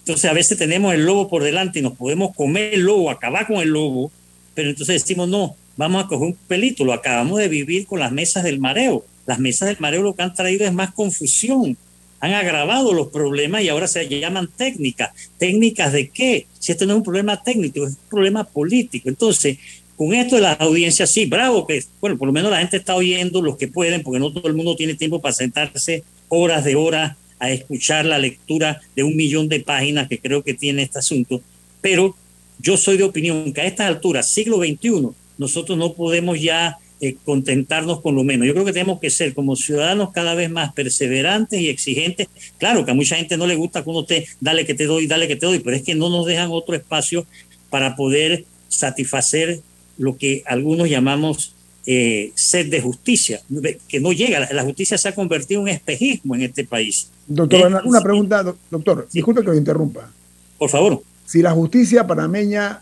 Entonces 0.00 0.30
a 0.30 0.34
veces 0.34 0.58
tenemos 0.58 0.92
el 0.92 1.06
lobo 1.06 1.30
por 1.30 1.44
delante 1.44 1.78
y 1.78 1.82
nos 1.82 1.96
podemos 1.96 2.36
comer 2.36 2.74
el 2.74 2.82
lobo, 2.82 3.10
acabar 3.10 3.46
con 3.46 3.56
el 3.56 3.70
lobo, 3.70 4.12
pero 4.52 4.68
entonces 4.68 5.02
decimos, 5.02 5.30
no, 5.30 5.56
vamos 5.78 6.04
a 6.04 6.06
coger 6.06 6.26
un 6.26 6.36
pelito, 6.46 6.84
lo 6.84 6.92
acabamos 6.92 7.38
de 7.38 7.48
vivir 7.48 7.86
con 7.86 8.00
las 8.00 8.12
mesas 8.12 8.44
del 8.44 8.58
mareo. 8.58 9.02
Las 9.24 9.38
mesas 9.38 9.68
del 9.68 9.78
mareo 9.80 10.02
lo 10.02 10.14
que 10.14 10.22
han 10.22 10.34
traído 10.34 10.66
es 10.66 10.74
más 10.74 10.92
confusión, 10.92 11.74
han 12.20 12.32
agravado 12.32 12.92
los 12.92 13.08
problemas 13.08 13.62
y 13.62 13.68
ahora 13.68 13.88
se 13.88 14.08
llaman 14.08 14.48
técnicas. 14.56 15.10
¿Técnicas 15.38 15.92
de 15.92 16.08
qué? 16.08 16.46
Si 16.58 16.72
esto 16.72 16.86
no 16.86 16.92
es 16.92 16.98
un 16.98 17.04
problema 17.04 17.42
técnico, 17.42 17.86
es 17.86 17.92
un 17.92 18.08
problema 18.08 18.44
político. 18.44 19.08
Entonces, 19.08 19.58
con 19.96 20.12
esto 20.12 20.36
de 20.36 20.42
las 20.42 20.60
audiencias, 20.60 21.10
sí, 21.10 21.26
bravo, 21.26 21.66
que 21.66 21.82
bueno, 22.00 22.18
por 22.18 22.26
lo 22.26 22.32
menos 22.32 22.50
la 22.50 22.58
gente 22.58 22.76
está 22.76 22.94
oyendo 22.94 23.40
los 23.42 23.56
que 23.56 23.68
pueden, 23.68 24.02
porque 24.02 24.20
no 24.20 24.32
todo 24.32 24.48
el 24.48 24.54
mundo 24.54 24.76
tiene 24.76 24.94
tiempo 24.94 25.20
para 25.20 25.32
sentarse 25.32 26.04
horas 26.28 26.64
de 26.64 26.74
horas 26.76 27.16
a 27.38 27.50
escuchar 27.50 28.04
la 28.04 28.18
lectura 28.18 28.80
de 28.94 29.02
un 29.02 29.16
millón 29.16 29.48
de 29.48 29.60
páginas 29.60 30.08
que 30.08 30.18
creo 30.18 30.42
que 30.42 30.54
tiene 30.54 30.82
este 30.82 30.98
asunto. 30.98 31.40
Pero 31.80 32.16
yo 32.58 32.76
soy 32.76 32.96
de 32.96 33.04
opinión 33.04 33.52
que 33.52 33.60
a 33.60 33.66
estas 33.66 33.88
alturas, 33.88 34.28
siglo 34.28 34.58
XXI, 34.58 35.08
nosotros 35.38 35.76
no 35.76 35.92
podemos 35.92 36.40
ya 36.40 36.78
eh, 37.00 37.16
contentarnos 37.24 38.00
con 38.00 38.14
lo 38.14 38.24
menos. 38.24 38.46
Yo 38.46 38.54
creo 38.54 38.64
que 38.64 38.72
tenemos 38.72 39.00
que 39.00 39.10
ser 39.10 39.34
como 39.34 39.54
ciudadanos 39.54 40.12
cada 40.12 40.34
vez 40.34 40.50
más 40.50 40.72
perseverantes 40.72 41.60
y 41.60 41.68
exigentes. 41.68 42.28
Claro 42.58 42.84
que 42.84 42.92
a 42.92 42.94
mucha 42.94 43.16
gente 43.16 43.36
no 43.36 43.46
le 43.46 43.54
gusta 43.54 43.84
que 43.84 43.90
uno 43.90 44.04
te, 44.04 44.26
dale 44.40 44.64
que 44.64 44.74
te 44.74 44.86
doy, 44.86 45.06
dale 45.06 45.28
que 45.28 45.36
te 45.36 45.46
doy, 45.46 45.58
pero 45.58 45.76
es 45.76 45.82
que 45.82 45.94
no 45.94 46.08
nos 46.08 46.24
dejan 46.24 46.48
otro 46.50 46.74
espacio 46.74 47.26
para 47.68 47.96
poder 47.96 48.44
satisfacer 48.68 49.60
lo 49.98 50.16
que 50.16 50.42
algunos 50.46 50.88
llamamos 50.88 51.54
eh, 51.86 52.32
sed 52.34 52.70
de 52.70 52.80
justicia, 52.80 53.40
que 53.88 54.00
no 54.00 54.12
llega. 54.12 54.52
La 54.52 54.64
justicia 54.64 54.98
se 54.98 55.08
ha 55.08 55.14
convertido 55.14 55.60
en 55.60 55.62
un 55.64 55.68
espejismo 55.68 56.34
en 56.34 56.42
este 56.42 56.64
país. 56.64 57.10
Doctor, 57.26 57.82
una 57.84 58.00
pregunta, 58.00 58.42
doctor, 58.70 59.06
disculpe 59.12 59.42
que 59.42 59.48
lo 59.48 59.54
interrumpa. 59.54 60.10
Por 60.58 60.70
favor. 60.70 61.02
Si 61.24 61.42
la 61.42 61.50
justicia 61.50 62.06
panameña 62.06 62.80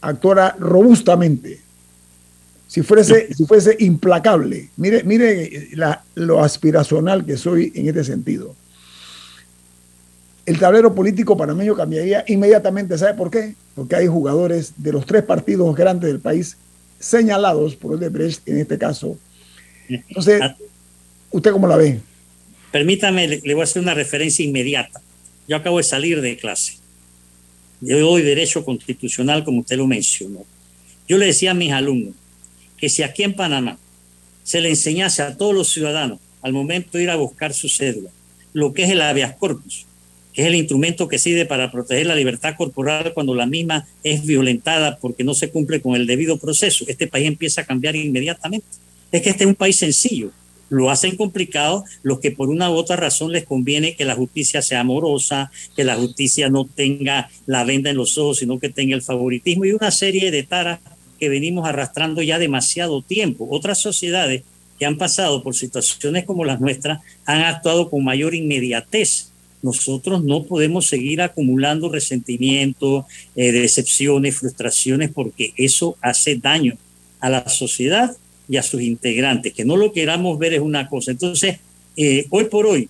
actuara 0.00 0.56
robustamente, 0.58 1.60
si 2.70 2.82
fuese, 2.82 3.34
si 3.34 3.46
fuese 3.46 3.74
implacable. 3.80 4.68
Mire, 4.76 5.02
mire 5.02 5.70
lo 6.14 6.40
aspiracional 6.40 7.26
que 7.26 7.36
soy 7.36 7.72
en 7.74 7.88
este 7.88 8.04
sentido. 8.04 8.54
El 10.46 10.56
tablero 10.56 10.94
político 10.94 11.36
panameño 11.36 11.74
cambiaría 11.74 12.24
inmediatamente. 12.28 12.96
¿Sabe 12.96 13.14
por 13.14 13.28
qué? 13.28 13.56
Porque 13.74 13.96
hay 13.96 14.06
jugadores 14.06 14.74
de 14.76 14.92
los 14.92 15.04
tres 15.04 15.24
partidos 15.24 15.74
grandes 15.74 16.12
del 16.12 16.20
país 16.20 16.56
señalados 17.00 17.74
por 17.74 17.94
Odebrecht 17.94 18.48
en 18.48 18.58
este 18.58 18.78
caso. 18.78 19.18
Entonces, 19.88 20.40
ah. 20.40 20.56
¿usted 21.32 21.50
cómo 21.50 21.66
la 21.66 21.76
ve? 21.76 21.98
Permítame, 22.70 23.26
le, 23.26 23.40
le 23.42 23.54
voy 23.54 23.62
a 23.62 23.64
hacer 23.64 23.82
una 23.82 23.94
referencia 23.94 24.44
inmediata. 24.44 25.00
Yo 25.48 25.56
acabo 25.56 25.78
de 25.78 25.82
salir 25.82 26.20
de 26.20 26.36
clase. 26.36 26.74
Yo 27.80 27.98
doy 27.98 28.22
derecho 28.22 28.64
constitucional, 28.64 29.42
como 29.42 29.62
usted 29.62 29.76
lo 29.76 29.88
mencionó. 29.88 30.44
Yo 31.08 31.18
le 31.18 31.26
decía 31.26 31.50
a 31.50 31.54
mis 31.54 31.72
alumnos, 31.72 32.14
que 32.80 32.88
si 32.88 33.02
aquí 33.02 33.22
en 33.22 33.34
Panamá 33.34 33.78
se 34.42 34.60
le 34.60 34.70
enseñase 34.70 35.22
a 35.22 35.36
todos 35.36 35.54
los 35.54 35.70
ciudadanos 35.70 36.18
al 36.42 36.52
momento 36.52 36.96
de 36.96 37.04
ir 37.04 37.10
a 37.10 37.16
buscar 37.16 37.52
su 37.52 37.68
cédula 37.68 38.10
lo 38.52 38.72
que 38.72 38.84
es 38.84 38.90
el 38.90 39.02
habeas 39.02 39.34
corpus, 39.36 39.86
que 40.32 40.42
es 40.42 40.48
el 40.48 40.54
instrumento 40.54 41.08
que 41.08 41.18
sirve 41.18 41.46
para 41.46 41.70
proteger 41.70 42.06
la 42.06 42.14
libertad 42.14 42.54
corporal 42.56 43.12
cuando 43.14 43.34
la 43.34 43.46
misma 43.46 43.86
es 44.02 44.24
violentada 44.24 44.96
porque 44.98 45.24
no 45.24 45.34
se 45.34 45.50
cumple 45.50 45.80
con 45.80 45.96
el 45.96 46.06
debido 46.06 46.38
proceso, 46.38 46.84
este 46.88 47.06
país 47.06 47.26
empieza 47.26 47.62
a 47.62 47.64
cambiar 47.64 47.96
inmediatamente. 47.96 48.66
Es 49.10 49.22
que 49.22 49.30
este 49.30 49.44
es 49.44 49.48
un 49.48 49.56
país 49.56 49.76
sencillo. 49.76 50.30
Lo 50.68 50.88
hacen 50.88 51.16
complicado 51.16 51.84
los 52.04 52.20
que 52.20 52.30
por 52.30 52.48
una 52.48 52.70
u 52.70 52.74
otra 52.74 52.94
razón 52.94 53.32
les 53.32 53.44
conviene 53.44 53.96
que 53.96 54.04
la 54.04 54.14
justicia 54.14 54.62
sea 54.62 54.80
amorosa, 54.80 55.50
que 55.74 55.82
la 55.82 55.96
justicia 55.96 56.48
no 56.48 56.64
tenga 56.64 57.28
la 57.46 57.64
venda 57.64 57.90
en 57.90 57.96
los 57.96 58.16
ojos, 58.18 58.38
sino 58.38 58.60
que 58.60 58.68
tenga 58.68 58.94
el 58.94 59.02
favoritismo 59.02 59.64
y 59.64 59.72
una 59.72 59.90
serie 59.90 60.30
de 60.30 60.44
taras 60.44 60.78
que 61.20 61.28
venimos 61.28 61.68
arrastrando 61.68 62.22
ya 62.22 62.38
demasiado 62.38 63.02
tiempo. 63.02 63.46
Otras 63.50 63.78
sociedades 63.78 64.42
que 64.78 64.86
han 64.86 64.96
pasado 64.96 65.42
por 65.42 65.54
situaciones 65.54 66.24
como 66.24 66.44
las 66.44 66.58
nuestras 66.58 67.00
han 67.26 67.42
actuado 67.42 67.90
con 67.90 68.02
mayor 68.02 68.34
inmediatez. 68.34 69.30
Nosotros 69.62 70.24
no 70.24 70.44
podemos 70.44 70.86
seguir 70.86 71.20
acumulando 71.20 71.90
resentimientos, 71.90 73.04
eh, 73.36 73.52
decepciones, 73.52 74.36
frustraciones, 74.36 75.10
porque 75.12 75.52
eso 75.56 75.98
hace 76.00 76.36
daño 76.36 76.78
a 77.20 77.28
la 77.28 77.46
sociedad 77.48 78.16
y 78.48 78.56
a 78.56 78.62
sus 78.62 78.80
integrantes. 78.80 79.52
Que 79.52 79.66
no 79.66 79.76
lo 79.76 79.92
queramos 79.92 80.38
ver 80.38 80.54
es 80.54 80.60
una 80.60 80.88
cosa. 80.88 81.10
Entonces, 81.10 81.58
eh, 81.96 82.26
hoy 82.30 82.44
por 82.44 82.66
hoy, 82.66 82.88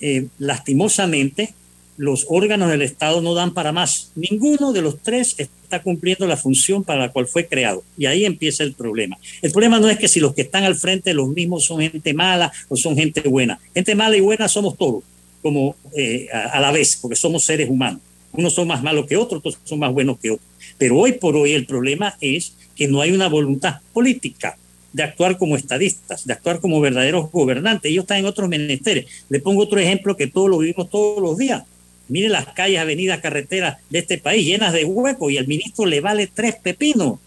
eh, 0.00 0.28
lastimosamente, 0.38 1.52
los 1.96 2.26
órganos 2.28 2.70
del 2.70 2.82
Estado 2.82 3.20
no 3.20 3.34
dan 3.34 3.54
para 3.54 3.72
más. 3.72 4.10
Ninguno 4.14 4.72
de 4.72 4.82
los 4.82 4.98
tres 5.00 5.34
está 5.38 5.82
cumpliendo 5.82 6.26
la 6.26 6.36
función 6.36 6.84
para 6.84 7.00
la 7.00 7.08
cual 7.10 7.26
fue 7.26 7.46
creado. 7.46 7.82
Y 7.96 8.06
ahí 8.06 8.24
empieza 8.24 8.62
el 8.64 8.74
problema. 8.74 9.16
El 9.42 9.50
problema 9.50 9.80
no 9.80 9.88
es 9.88 9.98
que 9.98 10.08
si 10.08 10.20
los 10.20 10.34
que 10.34 10.42
están 10.42 10.64
al 10.64 10.74
frente 10.74 11.14
los 11.14 11.28
mismos 11.28 11.64
son 11.64 11.80
gente 11.80 12.12
mala 12.14 12.52
o 12.68 12.76
son 12.76 12.96
gente 12.96 13.20
buena. 13.22 13.58
Gente 13.74 13.94
mala 13.94 14.16
y 14.16 14.20
buena 14.20 14.48
somos 14.48 14.76
todos, 14.76 15.02
como 15.42 15.76
eh, 15.96 16.28
a, 16.32 16.60
la 16.60 16.70
vez, 16.70 16.98
porque 17.00 17.16
somos 17.16 17.44
seres 17.44 17.68
humanos. 17.68 18.00
Unos 18.32 18.52
son 18.52 18.68
más 18.68 18.82
malos 18.82 19.06
que 19.06 19.16
otros, 19.16 19.38
otros 19.38 19.58
son 19.64 19.78
más 19.78 19.92
buenos 19.92 20.18
que 20.18 20.32
otros. 20.32 20.46
Pero 20.76 20.98
hoy 20.98 21.12
por 21.12 21.36
hoy 21.36 21.52
el 21.52 21.64
problema 21.64 22.16
es 22.20 22.54
que 22.74 22.86
no 22.88 23.00
hay 23.00 23.12
una 23.12 23.28
voluntad 23.28 23.80
política 23.94 24.58
de 24.92 25.02
actuar 25.02 25.38
como 25.38 25.56
estadistas, 25.56 26.26
de 26.26 26.34
actuar 26.34 26.60
como 26.60 26.80
verdaderos 26.80 27.30
gobernantes. 27.30 27.90
Ellos 27.90 28.04
están 28.04 28.18
en 28.18 28.26
otros 28.26 28.48
menesteres. 28.48 29.06
Le 29.30 29.40
pongo 29.40 29.62
otro 29.62 29.78
ejemplo 29.78 30.16
que 30.16 30.26
todos 30.26 30.50
lo 30.50 30.58
vivimos 30.58 30.90
todos 30.90 31.22
los 31.22 31.38
días 31.38 31.62
Mire 32.08 32.28
las 32.28 32.46
calles, 32.46 32.80
avenidas, 32.80 33.20
carreteras 33.20 33.78
de 33.90 33.98
este 33.98 34.18
país 34.18 34.46
llenas 34.46 34.72
de 34.72 34.84
huecos 34.84 35.32
y 35.32 35.38
al 35.38 35.46
ministro 35.46 35.86
le 35.86 36.00
vale 36.00 36.28
tres 36.32 36.54
pepinos. 36.56 37.18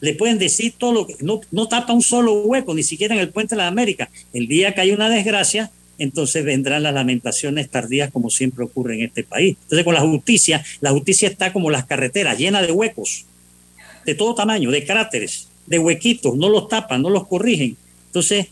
Le 0.00 0.14
pueden 0.14 0.38
decir 0.38 0.74
todo 0.78 0.92
lo 0.92 1.06
que 1.06 1.16
no, 1.20 1.40
no 1.50 1.66
tapa 1.66 1.92
un 1.92 2.02
solo 2.02 2.42
hueco, 2.42 2.74
ni 2.74 2.84
siquiera 2.84 3.14
en 3.14 3.20
el 3.20 3.30
puente 3.30 3.56
de 3.56 3.62
la 3.62 3.66
América. 3.66 4.08
El 4.32 4.46
día 4.46 4.74
que 4.74 4.80
hay 4.80 4.92
una 4.92 5.08
desgracia, 5.08 5.72
entonces 5.98 6.44
vendrán 6.44 6.84
las 6.84 6.94
lamentaciones 6.94 7.68
tardías 7.68 8.12
como 8.12 8.30
siempre 8.30 8.64
ocurre 8.64 8.94
en 8.94 9.02
este 9.02 9.24
país. 9.24 9.56
Entonces 9.62 9.84
con 9.84 9.94
la 9.94 10.00
justicia, 10.00 10.64
la 10.80 10.92
justicia 10.92 11.28
está 11.28 11.52
como 11.52 11.70
las 11.70 11.86
carreteras, 11.86 12.38
llena 12.38 12.62
de 12.62 12.70
huecos, 12.70 13.26
de 14.06 14.14
todo 14.14 14.36
tamaño, 14.36 14.70
de 14.70 14.86
cráteres, 14.86 15.48
de 15.66 15.78
huequitos, 15.80 16.36
no 16.36 16.48
los 16.48 16.68
tapan, 16.68 17.02
no 17.02 17.10
los 17.10 17.26
corrigen. 17.26 17.76
Entonces 18.06 18.46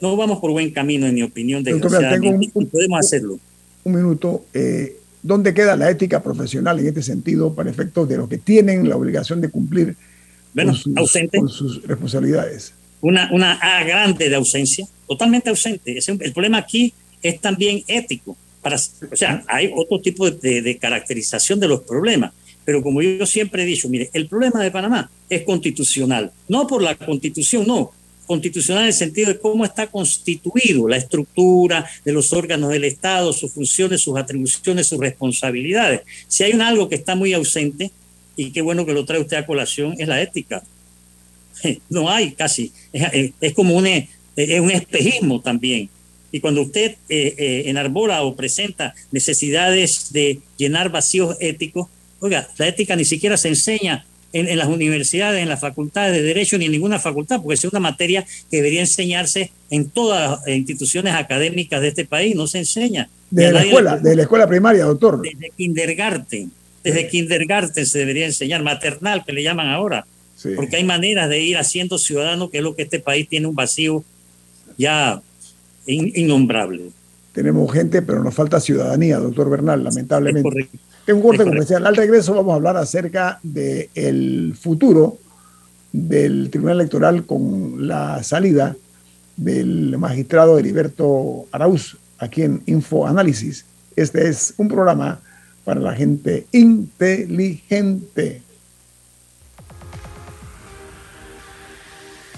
no 0.00 0.16
vamos 0.16 0.40
por 0.40 0.50
buen 0.50 0.70
camino, 0.70 1.06
en 1.06 1.14
mi 1.14 1.22
opinión, 1.22 1.62
de 1.62 1.74
podemos 1.76 2.98
hacerlo. 2.98 3.38
Un 3.84 3.94
minuto. 3.94 4.44
Eh, 4.52 4.97
¿Dónde 5.22 5.52
queda 5.54 5.76
la 5.76 5.90
ética 5.90 6.22
profesional 6.22 6.78
en 6.78 6.88
este 6.88 7.02
sentido 7.02 7.54
para 7.54 7.70
efectos 7.70 8.08
de 8.08 8.16
los 8.16 8.28
que 8.28 8.38
tienen 8.38 8.88
la 8.88 8.96
obligación 8.96 9.40
de 9.40 9.48
cumplir 9.48 9.96
con, 10.54 10.74
sus, 11.48 11.82
responsabilidades? 11.82 12.72
Una, 13.00 13.30
una 13.32 13.52
A 13.52 13.84
grande 13.84 14.28
de 14.28 14.36
ausencia, 14.36 14.86
totalmente 15.06 15.50
ausente. 15.50 15.98
El 16.20 16.32
problema 16.32 16.58
aquí 16.58 16.92
es 17.22 17.40
también 17.40 17.82
ético. 17.86 18.36
Para, 18.62 18.76
o 18.76 19.16
sea, 19.16 19.44
hay 19.46 19.72
otro 19.74 20.00
tipo 20.00 20.30
de, 20.30 20.62
de 20.62 20.78
caracterización 20.78 21.60
de 21.60 21.68
los 21.68 21.82
problemas. 21.82 22.32
Pero 22.64 22.82
como 22.82 23.00
yo 23.00 23.24
siempre 23.24 23.62
he 23.62 23.66
dicho, 23.66 23.88
mire, 23.88 24.10
el 24.12 24.28
problema 24.28 24.62
de 24.62 24.70
Panamá 24.70 25.10
es 25.30 25.42
constitucional. 25.42 26.30
No 26.48 26.66
por 26.66 26.82
la 26.82 26.94
constitución, 26.96 27.66
no, 27.66 27.92
constitucional 28.28 28.84
en 28.84 28.88
el 28.88 28.94
sentido 28.94 29.32
de 29.32 29.38
cómo 29.40 29.64
está 29.64 29.88
constituido 29.88 30.86
la 30.86 30.98
estructura 30.98 31.84
de 32.04 32.12
los 32.12 32.32
órganos 32.32 32.70
del 32.70 32.84
Estado, 32.84 33.32
sus 33.32 33.50
funciones, 33.50 34.02
sus 34.02 34.16
atribuciones, 34.16 34.86
sus 34.86 35.00
responsabilidades. 35.00 36.02
Si 36.28 36.44
hay 36.44 36.52
un 36.52 36.62
algo 36.62 36.88
que 36.88 36.94
está 36.94 37.16
muy 37.16 37.32
ausente, 37.32 37.90
y 38.36 38.52
qué 38.52 38.62
bueno 38.62 38.86
que 38.86 38.92
lo 38.92 39.04
trae 39.04 39.20
usted 39.20 39.38
a 39.38 39.46
colación, 39.46 39.96
es 39.98 40.06
la 40.06 40.22
ética. 40.22 40.62
No 41.88 42.08
hay 42.08 42.32
casi, 42.32 42.70
es, 42.92 43.52
como 43.54 43.74
un, 43.74 43.86
es 43.86 44.60
un 44.60 44.70
espejismo 44.70 45.40
también. 45.40 45.88
Y 46.30 46.38
cuando 46.38 46.62
usted 46.62 46.96
eh, 47.08 47.64
eh, 47.66 48.18
o 48.20 48.36
presenta 48.36 48.94
necesidades 49.10 50.12
de 50.12 50.40
llenar 50.56 50.90
vacíos 50.90 51.36
éticos, 51.40 51.88
oiga, 52.20 52.48
la 52.58 52.68
ética 52.68 52.94
ni 52.94 53.04
siquiera 53.04 53.36
se 53.36 53.48
enseña 53.48 54.06
en, 54.32 54.58
las 54.58 54.68
universidades, 54.68 55.42
en 55.42 55.48
las 55.48 55.60
facultades 55.60 56.12
de 56.12 56.22
Derecho, 56.22 56.58
ni 56.58 56.66
en 56.66 56.72
ninguna 56.72 56.98
facultad, 56.98 57.40
porque 57.40 57.54
es 57.54 57.64
una 57.64 57.80
materia 57.80 58.24
que 58.50 58.58
debería 58.58 58.80
enseñarse 58.80 59.50
en 59.70 59.88
todas 59.88 60.40
las 60.46 60.56
instituciones 60.56 61.14
académicas 61.14 61.80
de 61.80 61.88
este 61.88 62.04
país, 62.04 62.34
no 62.36 62.46
se 62.46 62.58
enseña. 62.58 63.08
De 63.30 63.52
la 63.52 63.62
escuela, 63.62 63.96
de 63.96 64.16
la 64.16 64.22
escuela 64.22 64.46
primaria, 64.46 64.84
doctor. 64.84 65.20
Desde 65.22 65.50
kindergarten, 65.56 66.50
desde 66.84 67.08
kindergarten 67.08 67.86
se 67.86 67.98
debería 67.98 68.26
enseñar, 68.26 68.62
maternal 68.62 69.24
que 69.24 69.32
le 69.32 69.42
llaman 69.42 69.68
ahora, 69.68 70.06
porque 70.56 70.76
hay 70.76 70.84
maneras 70.84 71.28
de 71.28 71.40
ir 71.40 71.56
haciendo 71.56 71.98
ciudadano, 71.98 72.50
que 72.50 72.58
es 72.58 72.64
lo 72.64 72.76
que 72.76 72.82
este 72.82 73.00
país 73.00 73.28
tiene 73.28 73.46
un 73.46 73.54
vacío 73.54 74.04
ya 74.76 75.20
innombrable. 75.86 76.90
Tenemos 77.32 77.72
gente, 77.72 78.02
pero 78.02 78.22
nos 78.22 78.34
falta 78.34 78.60
ciudadanía, 78.60 79.18
doctor 79.18 79.48
Bernal, 79.50 79.84
lamentablemente. 79.84 80.50
Tengo 80.50 80.66
un 81.12 81.22
corte 81.22 81.44
comercial. 81.44 81.86
Al 81.86 81.96
regreso 81.96 82.34
vamos 82.34 82.52
a 82.52 82.56
hablar 82.56 82.76
acerca 82.76 83.40
del 83.42 84.54
futuro 84.60 85.18
del 85.92 86.50
Tribunal 86.50 86.80
Electoral 86.80 87.24
con 87.24 87.86
la 87.86 88.22
salida 88.22 88.76
del 89.36 89.96
magistrado 89.98 90.58
Heriberto 90.58 91.46
Arauz 91.52 91.96
aquí 92.18 92.42
en 92.42 92.62
Info 92.66 93.06
Análisis. 93.06 93.64
Este 93.96 94.28
es 94.28 94.54
un 94.58 94.68
programa 94.68 95.20
para 95.64 95.80
la 95.80 95.94
gente 95.94 96.46
inteligente. 96.52 98.42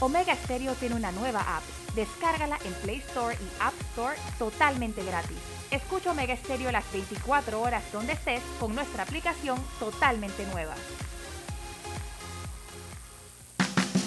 Omega 0.01 0.35
Stereo 0.45 0.75
tiene 0.75 0.95
una 0.95 1.13
nueva 1.13 1.41
app. 1.41 1.63
Descárgala 1.95 2.59
en 2.65 2.73
Play 2.83 2.99
Store 3.09 3.35
y 3.35 3.63
App 3.63 3.75
Store 3.93 4.17
totalmente 4.39 5.05
gratis. 5.05 5.60
Escucha 5.71 6.11
Omega 6.11 6.37
Stereo 6.37 6.73
las 6.73 6.91
24 6.93 7.61
horas 7.61 7.85
donde 7.93 8.15
estés 8.15 8.43
con 8.59 8.75
nuestra 8.75 9.05
aplicación 9.05 9.57
totalmente 9.79 10.45
nueva. 10.47 10.75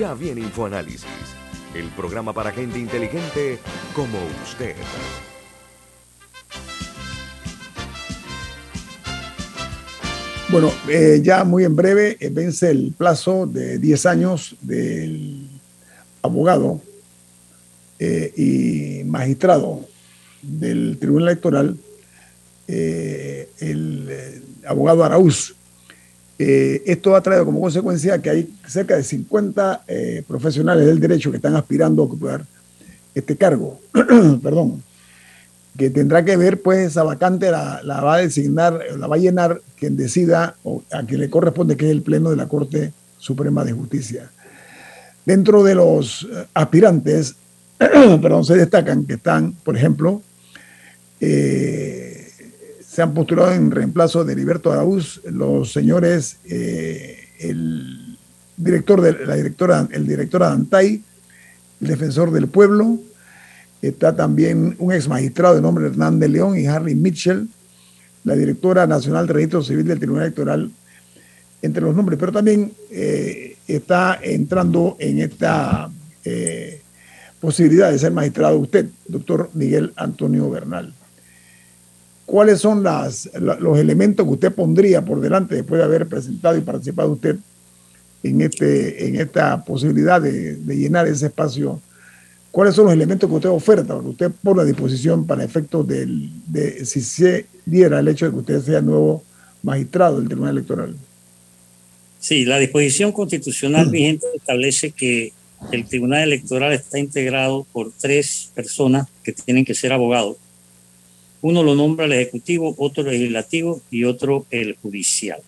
Ya 0.00 0.14
viene 0.14 0.40
InfoAnálisis, 0.40 1.04
el 1.74 1.86
programa 1.88 2.32
para 2.32 2.50
gente 2.52 2.78
inteligente 2.78 3.58
como 3.94 4.16
usted. 4.42 4.74
Bueno, 10.48 10.72
eh, 10.88 11.20
ya 11.22 11.44
muy 11.44 11.64
en 11.64 11.76
breve 11.76 12.16
eh, 12.18 12.30
vence 12.32 12.70
el 12.70 12.94
plazo 12.96 13.44
de 13.44 13.76
10 13.76 14.06
años 14.06 14.56
del 14.62 15.46
abogado 16.22 16.80
eh, 17.98 18.32
y 18.38 19.04
magistrado 19.04 19.86
del 20.40 20.96
Tribunal 20.98 21.28
Electoral, 21.28 21.76
el 22.66 24.42
abogado 24.64 25.04
Araúz. 26.40 26.80
esto 26.86 27.16
ha 27.16 27.22
traído 27.22 27.44
como 27.44 27.60
consecuencia 27.60 28.20
que 28.20 28.30
hay 28.30 28.54
cerca 28.66 28.96
de 28.96 29.04
50 29.04 29.84
profesionales 30.26 30.86
del 30.86 31.00
derecho 31.00 31.30
que 31.30 31.36
están 31.36 31.56
aspirando 31.56 32.02
a 32.02 32.06
ocupar 32.06 32.44
este 33.14 33.36
cargo. 33.36 33.80
Perdón 34.42 34.82
que 35.76 35.90
tendrá 35.90 36.24
que 36.24 36.36
ver, 36.36 36.60
pues 36.60 36.88
esa 36.88 37.02
vacante 37.02 37.50
la, 37.50 37.80
va 37.84 38.16
a 38.16 38.18
designar, 38.18 38.80
la 38.98 39.06
va 39.06 39.16
a 39.16 39.18
llenar 39.18 39.62
quien 39.76 39.96
decida 39.96 40.56
o 40.62 40.82
a 40.92 41.04
quien 41.04 41.20
le 41.20 41.30
corresponde, 41.30 41.76
que 41.76 41.86
es 41.86 41.90
el 41.90 42.02
Pleno 42.02 42.30
de 42.30 42.36
la 42.36 42.48
Corte 42.48 42.92
Suprema 43.18 43.64
de 43.64 43.72
Justicia. 43.72 44.30
Dentro 45.24 45.62
de 45.62 45.74
los 45.74 46.24
eh, 46.30 46.46
aspirantes, 46.54 47.36
perdón, 47.78 48.44
se 48.44 48.56
destacan 48.56 49.04
que 49.04 49.14
están, 49.14 49.52
por 49.64 49.76
ejemplo, 49.76 50.22
eh, 51.20 52.09
se 52.90 53.02
han 53.02 53.14
postulado 53.14 53.52
en 53.52 53.70
reemplazo 53.70 54.24
de 54.24 54.32
Heriberto 54.32 54.72
Araúz 54.72 55.20
los 55.24 55.72
señores, 55.72 56.38
eh, 56.44 57.18
el 57.38 58.18
director 58.56 59.00
de 59.00 59.24
la 59.24 59.36
directora, 59.36 59.86
el 59.92 60.08
director 60.08 60.42
Adantay, 60.42 61.00
el 61.80 61.86
defensor 61.86 62.32
del 62.32 62.48
pueblo, 62.48 62.98
Está 63.82 64.14
también 64.14 64.76
un 64.78 64.92
ex 64.92 65.08
magistrado 65.08 65.54
de 65.54 65.62
nombre 65.62 65.86
Hernán 65.86 66.18
de 66.18 66.28
León 66.28 66.58
y 66.58 66.66
Harry 66.66 66.94
Mitchell, 66.94 67.48
la 68.24 68.34
directora 68.34 68.86
nacional 68.86 69.26
de 69.26 69.32
registro 69.32 69.62
civil 69.62 69.86
del 69.86 69.98
Tribunal 69.98 70.24
Electoral, 70.24 70.70
entre 71.62 71.82
los 71.82 71.96
nombres. 71.96 72.18
Pero 72.18 72.30
también 72.30 72.74
eh, 72.90 73.56
está 73.66 74.20
entrando 74.22 74.96
en 74.98 75.20
esta 75.20 75.90
eh, 76.26 76.82
posibilidad 77.40 77.90
de 77.90 77.98
ser 77.98 78.12
magistrado 78.12 78.58
usted, 78.58 78.86
doctor 79.08 79.48
Miguel 79.54 79.94
Antonio 79.96 80.50
Bernal. 80.50 80.92
¿Cuáles 82.30 82.60
son 82.60 82.84
las, 82.84 83.28
los 83.34 83.76
elementos 83.76 84.24
que 84.24 84.32
usted 84.32 84.52
pondría 84.52 85.04
por 85.04 85.20
delante 85.20 85.56
después 85.56 85.80
de 85.80 85.84
haber 85.84 86.06
presentado 86.06 86.56
y 86.56 86.60
participado 86.60 87.10
usted 87.10 87.36
en, 88.22 88.40
este, 88.40 89.08
en 89.08 89.16
esta 89.16 89.64
posibilidad 89.64 90.22
de, 90.22 90.54
de 90.54 90.76
llenar 90.76 91.08
ese 91.08 91.26
espacio 91.26 91.80
¿Cuáles 92.50 92.74
son 92.74 92.86
los 92.86 92.94
elementos 92.94 93.28
que 93.28 93.36
usted 93.36 93.48
oferta, 93.48 93.98
que 94.00 94.08
usted 94.08 94.30
pone 94.42 94.62
a 94.62 94.64
disposición 94.64 95.24
para 95.24 95.44
efectos 95.44 95.86
de 95.86 96.84
si 96.84 97.00
se 97.00 97.46
diera 97.64 98.00
el 98.00 98.08
hecho 98.08 98.26
de 98.26 98.32
que 98.32 98.38
usted 98.38 98.60
sea 98.60 98.80
nuevo 98.80 99.22
magistrado 99.62 100.18
del 100.18 100.26
Tribunal 100.26 100.56
Electoral? 100.56 100.96
Sí, 102.18 102.44
la 102.44 102.58
disposición 102.58 103.12
constitucional 103.12 103.86
mm. 103.86 103.90
vigente 103.90 104.26
establece 104.34 104.90
que 104.90 105.32
el 105.70 105.86
Tribunal 105.86 106.22
Electoral 106.24 106.72
está 106.72 106.98
integrado 106.98 107.66
por 107.72 107.92
tres 107.92 108.50
personas 108.52 109.06
que 109.22 109.32
tienen 109.32 109.64
que 109.64 109.74
ser 109.74 109.92
abogados. 109.92 110.36
Uno 111.42 111.62
lo 111.62 111.74
nombra 111.74 112.06
el 112.06 112.12
Ejecutivo, 112.12 112.74
otro 112.78 113.02
el 113.02 113.10
Legislativo 113.10 113.80
y 113.90 114.04
otro 114.04 114.46
el 114.50 114.76
Judicial. 114.76 115.40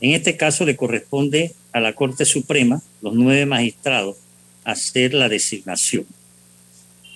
En 0.00 0.12
este 0.12 0.36
caso 0.36 0.64
le 0.64 0.76
corresponde 0.76 1.52
a 1.72 1.80
la 1.80 1.94
Corte 1.94 2.24
Suprema, 2.24 2.82
los 3.00 3.14
nueve 3.14 3.46
magistrados, 3.46 4.16
hacer 4.64 5.14
la 5.14 5.28
designación 5.28 6.06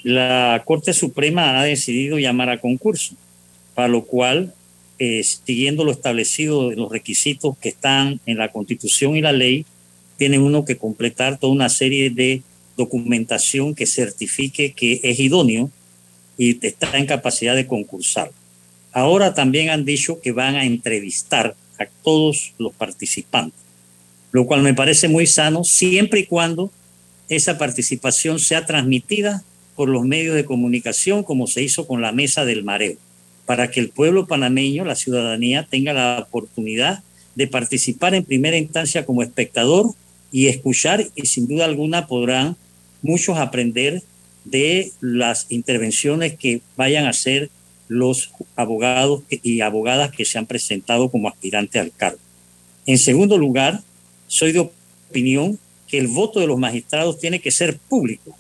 la 0.07 0.63
Corte 0.65 0.93
Suprema 0.93 1.59
ha 1.59 1.65
decidido 1.65 2.17
llamar 2.21 2.49
a 2.49 2.61
concurso, 2.61 3.17
para 3.75 3.89
lo 3.89 4.05
cual, 4.05 4.55
eh, 5.01 5.25
siguiendo 5.25 5.83
lo 5.83 5.91
establecido 5.91 6.71
de 6.71 6.77
los 6.77 6.93
requisitos 6.93 7.59
que 7.59 7.71
están 7.71 8.21
en 8.25 8.39
la 8.39 8.53
Constitución 8.53 9.17
y 9.17 9.21
la 9.21 9.33
ley, 9.33 9.67
tiene 10.17 10.39
uno 10.39 10.65
que 10.65 10.77
completar 10.77 11.39
toda 11.39 11.53
una 11.53 11.69
serie 11.69 12.11
de 12.11 12.43
documentación 12.77 13.75
que 13.75 13.85
certifique 13.85 14.75
que 14.75 15.01
es 15.03 15.19
idóneo 15.19 15.73
y 16.39 16.65
está 16.67 16.97
en 16.97 17.07
capacidad 17.07 17.55
de 17.55 17.67
concursar. 17.67 18.31
Ahora 18.93 19.35
también 19.35 19.71
han 19.71 19.85
dicho 19.85 20.21
que 20.21 20.33
van 20.33 20.55
a 20.55 20.65
entrevistar 20.65 21.55
a 21.79 21.87
todos 22.03 22.55
los 22.59 22.73
participantes. 22.73 23.61
lo 24.33 24.45
cual 24.45 24.63
me 24.63 24.75
parece 24.75 25.09
muy 25.09 25.27
sano, 25.27 25.65
siempre 25.65 26.21
y 26.21 26.27
cuando 26.27 26.71
esa 27.29 27.57
participación 27.57 28.39
sea 28.39 28.67
transmitida 28.67 29.43
por 29.75 29.89
los 29.89 30.05
medios 30.05 30.35
de 30.35 30.45
comunicación, 30.45 31.23
como 31.23 31.47
se 31.47 31.63
hizo 31.63 31.87
con 31.87 32.03
la 32.03 32.13
mesa 32.13 32.45
del 32.45 32.63
mareo, 32.63 32.97
para 33.47 33.71
que 33.71 33.81
el 33.81 33.89
pueblo 33.89 34.27
panameño, 34.27 34.85
la 34.85 34.95
ciudadanía, 34.95 35.67
tenga 35.71 35.93
la 35.93 36.27
oportunidad 36.29 37.03
de 37.35 37.47
participar 37.47 38.15
en 38.15 38.25
primera 38.25 38.57
instancia 38.57 39.07
como 39.07 39.23
espectador 39.23 39.95
y 40.33 40.49
escuchar 40.49 41.07
y 41.15 41.27
sin 41.27 41.47
duda 41.47 41.65
alguna 41.65 42.07
podrán 42.07 42.57
muchos 43.03 43.39
aprender 43.39 44.03
de 44.47 44.93
las 45.01 45.47
intervenciones 45.51 46.37
que 46.37 46.61
vayan 46.77 47.07
a 47.07 47.11
hacer 47.11 47.51
los 47.89 48.31
abogados 48.55 49.23
y 49.31 49.61
abogadas 49.61 50.13
que 50.13 50.25
se 50.25 50.39
han 50.39 50.47
presentado 50.47 51.11
como 51.11 51.29
aspirantes 51.29 51.81
al 51.81 51.93
cargo. 51.93 52.19
En 52.87 52.99
segundo 52.99 53.39
lugar, 53.39 53.83
soy 54.29 54.53
de 54.53 54.71
opinión 55.11 55.59
que 55.89 55.99
el 55.99 56.09
voto 56.09 56.41
de 56.41 56.47
los 56.47 56.59
magistrados 56.59 57.19
tiene 57.19 57.41
que 57.41 57.51
ser 57.51 57.79
público, 57.79 58.37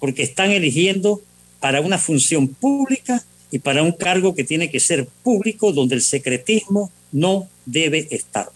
porque 0.00 0.22
están 0.22 0.50
eligiendo 0.50 1.22
para 1.60 1.80
una 1.80 1.98
función 1.98 2.48
pública 2.48 3.22
y 3.50 3.58
para 3.58 3.82
un 3.82 3.92
cargo 3.92 4.34
que 4.34 4.44
tiene 4.44 4.70
que 4.70 4.80
ser 4.80 5.06
público, 5.22 5.72
donde 5.72 5.94
el 5.94 6.02
secretismo 6.02 6.90
no 7.12 7.48
debe 7.66 8.08
estar. 8.10 8.48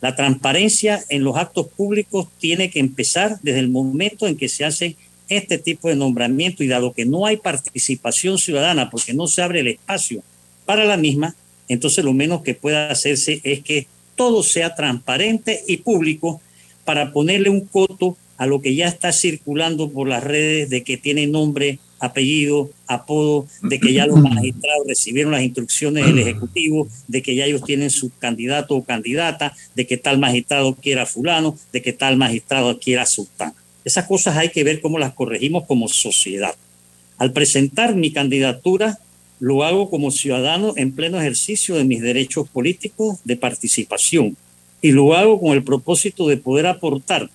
La 0.00 0.14
transparencia 0.14 1.04
en 1.08 1.24
los 1.24 1.36
actos 1.36 1.66
públicos 1.66 2.28
tiene 2.38 2.70
que 2.70 2.78
empezar 2.78 3.40
desde 3.42 3.58
el 3.58 3.68
momento 3.68 4.28
en 4.28 4.36
que 4.36 4.48
se 4.48 4.64
hace 4.64 4.96
este 5.28 5.58
tipo 5.58 5.88
de 5.88 5.96
nombramiento 5.96 6.62
y 6.62 6.68
dado 6.68 6.92
que 6.92 7.04
no 7.04 7.26
hay 7.26 7.36
participación 7.36 8.38
ciudadana 8.38 8.90
porque 8.90 9.14
no 9.14 9.26
se 9.26 9.42
abre 9.42 9.60
el 9.60 9.68
espacio 9.68 10.22
para 10.64 10.84
la 10.84 10.96
misma, 10.96 11.34
entonces 11.68 12.04
lo 12.04 12.12
menos 12.12 12.42
que 12.42 12.54
pueda 12.54 12.90
hacerse 12.90 13.40
es 13.44 13.60
que 13.60 13.86
todo 14.16 14.42
sea 14.42 14.74
transparente 14.74 15.62
y 15.66 15.78
público 15.78 16.40
para 16.84 17.12
ponerle 17.12 17.50
un 17.50 17.60
coto 17.60 18.16
a 18.36 18.46
lo 18.46 18.60
que 18.60 18.74
ya 18.74 18.88
está 18.88 19.12
circulando 19.12 19.90
por 19.90 20.08
las 20.08 20.22
redes 20.22 20.70
de 20.70 20.82
que 20.82 20.96
tiene 20.96 21.26
nombre, 21.26 21.78
apellido, 22.00 22.70
apodo, 22.86 23.46
de 23.62 23.80
que 23.80 23.92
ya 23.92 24.06
los 24.06 24.20
magistrados 24.20 24.86
recibieron 24.86 25.32
las 25.32 25.42
instrucciones 25.42 26.06
del 26.06 26.20
Ejecutivo, 26.20 26.88
de 27.08 27.22
que 27.22 27.34
ya 27.34 27.44
ellos 27.44 27.64
tienen 27.64 27.90
su 27.90 28.10
candidato 28.18 28.76
o 28.76 28.84
candidata, 28.84 29.54
de 29.74 29.86
que 29.86 29.96
tal 29.96 30.18
magistrado 30.18 30.74
quiera 30.76 31.06
fulano, 31.06 31.58
de 31.72 31.82
que 31.82 31.92
tal 31.92 32.16
magistrado 32.16 32.78
quiera 32.78 33.06
sultán. 33.06 33.52
Esas 33.88 34.04
cosas 34.04 34.36
hay 34.36 34.50
que 34.50 34.64
ver 34.64 34.82
cómo 34.82 34.98
las 34.98 35.14
corregimos 35.14 35.64
como 35.64 35.88
sociedad. 35.88 36.54
Al 37.16 37.32
presentar 37.32 37.94
mi 37.94 38.12
candidatura, 38.12 38.98
lo 39.40 39.64
hago 39.64 39.88
como 39.88 40.10
ciudadano 40.10 40.74
en 40.76 40.92
pleno 40.92 41.18
ejercicio 41.18 41.74
de 41.74 41.84
mis 41.84 42.02
derechos 42.02 42.50
políticos 42.50 43.20
de 43.24 43.36
participación 43.36 44.36
y 44.82 44.92
lo 44.92 45.14
hago 45.14 45.40
con 45.40 45.52
el 45.52 45.64
propósito 45.64 46.28
de 46.28 46.36
poder 46.36 46.66
aportar 46.66 47.30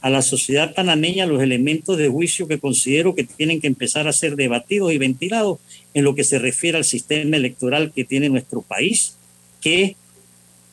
a 0.00 0.10
la 0.10 0.22
sociedad 0.22 0.74
panameña 0.74 1.24
los 1.24 1.40
elementos 1.40 1.96
de 1.96 2.08
juicio 2.08 2.48
que 2.48 2.58
considero 2.58 3.14
que 3.14 3.22
tienen 3.22 3.60
que 3.60 3.68
empezar 3.68 4.08
a 4.08 4.12
ser 4.12 4.34
debatidos 4.34 4.92
y 4.92 4.98
ventilados 4.98 5.60
en 5.94 6.02
lo 6.02 6.16
que 6.16 6.24
se 6.24 6.40
refiere 6.40 6.78
al 6.78 6.84
sistema 6.84 7.36
electoral 7.36 7.92
que 7.92 8.04
tiene 8.04 8.28
nuestro 8.28 8.60
país, 8.60 9.14
que 9.60 9.94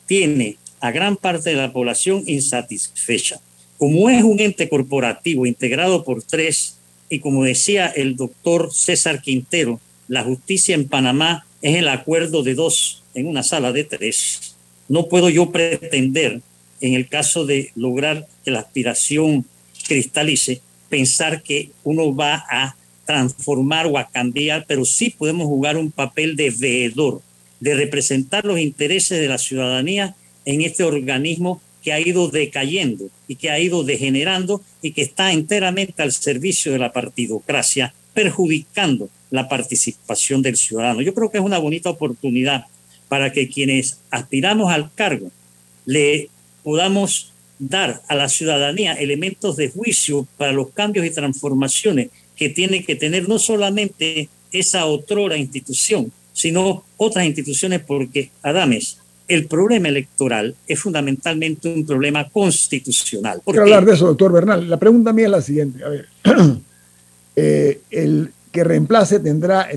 tiene 0.06 0.56
a 0.80 0.90
gran 0.90 1.16
parte 1.16 1.50
de 1.50 1.56
la 1.56 1.72
población 1.72 2.24
insatisfecha. 2.26 3.40
Como 3.80 4.10
es 4.10 4.22
un 4.22 4.38
ente 4.40 4.68
corporativo 4.68 5.46
integrado 5.46 6.04
por 6.04 6.22
tres, 6.22 6.76
y 7.08 7.20
como 7.20 7.44
decía 7.44 7.86
el 7.86 8.14
doctor 8.14 8.68
César 8.74 9.22
Quintero, 9.22 9.80
la 10.06 10.22
justicia 10.22 10.74
en 10.74 10.86
Panamá 10.86 11.46
es 11.62 11.76
el 11.76 11.88
acuerdo 11.88 12.42
de 12.42 12.54
dos 12.54 13.02
en 13.14 13.26
una 13.26 13.42
sala 13.42 13.72
de 13.72 13.84
tres. 13.84 14.54
No 14.86 15.08
puedo 15.08 15.30
yo 15.30 15.50
pretender 15.50 16.42
en 16.82 16.92
el 16.92 17.08
caso 17.08 17.46
de 17.46 17.70
lograr 17.74 18.28
que 18.44 18.50
la 18.50 18.58
aspiración 18.58 19.46
cristalice, 19.88 20.60
pensar 20.90 21.42
que 21.42 21.70
uno 21.82 22.14
va 22.14 22.44
a 22.50 22.76
transformar 23.06 23.86
o 23.86 23.96
a 23.96 24.10
cambiar, 24.10 24.66
pero 24.68 24.84
sí 24.84 25.08
podemos 25.08 25.46
jugar 25.46 25.78
un 25.78 25.90
papel 25.90 26.36
de 26.36 26.50
veedor, 26.50 27.22
de 27.60 27.74
representar 27.76 28.44
los 28.44 28.60
intereses 28.60 29.18
de 29.18 29.28
la 29.28 29.38
ciudadanía 29.38 30.14
en 30.44 30.60
este 30.60 30.84
organismo 30.84 31.62
que 31.82 31.92
ha 31.92 32.00
ido 32.00 32.28
decayendo 32.28 33.08
y 33.26 33.36
que 33.36 33.50
ha 33.50 33.58
ido 33.58 33.82
degenerando 33.84 34.62
y 34.82 34.92
que 34.92 35.02
está 35.02 35.32
enteramente 35.32 36.02
al 36.02 36.12
servicio 36.12 36.72
de 36.72 36.78
la 36.78 36.92
partidocracia, 36.92 37.94
perjudicando 38.14 39.08
la 39.30 39.48
participación 39.48 40.42
del 40.42 40.56
ciudadano. 40.56 41.00
Yo 41.00 41.14
creo 41.14 41.30
que 41.30 41.38
es 41.38 41.44
una 41.44 41.58
bonita 41.58 41.90
oportunidad 41.90 42.66
para 43.08 43.32
que 43.32 43.48
quienes 43.48 43.98
aspiramos 44.10 44.72
al 44.72 44.92
cargo 44.94 45.30
le 45.86 46.28
podamos 46.62 47.32
dar 47.58 48.02
a 48.08 48.14
la 48.14 48.28
ciudadanía 48.28 48.94
elementos 48.94 49.56
de 49.56 49.70
juicio 49.70 50.26
para 50.36 50.52
los 50.52 50.70
cambios 50.70 51.06
y 51.06 51.10
transformaciones 51.10 52.08
que 52.36 52.48
tiene 52.48 52.84
que 52.84 52.96
tener 52.96 53.28
no 53.28 53.38
solamente 53.38 54.28
esa 54.50 54.86
otrora 54.86 55.36
institución, 55.36 56.10
sino 56.32 56.84
otras 56.96 57.26
instituciones, 57.26 57.80
porque, 57.80 58.30
Adames, 58.42 58.99
el 59.30 59.46
problema 59.46 59.88
electoral 59.88 60.56
es 60.66 60.80
fundamentalmente 60.80 61.72
un 61.72 61.86
problema 61.86 62.28
constitucional. 62.28 63.40
Quiero 63.44 63.62
hablar 63.62 63.84
de 63.84 63.94
eso, 63.94 64.08
doctor 64.08 64.32
Bernal. 64.32 64.68
La 64.68 64.76
pregunta 64.76 65.12
mía 65.12 65.26
es 65.26 65.30
la 65.30 65.40
siguiente. 65.40 65.84
A 65.84 65.88
ver, 65.88 66.08
eh, 67.36 67.80
el 67.92 68.32
que 68.50 68.64
reemplace 68.64 69.20
tendrá, 69.20 69.68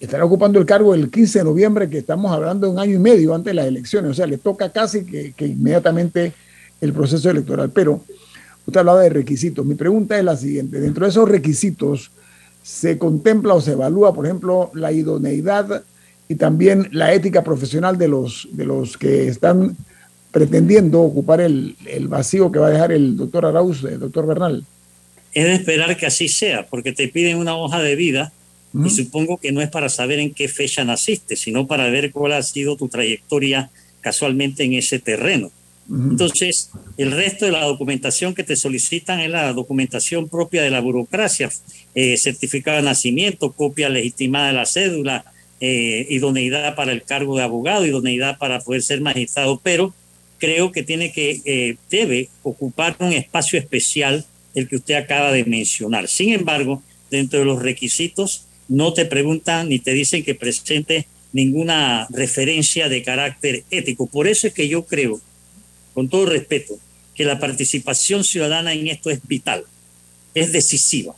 estará 0.00 0.24
ocupando 0.24 0.58
el 0.58 0.64
cargo 0.64 0.94
el 0.94 1.10
15 1.10 1.40
de 1.40 1.44
noviembre, 1.44 1.90
que 1.90 1.98
estamos 1.98 2.32
hablando 2.32 2.66
de 2.66 2.72
un 2.72 2.78
año 2.78 2.94
y 2.94 2.98
medio 2.98 3.34
antes 3.34 3.50
de 3.50 3.54
las 3.54 3.66
elecciones, 3.66 4.12
o 4.12 4.14
sea, 4.14 4.26
le 4.26 4.38
toca 4.38 4.72
casi 4.72 5.04
que, 5.04 5.34
inmediatamente 5.46 6.32
el 6.80 6.94
proceso 6.94 7.28
electoral. 7.28 7.70
Pero 7.74 8.02
usted 8.64 8.80
hablaba 8.80 9.02
de 9.02 9.10
requisitos. 9.10 9.66
Mi 9.66 9.74
pregunta 9.74 10.18
es 10.18 10.24
la 10.24 10.34
siguiente, 10.38 10.80
dentro 10.80 11.04
de 11.04 11.10
esos 11.10 11.28
requisitos, 11.28 12.10
¿se 12.62 12.96
contempla 12.96 13.52
o 13.52 13.60
se 13.60 13.72
evalúa, 13.72 14.14
por 14.14 14.24
ejemplo, 14.24 14.70
la 14.72 14.92
idoneidad 14.92 15.84
y 16.28 16.36
también 16.36 16.88
la 16.92 17.12
ética 17.12 17.44
profesional 17.44 17.98
de 17.98 18.08
los, 18.08 18.48
de 18.52 18.64
los 18.64 18.96
que 18.96 19.28
están 19.28 19.76
pretendiendo 20.34 21.00
ocupar 21.00 21.40
el, 21.40 21.76
vacío 22.08 22.50
que 22.50 22.58
va 22.58 22.66
a 22.66 22.70
dejar 22.70 22.92
el 22.92 23.16
doctor 23.16 23.46
Arauz, 23.46 23.84
el 23.84 24.00
doctor 24.00 24.26
Bernal? 24.26 24.64
Es 25.32 25.44
de 25.44 25.54
esperar 25.54 25.96
que 25.96 26.06
así 26.06 26.28
sea, 26.28 26.66
porque 26.66 26.92
te 26.92 27.08
piden 27.08 27.38
una 27.38 27.56
hoja 27.56 27.80
de 27.80 27.94
vida 27.94 28.32
y 28.84 28.90
supongo 28.90 29.38
que 29.38 29.52
no 29.52 29.62
es 29.62 29.70
para 29.70 29.88
saber 29.88 30.18
en 30.18 30.34
qué 30.34 30.48
fecha 30.48 30.82
naciste, 30.84 31.36
sino 31.36 31.68
para 31.68 31.88
ver 31.90 32.10
cuál 32.10 32.32
ha 32.32 32.42
sido 32.42 32.76
tu 32.76 32.88
trayectoria 32.88 33.70
casualmente 34.00 34.64
en 34.64 34.72
ese 34.72 34.98
terreno. 34.98 35.52
Entonces, 35.88 36.70
el 36.96 37.12
resto 37.12 37.44
de 37.44 37.52
la 37.52 37.64
documentación 37.64 38.34
que 38.34 38.42
te 38.42 38.56
solicitan 38.56 39.20
es 39.20 39.30
la 39.30 39.52
documentación 39.52 40.28
propia 40.28 40.62
de 40.62 40.70
la 40.70 40.80
burocracia, 40.80 41.50
eh, 41.94 42.16
certificado 42.16 42.78
de 42.78 42.82
nacimiento, 42.82 43.52
copia 43.52 43.88
legitimada 43.88 44.48
de 44.48 44.54
la 44.54 44.66
cédula, 44.66 45.24
eh, 45.60 46.06
idoneidad 46.10 46.74
para 46.74 46.92
el 46.92 47.02
cargo 47.02 47.36
de 47.36 47.42
abogado, 47.42 47.86
idoneidad 47.86 48.38
para 48.38 48.60
poder 48.60 48.82
ser 48.82 49.00
magistrado, 49.00 49.60
pero 49.62 49.94
creo 50.38 50.72
que 50.72 50.82
tiene 50.82 51.12
que, 51.12 51.40
eh, 51.44 51.76
debe 51.90 52.28
ocupar 52.42 52.96
un 52.98 53.12
espacio 53.12 53.58
especial 53.58 54.24
el 54.54 54.68
que 54.68 54.76
usted 54.76 54.94
acaba 54.94 55.32
de 55.32 55.44
mencionar. 55.44 56.08
Sin 56.08 56.32
embargo, 56.32 56.82
dentro 57.10 57.38
de 57.38 57.44
los 57.44 57.62
requisitos 57.62 58.46
no 58.68 58.92
te 58.92 59.04
preguntan 59.04 59.68
ni 59.68 59.78
te 59.78 59.92
dicen 59.92 60.24
que 60.24 60.34
presente 60.34 61.06
ninguna 61.32 62.06
referencia 62.10 62.88
de 62.88 63.02
carácter 63.02 63.64
ético. 63.70 64.06
Por 64.06 64.28
eso 64.28 64.46
es 64.46 64.54
que 64.54 64.68
yo 64.68 64.84
creo, 64.84 65.20
con 65.92 66.08
todo 66.08 66.26
respeto, 66.26 66.78
que 67.14 67.24
la 67.24 67.38
participación 67.38 68.24
ciudadana 68.24 68.72
en 68.72 68.88
esto 68.88 69.10
es 69.10 69.20
vital, 69.26 69.64
es 70.34 70.52
decisiva, 70.52 71.14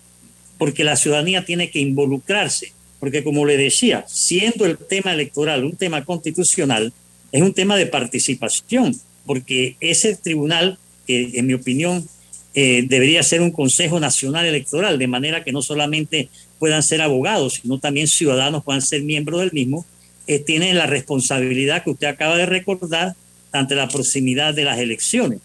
porque 0.58 0.84
la 0.84 0.96
ciudadanía 0.96 1.44
tiene 1.44 1.70
que 1.70 1.80
involucrarse, 1.80 2.72
porque 3.06 3.22
como 3.22 3.46
le 3.46 3.56
decía, 3.56 4.04
siendo 4.08 4.66
el 4.66 4.76
tema 4.76 5.12
electoral 5.12 5.62
un 5.62 5.76
tema 5.76 6.04
constitucional, 6.04 6.92
es 7.30 7.40
un 7.40 7.54
tema 7.54 7.76
de 7.76 7.86
participación, 7.86 9.00
porque 9.24 9.76
ese 9.78 10.16
tribunal, 10.16 10.76
que 11.06 11.38
en 11.38 11.46
mi 11.46 11.54
opinión 11.54 12.04
eh, 12.52 12.84
debería 12.88 13.22
ser 13.22 13.42
un 13.42 13.52
Consejo 13.52 14.00
Nacional 14.00 14.44
Electoral, 14.44 14.98
de 14.98 15.06
manera 15.06 15.44
que 15.44 15.52
no 15.52 15.62
solamente 15.62 16.30
puedan 16.58 16.82
ser 16.82 17.00
abogados, 17.00 17.60
sino 17.62 17.78
también 17.78 18.08
ciudadanos 18.08 18.64
puedan 18.64 18.82
ser 18.82 19.04
miembros 19.04 19.38
del 19.38 19.52
mismo, 19.52 19.86
eh, 20.26 20.40
tienen 20.40 20.76
la 20.76 20.86
responsabilidad 20.86 21.84
que 21.84 21.90
usted 21.90 22.08
acaba 22.08 22.36
de 22.36 22.46
recordar 22.46 23.14
ante 23.52 23.76
la 23.76 23.86
proximidad 23.86 24.52
de 24.52 24.64
las 24.64 24.80
elecciones. 24.80 25.38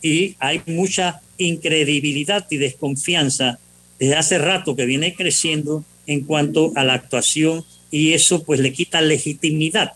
Y 0.00 0.36
hay 0.38 0.62
mucha 0.64 1.22
incredibilidad 1.38 2.46
y 2.48 2.58
desconfianza 2.58 3.58
desde 3.98 4.14
hace 4.14 4.38
rato 4.38 4.76
que 4.76 4.86
viene 4.86 5.16
creciendo 5.16 5.84
en 6.10 6.22
cuanto 6.22 6.72
a 6.74 6.82
la 6.82 6.94
actuación 6.94 7.64
y 7.88 8.14
eso 8.14 8.42
pues 8.42 8.58
le 8.58 8.72
quita 8.72 9.00
legitimidad 9.00 9.92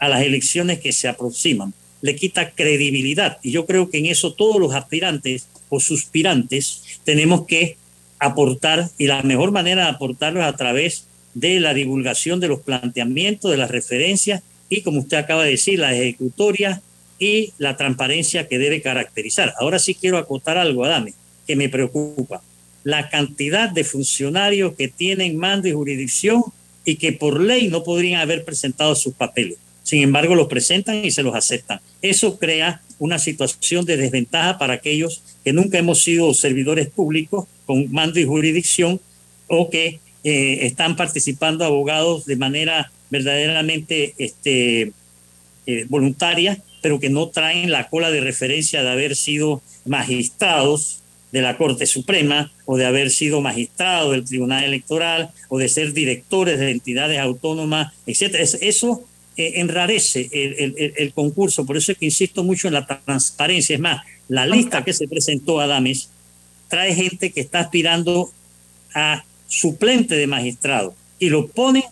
a 0.00 0.08
las 0.08 0.22
elecciones 0.22 0.80
que 0.80 0.92
se 0.92 1.06
aproximan, 1.06 1.72
le 2.02 2.16
quita 2.16 2.50
credibilidad. 2.50 3.38
Y 3.40 3.52
yo 3.52 3.64
creo 3.64 3.88
que 3.88 3.98
en 3.98 4.06
eso 4.06 4.32
todos 4.34 4.60
los 4.60 4.74
aspirantes 4.74 5.46
o 5.68 5.78
suspirantes 5.78 6.82
tenemos 7.04 7.46
que 7.46 7.76
aportar 8.18 8.90
y 8.98 9.06
la 9.06 9.22
mejor 9.22 9.52
manera 9.52 9.84
de 9.84 9.90
aportarlo 9.90 10.40
es 10.40 10.46
a 10.46 10.56
través 10.56 11.06
de 11.34 11.60
la 11.60 11.72
divulgación 11.72 12.40
de 12.40 12.48
los 12.48 12.60
planteamientos, 12.60 13.52
de 13.52 13.56
las 13.56 13.70
referencias 13.70 14.42
y 14.68 14.82
como 14.82 14.98
usted 14.98 15.18
acaba 15.18 15.44
de 15.44 15.52
decir, 15.52 15.78
las 15.78 15.92
ejecutorias 15.92 16.80
y 17.20 17.52
la 17.58 17.76
transparencia 17.76 18.48
que 18.48 18.58
debe 18.58 18.82
caracterizar. 18.82 19.54
Ahora 19.60 19.78
sí 19.78 19.94
quiero 19.94 20.18
acotar 20.18 20.58
algo, 20.58 20.84
Adame, 20.84 21.14
que 21.46 21.54
me 21.54 21.68
preocupa. 21.68 22.42
La 22.84 23.08
cantidad 23.08 23.70
de 23.70 23.82
funcionarios 23.82 24.74
que 24.74 24.88
tienen 24.88 25.36
mando 25.36 25.68
y 25.68 25.72
jurisdicción 25.72 26.42
y 26.84 26.96
que 26.96 27.12
por 27.12 27.40
ley 27.40 27.68
no 27.68 27.82
podrían 27.82 28.20
haber 28.20 28.44
presentado 28.44 28.94
sus 28.94 29.14
papeles. 29.14 29.56
Sin 29.82 30.02
embargo, 30.02 30.34
los 30.34 30.48
presentan 30.48 31.04
y 31.04 31.10
se 31.10 31.22
los 31.22 31.34
aceptan. 31.34 31.80
Eso 32.00 32.38
crea 32.38 32.80
una 32.98 33.18
situación 33.18 33.84
de 33.84 33.96
desventaja 33.96 34.58
para 34.58 34.74
aquellos 34.74 35.22
que 35.44 35.52
nunca 35.52 35.78
hemos 35.78 36.02
sido 36.02 36.32
servidores 36.32 36.88
públicos 36.88 37.46
con 37.66 37.90
mando 37.92 38.18
y 38.18 38.24
jurisdicción 38.24 39.00
o 39.46 39.68
que 39.68 40.00
eh, 40.24 40.58
están 40.62 40.96
participando 40.96 41.64
abogados 41.64 42.24
de 42.24 42.36
manera 42.36 42.90
verdaderamente 43.10 44.14
este, 44.16 44.92
eh, 45.66 45.84
voluntaria, 45.88 46.62
pero 46.80 46.98
que 46.98 47.10
no 47.10 47.28
traen 47.28 47.70
la 47.70 47.88
cola 47.88 48.10
de 48.10 48.20
referencia 48.20 48.82
de 48.82 48.90
haber 48.90 49.16
sido 49.16 49.62
magistrados 49.84 51.00
de 51.34 51.42
la 51.42 51.56
Corte 51.56 51.84
Suprema 51.84 52.52
o 52.64 52.76
de 52.76 52.86
haber 52.86 53.10
sido 53.10 53.40
magistrados 53.40 54.12
del 54.12 54.24
Tribunal 54.24 54.62
Electoral 54.62 55.32
o 55.48 55.58
de 55.58 55.68
ser 55.68 55.92
directores 55.92 56.60
de 56.60 56.70
entidades 56.70 57.18
autónomas, 57.18 57.92
etc. 58.06 58.36
Eso 58.60 59.02
eh, 59.36 59.54
enrarece 59.56 60.30
el, 60.30 61.12
concurso, 61.12 61.66
por 61.66 61.76
eso 61.76 61.90
es 61.90 61.98
que 61.98 62.04
insisto 62.04 62.44
mucho 62.44 62.68
en 62.68 62.74
la 62.74 62.86
transparencia. 62.86 63.74
Es 63.74 63.80
más, 63.80 64.04
la 64.28 64.46
lista 64.46 64.84
que 64.84 64.92
se 64.92 65.08
presentó 65.08 65.58
a 65.58 65.66
Dames 65.66 66.08
trae 66.68 66.94
gente 66.94 67.32
que 67.32 67.40
está 67.40 67.58
aspirando 67.58 68.30
a 68.94 69.24
suplente 69.48 70.14
de 70.14 70.28
magistrado 70.28 70.94
y 71.18 71.30
lo 71.30 71.48
ponen 71.48 71.82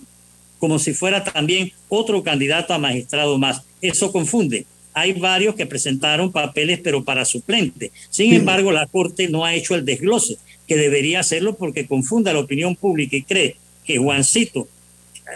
como 0.60 0.78
si 0.78 0.94
fuera 0.94 1.24
también 1.24 1.72
otro 1.88 2.22
candidato 2.22 2.74
a 2.74 2.78
magistrado 2.78 3.38
más. 3.38 3.62
Eso 3.80 4.12
confunde. 4.12 4.66
Hay 4.94 5.14
varios 5.14 5.54
que 5.54 5.66
presentaron 5.66 6.32
papeles, 6.32 6.80
pero 6.82 7.04
para 7.04 7.24
suplente. 7.24 7.92
Sin 8.10 8.32
embargo, 8.34 8.72
la 8.72 8.86
Corte 8.86 9.28
no 9.28 9.44
ha 9.44 9.54
hecho 9.54 9.74
el 9.74 9.84
desglose, 9.84 10.36
que 10.66 10.76
debería 10.76 11.20
hacerlo 11.20 11.54
porque 11.54 11.86
confunde 11.86 12.30
a 12.30 12.34
la 12.34 12.40
opinión 12.40 12.76
pública 12.76 13.16
y 13.16 13.22
cree 13.22 13.56
que 13.84 13.98
Juancito, 13.98 14.68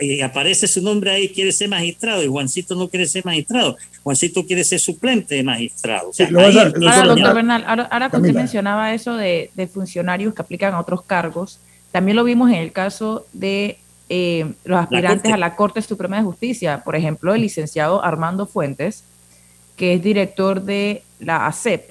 y 0.01 0.21
aparece 0.21 0.67
su 0.67 0.83
nombre 0.83 1.11
ahí, 1.11 1.29
quiere 1.29 1.53
ser 1.53 1.69
magistrado 1.69 2.23
y 2.23 2.27
Juancito 2.27 2.75
no 2.75 2.89
quiere 2.89 3.07
ser 3.07 3.25
magistrado. 3.25 3.77
Juancito 4.03 4.45
quiere 4.45 4.65
ser 4.65 4.79
suplente 4.79 5.35
de 5.35 5.43
magistrado. 5.43 6.11
ahora, 6.21 7.05
doctor 7.05 7.35
Bernal, 7.35 7.65
ahora, 7.67 8.11
que 8.11 8.17
usted 8.17 8.35
mencionaba 8.35 8.95
eso 8.95 9.17
de, 9.17 9.51
funcionarios 9.73 10.35
que 10.35 10.43
aplican 10.43 10.75
a 10.75 10.81
otros 10.81 11.03
cargos, 11.03 11.61
también 11.93 12.17
lo 12.17 12.25
vimos 12.25 12.51
en 12.51 12.57
el 12.57 12.73
caso 12.73 13.27
de 13.33 13.79
eh, 14.09 14.53
los 14.65 14.79
aspirantes 14.79 15.33
a 15.33 15.37
la 15.37 15.57
Corte 15.57 15.81
Suprema 15.83 16.19
de 16.19 16.25
Justicia. 16.25 16.83
Por 16.85 16.95
ejemplo, 16.95 17.35
el 17.35 17.43
licenciado 17.43 18.05
Armando 18.05 18.47
Fuentes, 18.47 19.05
que 19.77 19.95
es 19.95 20.03
director 20.03 20.62
de 20.62 21.03
la 21.20 21.47
ACEP, 21.47 21.91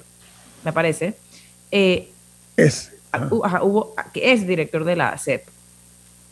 me 0.64 0.72
parece. 0.72 1.16
Eh, 1.70 2.10
es. 2.56 2.92
hubo, 3.30 3.94
que 4.12 4.32
es 4.32 4.46
director 4.46 4.84
de 4.84 4.96
la 4.96 5.10
ACEP 5.10 5.48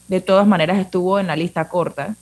de 0.09 0.21
todas 0.21 0.47
maneras 0.47 0.79
estuvo 0.79 1.19
en 1.19 1.27
la 1.27 1.37
lista 1.37 1.69
corta 1.69 2.15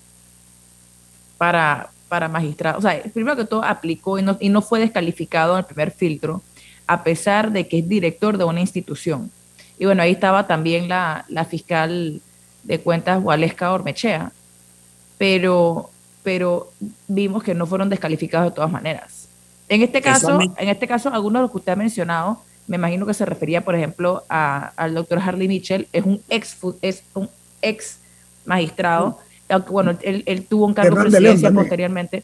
para, 1.38 1.90
para 2.08 2.28
magistrado. 2.28 2.78
O 2.78 2.82
sea, 2.82 3.02
primero 3.12 3.36
que 3.36 3.44
todo 3.44 3.64
aplicó 3.64 4.18
y 4.18 4.22
no, 4.22 4.36
y 4.40 4.48
no 4.48 4.62
fue 4.62 4.80
descalificado 4.80 5.54
en 5.54 5.60
el 5.60 5.64
primer 5.64 5.90
filtro, 5.90 6.42
a 6.86 7.02
pesar 7.02 7.50
de 7.52 7.66
que 7.66 7.78
es 7.78 7.88
director 7.88 8.38
de 8.38 8.44
una 8.44 8.60
institución. 8.60 9.30
Y 9.78 9.86
bueno, 9.86 10.02
ahí 10.02 10.12
estaba 10.12 10.46
también 10.46 10.88
la, 10.88 11.24
fiscal 11.48 12.20
de 12.62 12.80
cuentas, 12.80 13.20
Waleska 13.22 13.72
Ormechea, 13.72 14.30
pero, 15.18 15.90
pero 16.22 16.70
vimos 17.08 17.42
que 17.42 17.54
no 17.54 17.66
fueron 17.66 17.88
descalificados 17.88 18.50
de 18.50 18.54
todas 18.54 18.70
maneras. 18.70 19.21
En 19.72 19.80
este 19.80 20.02
caso, 20.02 20.38
en 20.38 20.68
este 20.68 20.86
caso, 20.86 21.08
algunos 21.08 21.40
de 21.40 21.42
los 21.44 21.50
que 21.50 21.56
usted 21.56 21.72
ha 21.72 21.76
mencionado, 21.76 22.42
me 22.66 22.76
imagino 22.76 23.06
que 23.06 23.14
se 23.14 23.24
refería, 23.24 23.64
por 23.64 23.74
ejemplo, 23.74 24.22
al 24.28 24.94
doctor 24.94 25.18
Harley 25.18 25.48
Mitchell, 25.48 25.88
es 25.94 26.04
un 26.04 26.20
ex, 26.28 26.58
es 26.82 27.02
un 27.14 27.30
ex 27.62 27.96
magistrado, 28.44 29.18
aunque 29.48 29.70
bueno, 29.70 29.96
él, 30.02 30.46
tuvo 30.46 30.66
un 30.66 30.74
cargo 30.74 30.96
de 30.96 31.08
presidencia 31.08 31.50
posteriormente, 31.50 32.22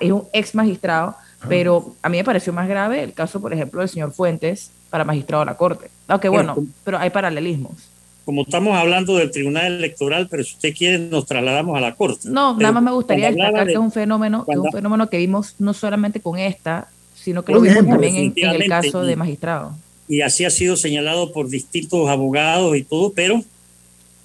es 0.00 0.12
un 0.12 0.24
ex 0.34 0.54
magistrado, 0.54 1.16
pero 1.48 1.94
a 2.02 2.10
mí 2.10 2.18
me 2.18 2.24
pareció 2.24 2.52
más 2.52 2.68
grave 2.68 3.02
el 3.02 3.14
caso, 3.14 3.40
por 3.40 3.54
ejemplo, 3.54 3.80
del 3.80 3.88
señor 3.88 4.12
Fuentes 4.12 4.70
para 4.90 5.02
magistrado 5.02 5.44
de 5.44 5.46
la 5.46 5.56
Corte. 5.56 5.90
Aunque 6.08 6.28
bueno, 6.28 6.56
pero 6.84 6.98
hay 6.98 7.08
paralelismos. 7.08 7.88
Como 8.24 8.42
estamos 8.42 8.76
hablando 8.76 9.16
del 9.16 9.30
Tribunal 9.30 9.72
Electoral, 9.72 10.28
pero 10.30 10.44
si 10.44 10.54
usted 10.54 10.74
quiere 10.74 10.98
nos 10.98 11.26
trasladamos 11.26 11.76
a 11.76 11.80
la 11.80 11.94
Corte. 11.94 12.28
No, 12.28 12.56
nada 12.56 12.72
más 12.72 12.82
me 12.82 12.92
gustaría 12.92 13.28
destacar 13.28 13.66
que 13.66 13.72
es 13.72 13.78
un 13.78 13.90
fenómeno, 13.90 14.44
un 14.46 14.70
fenómeno 14.70 15.10
que 15.10 15.18
vimos 15.18 15.56
no 15.58 15.74
solamente 15.74 16.20
con 16.20 16.38
esta, 16.38 16.88
sino 17.14 17.44
que 17.44 17.52
lo 17.52 17.60
vimos 17.60 17.86
también 17.86 18.16
en, 18.16 18.32
en, 18.36 18.50
el 18.62 18.68
caso 18.68 19.02
de 19.02 19.16
magistrado. 19.16 19.76
Y 20.08 20.20
así 20.20 20.44
ha 20.44 20.50
sido 20.50 20.76
señalado 20.76 21.32
por 21.32 21.48
distintos 21.48 22.08
abogados 22.08 22.76
y 22.76 22.84
todo, 22.84 23.12
pero 23.12 23.42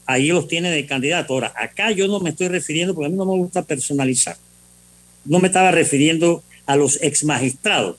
ahí 0.07 0.27
los 0.29 0.47
tiene 0.47 0.71
de 0.71 0.85
candidato. 0.85 1.33
Ahora, 1.33 1.53
acá 1.55 1.91
yo 1.91 2.07
no 2.07 2.19
me 2.19 2.31
estoy 2.31 2.47
refiriendo, 2.47 2.95
porque 2.95 3.07
a 3.07 3.09
mí 3.09 3.15
no 3.15 3.25
me 3.25 3.37
gusta 3.37 3.61
personalizar. 3.61 4.37
No 5.25 5.39
me 5.39 5.47
estaba 5.47 5.71
refiriendo 5.71 6.41
a 6.65 6.75
los 6.75 7.01
ex 7.01 7.23
magistrados, 7.23 7.97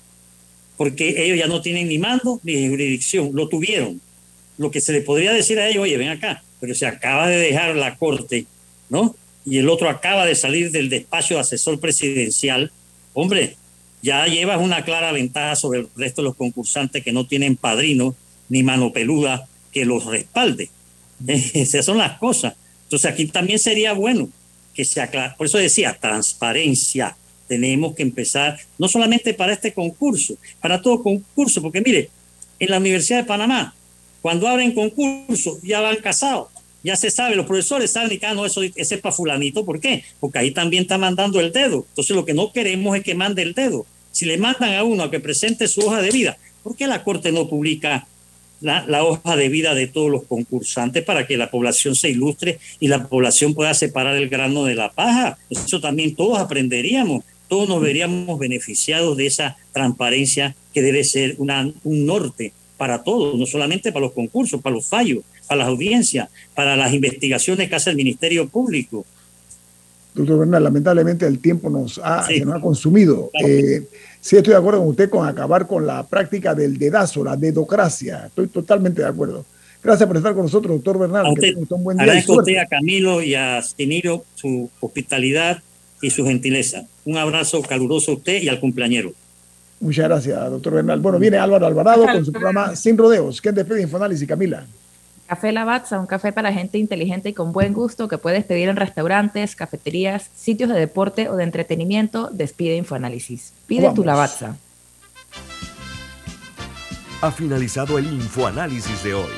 porque 0.77 1.25
ellos 1.25 1.39
ya 1.39 1.47
no 1.47 1.61
tienen 1.61 1.89
ni 1.89 1.99
mando 1.99 2.41
ni 2.43 2.69
jurisdicción, 2.69 3.31
lo 3.35 3.49
tuvieron. 3.49 4.01
Lo 4.59 4.71
que 4.71 4.81
se 4.81 4.93
le 4.93 5.01
podría 5.01 5.33
decir 5.33 5.59
a 5.59 5.69
ellos, 5.69 5.85
oye, 5.85 5.97
ven 5.97 6.09
acá, 6.09 6.43
pero 6.61 6.75
se 6.75 6.87
acaba 6.87 7.29
de 7.29 7.39
dejar 7.39 7.77
la 7.77 7.97
corte, 7.97 8.47
¿no? 8.91 9.17
Y 9.45 9.59
el 9.59 9.69
otro 9.69 9.89
acaba 9.89 10.27
de 10.27 10.35
salir 10.35 10.71
del 10.71 10.91
despacho 10.91 11.35
de 11.35 11.41
asesor 11.41 11.81
presidencial. 11.81 12.71
Hombre, 13.15 13.57
ya 14.03 14.27
llevas 14.27 14.61
una 14.61 14.85
clara 14.85 15.13
ventaja 15.13 15.57
sobre 15.57 15.81
el 15.81 15.89
resto 15.97 16.23
de 16.23 16.29
los 16.29 16.37
concursantes 16.37 17.03
que 17.03 17.13
no 17.13 17.27
tienen 17.27 17.57
padrino 17.57 18.15
ni 18.49 18.63
mano 18.63 18.93
peluda 18.93 19.49
que 19.73 19.85
los 19.85 20.05
respalde. 20.05 20.71
Esas 21.27 21.85
son 21.85 21.99
las 21.99 22.19
cosas. 22.19 22.55
Entonces 22.85 23.11
aquí 23.11 23.27
también 23.27 23.59
sería 23.59 23.93
bueno 23.93 24.29
que 24.75 24.85
se 24.85 25.01
aclare. 25.01 25.35
Por 25.37 25.47
eso 25.47 25.59
decía, 25.59 25.97
transparencia. 26.01 27.17
Tenemos 27.49 27.95
que 27.95 28.03
empezar, 28.03 28.59
no 28.79 28.89
solamente 28.89 29.33
para 29.33 29.55
este 29.55 29.73
concurso, 29.73 30.37
para 30.61 30.83
todo 30.83 31.03
concurso, 31.03 31.63
porque 31.63 31.81
mire, 31.81 32.11
en 32.59 32.71
la 32.71 32.77
Universidad 32.77 33.21
de 33.21 33.25
Panamá, 33.25 33.75
cuando 34.23 34.49
abren 34.49 34.73
concurso, 34.73 35.59
ya 35.63 35.81
van 35.81 35.97
casados, 35.97 36.49
ya 36.83 36.97
se 36.97 37.11
sabe, 37.11 37.37
los 37.37 37.47
profesores 37.47 37.91
saben 37.91 38.19
que 38.19 38.27
ah, 38.27 38.35
no, 38.35 38.47
eso, 38.47 38.63
ese 38.63 38.95
es 38.95 39.01
para 39.01 39.15
fulanito, 39.15 39.65
¿por 39.65 39.81
qué? 39.81 40.05
Porque 40.21 40.39
ahí 40.39 40.51
también 40.53 40.83
está 40.83 40.99
mandando 40.99 41.41
el 41.41 41.53
dedo. 41.53 41.87
Entonces 41.89 42.15
lo 42.15 42.25
que 42.25 42.35
no 42.35 42.53
queremos 42.53 42.97
es 42.97 43.03
que 43.03 43.15
mande 43.15 43.43
el 43.43 43.55
dedo. 43.55 43.87
Si 44.13 44.27
le 44.27 44.39
mandan 44.39 44.75
a 44.75 44.85
uno 44.85 45.05
a 45.05 45.11
que 45.11 45.21
presente 45.21 45.69
su 45.69 45.81
hoja 45.83 46.01
de 46.01 46.11
vida, 46.11 46.39
¿por 46.63 46.77
qué 46.77 46.87
la 46.87 47.05
Corte 47.05 47.33
no 47.33 47.49
publica 47.49 48.07
la, 48.61 49.05
hoja 49.05 49.37
de 49.37 49.49
vida 49.49 49.75
de 49.75 49.87
todos 49.87 50.11
los 50.11 50.25
concursantes 50.25 51.05
para 51.05 51.27
que 51.27 51.37
la 51.37 51.51
población 51.51 51.95
se 51.95 52.11
ilustre 52.11 52.59
y 52.81 52.89
la 52.89 53.07
población 53.07 53.55
pueda 53.55 53.75
separar 53.75 54.17
el 54.17 54.29
grano 54.29 54.65
de 54.65 54.75
la 54.75 54.93
paja. 54.93 55.39
Eso 55.51 55.81
también 55.81 56.15
todos 56.15 56.39
aprenderíamos, 56.39 57.25
todos 57.49 57.69
nos 57.69 57.81
veríamos 57.81 58.39
beneficiados 58.39 59.17
de 59.17 59.27
esa 59.27 59.57
transparencia 59.73 60.57
que 60.75 60.83
debe 60.83 61.05
ser 61.05 61.37
una, 61.39 61.71
un 61.85 62.07
norte 62.07 62.53
para 62.79 63.03
todos, 63.03 63.39
no 63.39 63.45
solamente 63.45 63.93
para 63.93 64.07
los 64.07 64.13
concursos, 64.13 64.63
para 64.63 64.75
los 64.75 64.87
fallos, 64.87 65.23
para 65.47 65.59
las 65.59 65.69
audiencias, 65.69 66.31
para 66.55 66.77
las 66.77 66.95
investigaciones 66.95 67.69
que 67.69 67.75
hace 67.75 67.91
el 67.91 67.97
Ministerio 67.97 68.49
Público. 68.49 69.05
Doctor 70.15 70.39
Bernal, 70.39 70.65
lamentablemente 70.65 71.27
el 71.27 71.39
tiempo 71.39 71.69
nos 71.69 72.01
ha, 72.03 72.27
nos 72.45 72.55
ha 72.55 72.61
consumido. 72.61 73.31
Eh, 73.45 73.83
Sí, 74.21 74.37
estoy 74.37 74.53
de 74.53 74.59
acuerdo 74.59 74.81
con 74.81 74.89
usted 74.89 75.09
con 75.09 75.27
acabar 75.27 75.67
con 75.67 75.87
la 75.87 76.03
práctica 76.07 76.55
del 76.55 76.77
dedazo, 76.79 77.25
la 77.25 77.37
dedocracia. 77.37 78.27
Estoy 78.27 78.49
totalmente 78.49 79.03
de 79.03 79.09
acuerdo. 79.09 79.45
Gracias 79.83 80.07
por 80.07 80.17
estar 80.17 80.35
con 80.35 80.43
nosotros, 80.43 80.75
doctor 80.77 80.99
Bernal. 80.99 81.27
A 81.27 81.33
usted, 81.33 81.55
un 81.57 81.85
buen 81.85 81.97
día. 81.97 82.13
A 82.13 82.33
usted, 82.33 82.57
a 82.57 82.67
Camilo 82.67 83.23
y 83.23 83.35
a 83.35 83.63
Stiniro 83.63 84.25
su 84.35 84.69
hospitalidad 84.81 85.63
y 86.03 86.11
su 86.11 86.25
gentileza. 86.25 86.85
Un 87.05 87.17
abrazo 87.17 87.63
caluroso 87.63 88.13
a 88.13 88.15
usted 88.17 88.43
y 88.43 88.49
al 88.49 88.59
cumpleañero. 88.59 89.13
Muchas 89.81 90.09
gracias, 90.09 90.51
doctor 90.51 90.75
Bernal. 90.75 91.01
Bueno, 91.01 91.19
viene 91.19 91.39
Álvaro 91.39 91.67
Alvarado 91.67 92.05
con 92.05 92.25
su 92.25 92.33
programa 92.33 92.75
Sin 92.75 92.99
Rodeos. 92.99 93.41
¿Quién 93.41 93.55
despide 93.55 93.83
Infoanálisis, 93.83 94.27
Camila? 94.27 94.67
Café 95.29 95.53
Lavazza, 95.53 96.01
un 96.01 96.07
café 96.07 96.33
para 96.33 96.53
gente 96.53 96.79
inteligente 96.79 97.29
y 97.29 97.33
con 97.35 97.53
buen 97.53 97.75
gusto 97.75 98.09
que 98.09 98.17
puedes 98.17 98.45
pedir 98.45 98.71
en 98.71 98.77
restaurantes, 98.77 99.55
cafeterías, 99.55 100.31
sitios 100.35 100.71
de 100.71 100.79
deporte 100.79 101.29
o 101.29 101.37
de 101.37 101.45
entretenimiento. 101.45 102.31
Despide 102.33 102.77
Infoanálisis. 102.77 103.53
Pide 103.67 103.93
tu 103.93 104.05
Lavazza. 104.05 104.57
Ha 107.21 107.31
finalizado 107.31 107.99
el 107.99 108.07
Infoanálisis 108.07 109.05
de 109.05 109.15
hoy. 109.15 109.31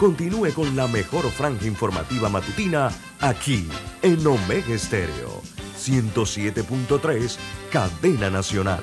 Continúe 0.00 0.52
con 0.52 0.74
la 0.74 0.88
mejor 0.88 1.30
franja 1.30 1.66
informativa 1.66 2.28
matutina 2.28 2.90
aquí 3.20 3.68
en 4.02 4.26
Omega 4.26 4.74
Estéreo 4.74 5.40
107.3, 5.78 7.36
Cadena 7.70 8.30
Nacional. 8.30 8.82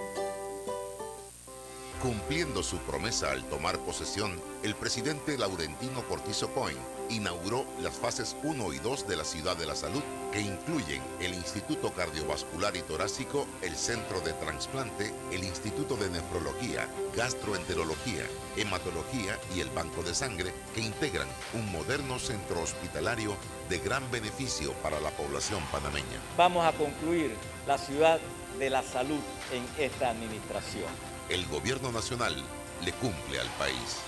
Cumpliendo 2.31 2.63
su 2.63 2.77
promesa 2.77 3.29
al 3.31 3.43
tomar 3.49 3.77
posesión, 3.79 4.41
el 4.63 4.73
presidente 4.73 5.37
Laurentino 5.37 6.01
Cortizo 6.07 6.49
Cohen 6.53 6.77
inauguró 7.09 7.65
las 7.81 7.93
fases 7.93 8.37
1 8.43 8.71
y 8.71 8.77
2 8.77 9.05
de 9.05 9.17
la 9.17 9.25
Ciudad 9.25 9.57
de 9.57 9.65
la 9.65 9.75
Salud, 9.75 10.01
que 10.31 10.39
incluyen 10.39 11.01
el 11.19 11.33
Instituto 11.33 11.91
Cardiovascular 11.91 12.73
y 12.77 12.83
Torácico, 12.83 13.47
el 13.61 13.75
Centro 13.75 14.21
de 14.21 14.31
Transplante, 14.31 15.13
el 15.33 15.43
Instituto 15.43 15.97
de 15.97 16.09
Nefrología, 16.09 16.87
Gastroenterología, 17.17 18.23
Hematología 18.55 19.37
y 19.53 19.59
el 19.59 19.69
Banco 19.71 20.01
de 20.01 20.15
Sangre, 20.15 20.53
que 20.73 20.79
integran 20.79 21.27
un 21.53 21.69
moderno 21.69 22.17
centro 22.17 22.61
hospitalario 22.61 23.35
de 23.67 23.79
gran 23.79 24.09
beneficio 24.09 24.71
para 24.75 25.01
la 25.01 25.09
población 25.09 25.61
panameña. 25.69 26.21
Vamos 26.37 26.65
a 26.65 26.71
concluir 26.71 27.35
la 27.67 27.77
Ciudad 27.77 28.21
de 28.57 28.69
la 28.69 28.83
Salud 28.83 29.19
en 29.51 29.83
esta 29.83 30.11
administración. 30.11 31.10
El 31.31 31.47
gobierno 31.47 31.93
nacional 31.93 32.35
le 32.83 32.91
cumple 32.91 33.39
al 33.39 33.47
país. 33.57 34.01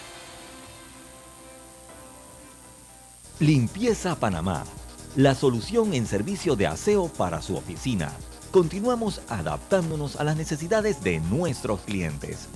Limpieza 3.40 4.20
Panamá, 4.20 4.66
la 5.16 5.34
solución 5.34 5.94
en 5.94 6.06
servicio 6.06 6.58
de 6.58 6.68
aseo 6.68 7.08
para 7.08 7.42
su 7.42 7.56
oficina. 7.56 8.12
Continuamos 8.52 9.22
adaptándonos 9.30 10.18
a 10.18 10.26
las 10.26 10.36
necesidades 10.36 11.02
de 11.02 11.22
nuestros 11.22 11.80
clientes 11.82 12.50